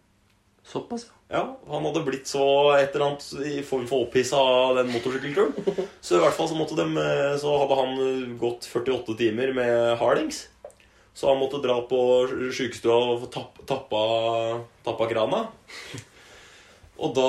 Såpass, 0.65 1.07
ja. 1.07 1.15
Ja, 1.27 1.57
han 1.67 1.85
hadde 1.87 2.03
blitt 2.05 2.27
så 2.29 2.43
et 2.77 2.93
eller 2.93 3.07
annet 3.07 3.47
i 3.49 3.61
form 3.65 3.87
for 3.89 4.05
opphissa 4.05 4.37
av 4.37 4.75
den 4.77 4.91
motorsykkelturen. 4.93 5.55
Så 6.05 6.19
i 6.19 6.21
hvert 6.21 6.35
fall 6.37 6.49
så 6.51 6.57
måtte 6.57 6.77
dem 6.77 6.93
eh, 7.01 7.33
Så 7.41 7.49
hadde 7.63 7.77
han 7.79 7.95
eh, 8.03 8.35
gått 8.37 8.67
48 8.69 9.15
timer 9.17 9.53
med 9.57 9.95
hardings. 9.97 10.43
Så 11.15 11.29
han 11.31 11.39
måtte 11.39 11.61
dra 11.63 11.77
på 11.87 11.97
sjukestua 12.51 12.95
og 13.13 13.21
få 13.23 13.29
tapp, 13.31 13.59
tappa, 13.69 14.01
tappa 14.83 15.07
krana. 15.07 15.45
Og 16.95 17.13
da 17.15 17.27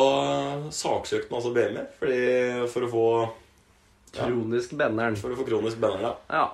saksøkte 0.75 1.31
han 1.31 1.39
altså 1.39 1.53
BMI 1.55 1.85
fordi, 2.01 2.23
for, 2.73 2.87
å 2.87 2.91
få, 2.91 3.05
Ja. 4.17 4.27
Kronisk 4.27 4.73
benneren. 4.79 5.19
for 5.21 5.31
å 5.35 5.39
få 5.39 5.47
kronisk 5.47 5.79
benneren, 5.83 6.17
Ja. 6.31 6.49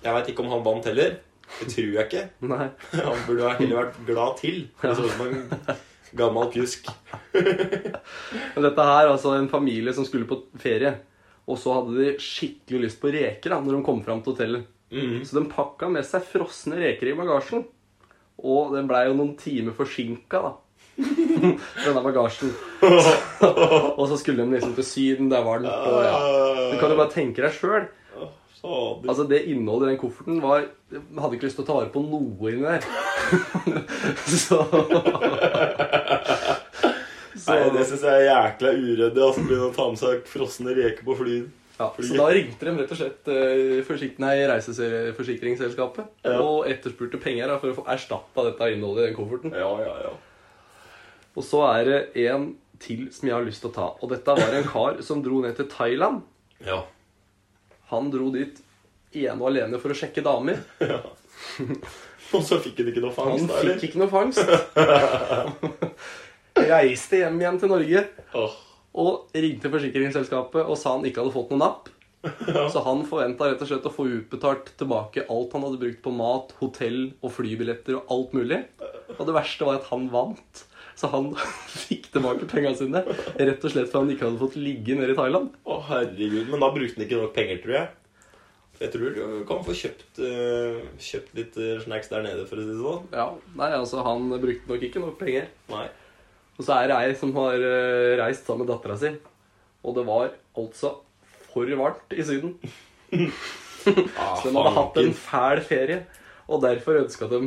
Jeg 0.00 0.14
veit 0.16 0.32
ikke 0.32 0.44
om 0.44 0.52
han 0.54 0.64
vant 0.64 0.88
heller. 0.88 1.18
Det 1.58 1.68
tror 1.74 1.92
jeg 1.98 2.06
ikke. 2.06 2.24
Nei. 2.52 2.66
Han 3.04 3.22
burde 3.26 3.52
heller 3.58 3.76
vært 3.82 4.00
glad 4.06 4.36
til. 4.40 4.60
Det 4.80 4.96
så 4.96 5.04
ut 5.04 5.14
som 5.16 5.26
en 5.26 5.78
gammel 6.16 6.48
pjusk. 6.54 6.88
Dette 8.64 8.86
her 8.86 9.04
er 9.04 9.10
altså 9.10 9.34
en 9.36 9.50
familie 9.52 9.92
som 9.96 10.06
skulle 10.08 10.28
på 10.30 10.40
ferie. 10.62 10.94
Og 11.50 11.58
så 11.60 11.74
hadde 11.74 11.96
de 11.98 12.12
skikkelig 12.22 12.84
lyst 12.86 13.00
på 13.02 13.10
reker 13.12 13.52
da, 13.52 13.58
når 13.60 13.76
de 13.80 13.84
kom 13.88 14.00
fram 14.06 14.22
til 14.22 14.36
hotellet. 14.36 14.68
Mhm. 14.90 15.20
Så 15.24 15.38
de 15.38 15.44
pakka 15.50 15.90
med 15.92 16.06
seg 16.06 16.24
frosne 16.26 16.80
reker 16.80 17.12
i 17.12 17.14
bagasjen. 17.18 17.64
Og 18.40 18.74
den 18.74 18.88
blei 18.88 19.04
jo 19.06 19.16
noen 19.18 19.36
timer 19.38 19.76
forsinka, 19.76 20.40
da. 20.40 20.52
Denne 21.84 22.02
bagasjen. 22.04 22.52
og 23.98 24.04
så 24.10 24.18
skulle 24.20 24.42
de 24.44 24.56
liksom 24.56 24.74
til 24.76 24.86
Syden, 24.86 25.30
der 25.32 25.44
var 25.46 25.62
den 25.62 25.70
på 25.70 26.02
ja. 26.04 26.16
Du 26.72 26.78
kan 26.80 26.92
jo 26.92 27.00
bare 27.00 27.14
tenke 27.14 27.44
deg 27.44 27.54
sjøl. 27.56 27.88
Altså, 28.60 29.24
det 29.24 29.46
innholdet 29.48 29.86
i 29.86 29.90
den 29.94 30.00
kofferten 30.02 30.42
var 30.44 30.66
Jeg 30.92 31.00
hadde 31.16 31.36
ikke 31.38 31.46
lyst 31.46 31.56
til 31.56 31.64
å 31.64 31.68
ta 31.70 31.76
vare 31.78 31.92
på 31.94 32.02
noe 32.04 32.50
inni 32.50 32.66
der. 32.66 32.84
så 34.42 34.58
så, 37.40 37.54
Nei, 37.54 37.70
det 37.72 37.86
syns 37.88 38.02
jeg 38.04 38.12
er 38.12 38.26
jækla 38.26 38.72
uryddig. 38.76 39.22
Altså, 39.22 39.46
begynne 39.46 39.70
å 39.70 39.72
ta 39.72 39.86
med 39.88 40.00
seg 40.02 40.28
frosne 40.28 40.74
reker 40.76 41.06
på 41.06 41.16
flyet. 41.16 41.48
Ja, 41.80 41.86
så 41.96 42.16
da 42.18 42.26
ringte 42.34 42.66
de 42.68 42.74
rett 42.76 42.90
og 42.92 42.98
slett 43.00 43.30
uh, 43.32 44.10
nei, 44.20 44.34
reiseforsikringsselskapet 44.50 46.26
Ja. 46.28 46.36
og 46.44 46.68
etterspurte 46.68 47.16
penger 47.22 47.48
da, 47.48 47.56
for 47.62 47.72
å 47.72 47.78
få 47.80 47.86
erstatta 47.88 48.44
dette 48.50 48.68
innholdet 48.74 49.06
i 49.06 49.08
den 49.08 49.16
kofferten. 49.16 49.56
Ja, 49.56 49.72
ja, 49.80 49.94
ja. 50.04 50.12
Og 51.34 51.42
så 51.46 51.62
er 51.70 51.84
det 51.88 52.00
en 52.28 52.50
til 52.80 53.08
som 53.12 53.28
jeg 53.28 53.36
har 53.36 53.44
lyst 53.46 53.60
til 53.64 53.70
å 53.70 53.74
ta. 53.76 53.86
Og 54.00 54.08
dette 54.12 54.34
var 54.36 54.54
en 54.56 54.68
kar 54.68 55.00
som 55.04 55.20
dro 55.24 55.40
ned 55.44 55.56
til 55.58 55.68
Thailand. 55.72 56.22
Ja. 56.64 56.80
Han 57.92 58.10
dro 58.12 58.30
dit 58.34 58.60
ene 59.16 59.36
og 59.40 59.48
alene 59.50 59.80
for 59.82 59.92
å 59.92 59.96
sjekke 59.98 60.22
damer. 60.24 60.56
Og 62.30 62.42
så 62.46 62.60
fikk 62.62 62.78
han 62.78 62.88
ikke 62.92 63.02
noe 63.02 63.14
fangst, 63.14 63.50
Han 63.50 63.66
fikk 63.66 63.82
ikke 63.88 64.00
noe 64.04 64.12
fangst. 64.12 64.46
Reiste 66.70 67.18
hjem 67.22 67.38
igjen 67.40 67.58
til 67.62 67.70
Norge 67.72 68.00
Åh, 68.38 68.54
og 68.98 69.36
ringte 69.36 69.70
forsikringsselskapet 69.72 70.66
og 70.66 70.78
sa 70.78 70.96
han 70.96 71.06
ikke 71.06 71.22
hadde 71.22 71.34
fått 71.34 71.52
noen 71.52 71.62
napp. 71.64 71.90
Så 72.72 72.82
han 72.84 73.04
forventa 73.08 73.46
rett 73.48 73.62
og 73.64 73.70
slett 73.70 73.86
å 73.88 73.92
få 73.94 74.04
utbetalt 74.10 74.74
tilbake 74.80 75.24
alt 75.32 75.54
han 75.56 75.62
hadde 75.64 75.80
brukt 75.80 76.02
på 76.04 76.12
mat, 76.12 76.50
hotell 76.58 77.14
og 77.22 77.32
flybilletter 77.32 77.96
og 77.96 78.12
alt 78.12 78.34
mulig. 78.36 78.58
Og 79.16 79.22
det 79.24 79.36
verste 79.36 79.68
var 79.68 79.80
at 79.80 79.88
han 79.92 80.10
vant. 80.12 80.66
Så 81.00 81.08
han 81.14 81.30
fikk 81.86 82.10
tilbake 82.12 82.48
pengene 82.50 82.76
sine 82.76 83.04
rett 83.06 83.64
og 83.64 83.72
slett 83.72 83.88
fordi 83.88 84.02
han 84.02 84.12
ikke 84.16 84.28
hadde 84.28 84.42
fått 84.42 84.58
ligge 84.60 84.98
nede 84.98 85.14
i 85.14 85.18
Thailand. 85.18 85.54
Å, 85.64 85.80
herregud. 85.88 86.50
Men 86.52 86.60
da 86.66 86.70
brukte 86.74 87.00
han 87.00 87.06
ikke 87.06 87.22
nok 87.22 87.34
penger, 87.38 87.62
tror 87.64 87.76
jeg. 87.78 87.88
Jeg 88.80 88.92
tror 88.94 89.10
du 89.12 89.24
kan 89.44 89.64
få 89.64 89.74
kjøpt, 89.76 90.20
eh, 90.24 90.84
kjøpt 91.04 91.34
litt 91.36 91.56
eh, 91.60 91.80
snacks 91.84 92.08
der 92.08 92.22
nede, 92.24 92.46
for 92.48 92.56
å 92.56 92.62
si 92.64 92.70
det 92.70 92.78
sånn. 92.80 93.10
Ja, 93.12 93.26
nei, 93.60 93.68
altså 93.76 94.04
Han 94.06 94.30
brukte 94.32 94.72
nok 94.72 94.86
ikke 94.86 95.02
nok 95.02 95.18
penger. 95.20 95.50
Nei. 95.68 95.84
Og 96.60 96.66
så 96.66 96.76
er 96.76 96.90
det 96.90 96.96
ei 96.98 97.12
som 97.16 97.30
har 97.38 97.56
eh, 97.56 98.18
reist 98.20 98.44
sammen 98.44 98.66
med 98.66 98.74
dattera 98.74 98.98
si. 99.00 99.14
Og 99.80 99.94
det 99.96 100.02
var 100.04 100.34
altså 100.60 100.90
for 101.48 101.72
varmt 101.80 102.12
i 102.12 102.26
Syden. 102.26 102.58
Ah, 103.80 104.34
Så 104.36 104.50
de 104.50 104.52
hadde 104.52 104.70
hatt 104.76 104.98
en 105.00 105.14
fæl 105.16 105.60
ferie. 105.64 106.02
Og 106.52 106.60
derfor 106.60 106.98
ønska 107.00 107.24
de 107.30 107.38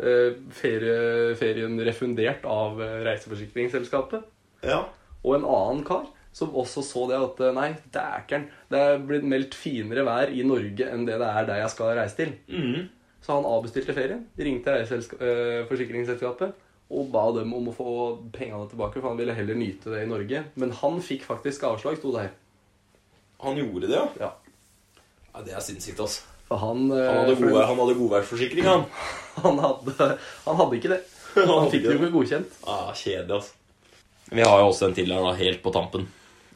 eh, 0.00 0.38
ferie, 0.56 1.34
ferien 1.36 1.76
refundert 1.84 2.46
av 2.48 2.80
eh, 2.80 3.02
reiseforsikringsselskapet. 3.04 4.24
Ja. 4.64 4.78
Og 5.20 5.36
en 5.36 5.44
annen 5.44 5.84
kar 5.84 6.06
som 6.32 6.56
også 6.56 6.80
så 6.88 7.04
det 7.10 7.20
at 7.20 7.42
nei, 7.52 7.68
dækeren, 7.92 8.48
det 8.72 8.80
er 8.80 9.04
blitt 9.04 9.28
meldt 9.28 9.52
finere 9.60 10.06
vær 10.08 10.32
i 10.32 10.40
Norge 10.48 10.88
enn 10.88 11.04
det 11.04 11.20
det 11.20 11.28
er 11.28 11.52
der 11.52 11.60
jeg 11.60 11.74
skal 11.76 11.92
reise 12.00 12.16
til. 12.22 12.32
Mm. 12.48 12.88
Så 13.20 13.36
han 13.36 13.52
avbestilte 13.52 13.92
ferien, 14.00 14.24
ringte 14.40 14.80
reiseforsikringsselskapet 14.80 16.63
og 16.94 17.10
ba 17.14 17.24
dem 17.34 17.52
om 17.56 17.70
å 17.70 17.74
få 17.74 17.94
pengene 18.34 18.68
tilbake, 18.70 19.00
for 19.00 19.10
han 19.10 19.18
ville 19.18 19.34
heller 19.36 19.58
nyte 19.58 19.92
det 19.92 20.04
i 20.04 20.10
Norge. 20.10 20.44
Men 20.60 20.74
han 20.80 21.00
fikk 21.04 21.26
faktisk 21.26 21.66
avslag, 21.68 21.98
sto 21.98 22.12
det 22.14 22.26
her. 22.26 22.32
Han 23.44 23.58
gjorde 23.58 23.90
det, 23.90 23.98
ja? 23.98 24.06
Ja. 24.20 25.02
ja 25.32 25.44
det 25.46 25.56
er 25.56 25.64
sinnssykt, 25.64 26.00
altså. 26.00 26.30
For 26.44 26.60
han, 26.60 26.86
Han 26.92 27.00
eh, 27.00 27.10
hadde, 27.10 27.36
gode, 27.40 27.66
han 27.66 27.80
hadde 27.80 27.96
godværsforsikring, 27.98 28.68
han. 28.68 28.84
han, 29.44 29.60
hadde, 29.64 30.10
han 30.44 30.58
hadde 30.60 30.80
ikke 30.80 30.94
det. 30.94 31.02
Han 31.34 31.48
Han 31.50 31.70
fikk 31.72 31.82
det 31.82 31.94
jo 31.96 31.98
ikke 31.98 32.12
godkjent. 32.14 32.58
Ah, 32.70 32.92
kjedelig, 32.94 33.40
altså. 33.40 33.56
Vi 34.30 34.44
har 34.46 34.60
jo 34.60 34.68
også 34.68 34.86
en 34.86 34.94
til 34.94 35.10
her, 35.10 35.24
da, 35.24 35.32
helt 35.36 35.64
på 35.64 35.72
tampen. 35.74 36.06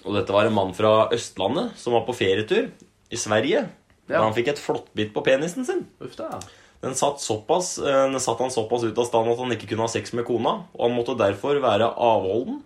Og 0.05 0.15
dette 0.15 0.33
var 0.33 0.47
en 0.47 0.55
mann 0.55 0.71
fra 0.77 1.09
Østlandet 1.15 1.75
som 1.81 1.97
var 1.97 2.05
på 2.07 2.15
ferietur 2.17 2.69
i 3.11 3.19
Sverige. 3.19 3.65
Ja. 4.07 4.15
Da 4.15 4.23
han 4.23 4.37
fikk 4.37 4.53
et 4.53 4.63
flåttbitt 4.63 5.11
på 5.17 5.25
penisen 5.27 5.67
sin. 5.67 5.83
Uff 6.05 6.15
da. 6.17 6.39
Den 6.81 6.95
satt, 6.95 7.21
såpass, 7.21 7.79
eh, 7.79 8.05
den 8.11 8.21
satt 8.23 8.39
han 8.39 8.53
såpass 8.55 8.85
ut 8.85 8.99
av 8.99 9.07
stand 9.09 9.31
at 9.33 9.39
han 9.41 9.55
ikke 9.55 9.73
kunne 9.73 9.87
ha 9.87 9.91
sex 9.91 10.13
med 10.15 10.27
kona, 10.29 10.61
og 10.77 10.85
han 10.87 10.95
måtte 10.95 11.17
derfor 11.19 11.59
være 11.63 11.91
avholden. 11.91 12.61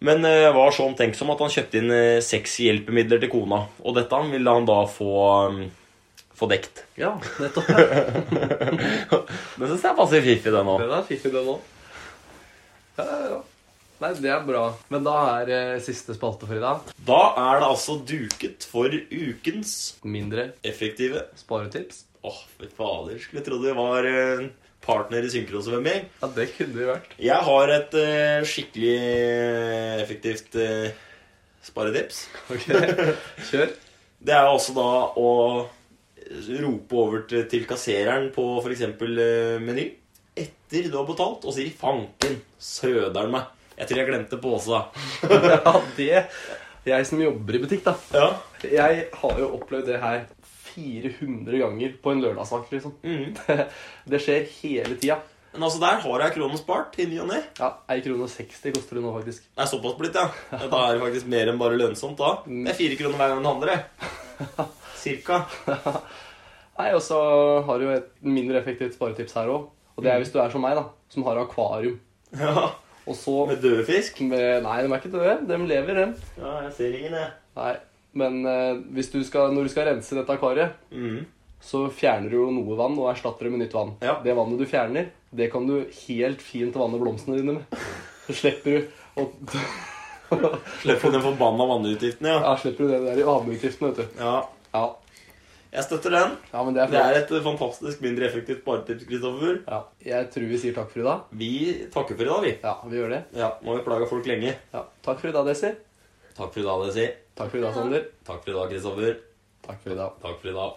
Men 0.00 0.24
eh, 0.24 0.48
var 0.56 0.72
så 0.72 0.88
omtenksom 0.88 1.30
at 1.30 1.42
han 1.44 1.52
kjøpte 1.52 1.78
inn 1.78 1.92
eh, 1.92 2.22
sexhjelpemidler 2.24 3.20
til 3.22 3.30
kona. 3.30 3.66
Og 3.84 3.94
dette 3.98 4.22
ville 4.32 4.56
han 4.56 4.66
da 4.66 4.80
få, 4.88 5.12
mm, 5.52 5.62
få 6.40 6.48
dekt. 6.50 6.82
Ja, 6.98 7.12
nettopp. 7.38 7.68
Det 9.60 9.68
syns 9.68 9.84
jeg 9.84 9.98
passer 9.98 10.24
fiffig, 10.24 10.54
det 10.54 10.64
nå. 10.64 10.78
Den 10.80 10.96
er 10.96 11.06
fiffig, 11.06 11.34
den 11.36 11.52
òg. 11.52 11.60
Ja, 12.96 13.04
ja, 13.04 13.22
ja. 13.36 13.40
Nei, 14.00 14.14
det 14.16 14.30
er 14.32 14.44
bra. 14.48 14.64
Men 14.88 15.04
da 15.04 15.16
er 15.36 15.50
eh, 15.52 15.78
siste 15.84 16.16
spalte 16.16 16.48
for 16.48 16.56
i 16.56 16.62
dag 16.62 16.86
Da 17.04 17.20
er 17.36 17.60
det 17.60 17.66
altså 17.68 17.98
duket 18.00 18.64
for 18.64 18.88
ukens 18.88 19.74
mindre 20.00 20.54
effektive 20.64 21.26
sparetips. 21.36 22.06
Åh, 22.22 22.40
fy 22.58 22.68
fader. 22.76 23.18
Skulle 23.22 23.44
trodd 23.44 23.64
vi 23.64 23.72
var 23.76 24.08
eh, 24.08 24.48
partner 24.84 25.24
i 25.24 25.30
synkrosvømming. 25.32 26.08
Ja, 26.20 26.30
det 26.36 26.50
kunne 26.56 26.76
vi 26.76 26.88
vært. 26.88 27.14
Jeg 27.20 27.46
har 27.46 27.72
et 27.74 27.96
uh, 27.96 28.48
skikkelig 28.48 28.94
eh, 28.96 30.00
effektivt 30.02 30.56
uh, 30.60 30.90
sparetips. 31.64 32.26
Ok, 32.52 32.66
Kjør. 33.50 33.76
Det 34.20 34.34
er 34.36 34.48
også 34.50 34.76
da 34.76 34.90
å 35.16 35.30
rope 36.60 36.96
over 37.00 37.24
til, 37.28 37.46
til 37.50 37.64
kassereren 37.68 38.28
på 38.34 38.44
f.eks. 38.60 38.84
Uh, 39.00 39.56
Meny 39.64 39.88
etter 40.40 40.86
du 40.88 40.94
har 40.94 41.08
betalt, 41.08 41.44
og 41.44 41.56
sier 41.56 41.72
'fanken, 41.74 42.38
søderen 42.60 43.32
meg'. 43.34 43.48
Jeg 43.80 43.88
tror 43.88 43.98
jeg 44.00 44.10
glemte 44.10 44.40
påsa. 44.40 44.82
Ja, 45.64 45.72
det 45.96 46.26
Jeg 46.84 47.06
som 47.06 47.20
jobber 47.20 47.56
i 47.56 47.60
butikk, 47.60 47.82
da. 47.84 47.94
Ja. 48.12 48.28
Jeg 48.64 49.08
har 49.12 49.40
jo 49.40 49.50
opplevd 49.56 49.88
det 49.88 49.98
her 50.00 50.22
400 50.74 51.58
ganger 51.64 51.92
på 52.02 52.12
en 52.14 52.22
lørdagsvakt, 52.24 52.72
liksom. 52.74 52.94
Mm. 53.04 53.36
Det 54.14 54.20
skjer 54.22 54.48
hele 54.60 54.96
tida. 55.00 55.18
Men 55.50 55.64
altså, 55.66 55.80
der 55.82 55.98
har 56.04 56.22
jeg 56.22 56.34
krone 56.36 56.58
spart 56.60 56.94
i 57.02 57.08
ny 57.10 57.16
og 57.24 57.26
ne. 57.32 57.40
Ja, 57.58 57.72
1 57.90 58.04
krone 58.04 58.22
og 58.28 58.30
60 58.30 58.74
koster 58.76 58.98
det 59.00 59.02
nå, 59.02 59.10
faktisk. 59.16 59.48
Det 59.50 59.64
er 59.64 59.70
såpass 59.72 59.96
blitt, 59.98 60.14
ja. 60.14 60.28
Da 60.70 60.82
er 60.86 60.94
det 60.94 61.02
faktisk 61.02 61.30
mer 61.32 61.50
enn 61.50 61.58
bare 61.58 61.78
lønnsomt 61.80 62.20
da. 62.20 62.36
Det 62.46 62.70
er 62.70 62.78
fire 62.78 62.98
kroner 63.00 63.18
hver 63.18 63.32
gang 63.34 63.42
du 63.42 63.48
handler, 63.50 63.72
jeg. 63.74 64.68
Cirka. 65.00 65.40
Nei, 66.78 66.92
og 66.94 67.02
så 67.02 67.18
har 67.66 67.80
du 67.82 67.88
jo 67.88 67.96
et 67.96 68.06
mindre 68.24 68.60
effektivt 68.62 68.94
sparetips 68.96 69.34
her 69.40 69.50
òg. 69.52 69.66
Og 69.98 70.04
det 70.06 70.12
er 70.14 70.22
hvis 70.22 70.30
du 70.32 70.38
er 70.40 70.52
som 70.54 70.62
meg, 70.64 70.78
da, 70.78 70.86
som 71.12 71.26
har 71.26 71.42
akvarium. 71.42 71.98
Ja. 72.40 72.70
Og 73.10 73.16
så 73.18 73.32
Med 73.48 73.58
døde 73.64 73.82
fisk. 73.88 74.20
med, 74.22 74.60
Nei, 74.62 74.76
de 74.84 74.90
er 74.92 75.00
ikke 75.00 75.10
døde. 75.10 75.32
De 75.48 75.56
lever, 75.66 75.96
dem. 75.98 76.12
Ja, 76.38 76.52
jeg 76.68 76.72
ser 76.76 76.92
ingen, 76.94 77.16
jeg. 77.18 77.30
Nei. 77.56 77.72
Men 78.12 78.40
eh, 78.46 78.80
du 78.90 79.22
skal, 79.24 79.54
når 79.54 79.68
du 79.68 79.72
skal 79.72 79.90
rense 79.90 80.16
dette 80.16 80.34
akvariet, 80.34 80.78
mm. 80.90 81.20
så 81.62 81.84
fjerner 81.94 82.32
du 82.32 82.38
jo 82.40 82.48
noe 82.54 82.78
vann 82.78 82.98
og 82.98 83.10
erstatter 83.12 83.46
det 83.46 83.54
med 83.54 83.64
nytt 83.64 83.76
vann. 83.76 83.94
Ja. 84.02 84.18
Det 84.24 84.34
vannet 84.38 84.60
du 84.60 84.66
fjerner, 84.70 85.10
det 85.30 85.50
kan 85.52 85.68
du 85.68 85.76
helt 86.06 86.42
fint 86.42 86.76
vanne 86.76 86.98
blomstene 87.00 87.38
dine 87.38 87.60
med. 87.60 87.84
Så 88.26 88.40
slipper 88.42 88.76
du 88.76 89.20
å 89.20 89.28
Slipper 90.82 91.10
den 91.10 91.22
forbanna 91.24 91.64
vannutgiften, 91.66 92.28
ja. 92.30 92.36
Ja, 92.44 92.56
slipper 92.58 92.86
du 92.86 92.92
det 92.92 93.00
der 93.02 93.18
i 93.18 93.26
avbeutgiftene, 93.26 93.90
vet 93.90 94.02
du. 94.02 94.20
ja. 94.22 94.40
Ja. 94.70 94.84
Jeg 95.70 95.86
støtter 95.86 96.10
den. 96.10 96.32
ja, 96.50 96.62
men 96.66 96.74
det 96.74 96.80
er 96.82 96.90
Det 96.90 97.00
er 97.00 97.16
et 97.20 97.32
fantastisk 97.44 98.00
mindre 98.02 98.26
effektivt 98.26 98.64
sparetips, 98.64 99.04
Kristoffer. 99.06 99.60
Ja. 99.68 99.78
Jeg 100.02 100.30
tror 100.34 100.48
vi 100.50 100.58
sier 100.58 100.74
takk 100.74 100.90
for 100.90 101.02
i 101.02 101.06
dag. 101.06 101.28
Vi 101.30 101.50
takker 101.94 102.18
for 102.18 102.26
i 102.26 102.30
dag, 102.30 102.42
vi. 102.42 102.54
Ja, 102.64 102.72
vi 102.90 102.98
gjør 102.98 103.14
det. 103.14 103.20
Ja, 103.38 103.52
Nå 103.62 103.70
har 103.70 103.78
vi 103.78 103.84
plaga 103.86 104.08
folk 104.10 104.26
lenge. 104.26 104.56
Ja. 104.74 104.82
Takk 105.06 105.22
for 105.22 105.30
i 105.30 105.34
dag, 105.36 105.46
Desi. 105.46 105.70
Takk 106.34 106.50
for 106.50 106.62
i 106.64 106.66
dag, 106.66 106.82
Desi. 106.88 107.06
Takk 107.40 107.54
for 107.54 107.56
i 107.56 107.62
dag, 107.64 107.72
Sander. 107.72 108.02
Takk 108.28 108.42
for 108.44 108.52
i 108.52 108.54
dag, 108.54 108.68
Kristoffer. 108.68 109.14
Takk 109.64 109.78
for 109.80 109.92
i 109.94 109.96
dag. 109.96 110.16
Takk 110.20 110.42
for 110.42 110.48
i 110.50 110.52
dag. 110.52 110.74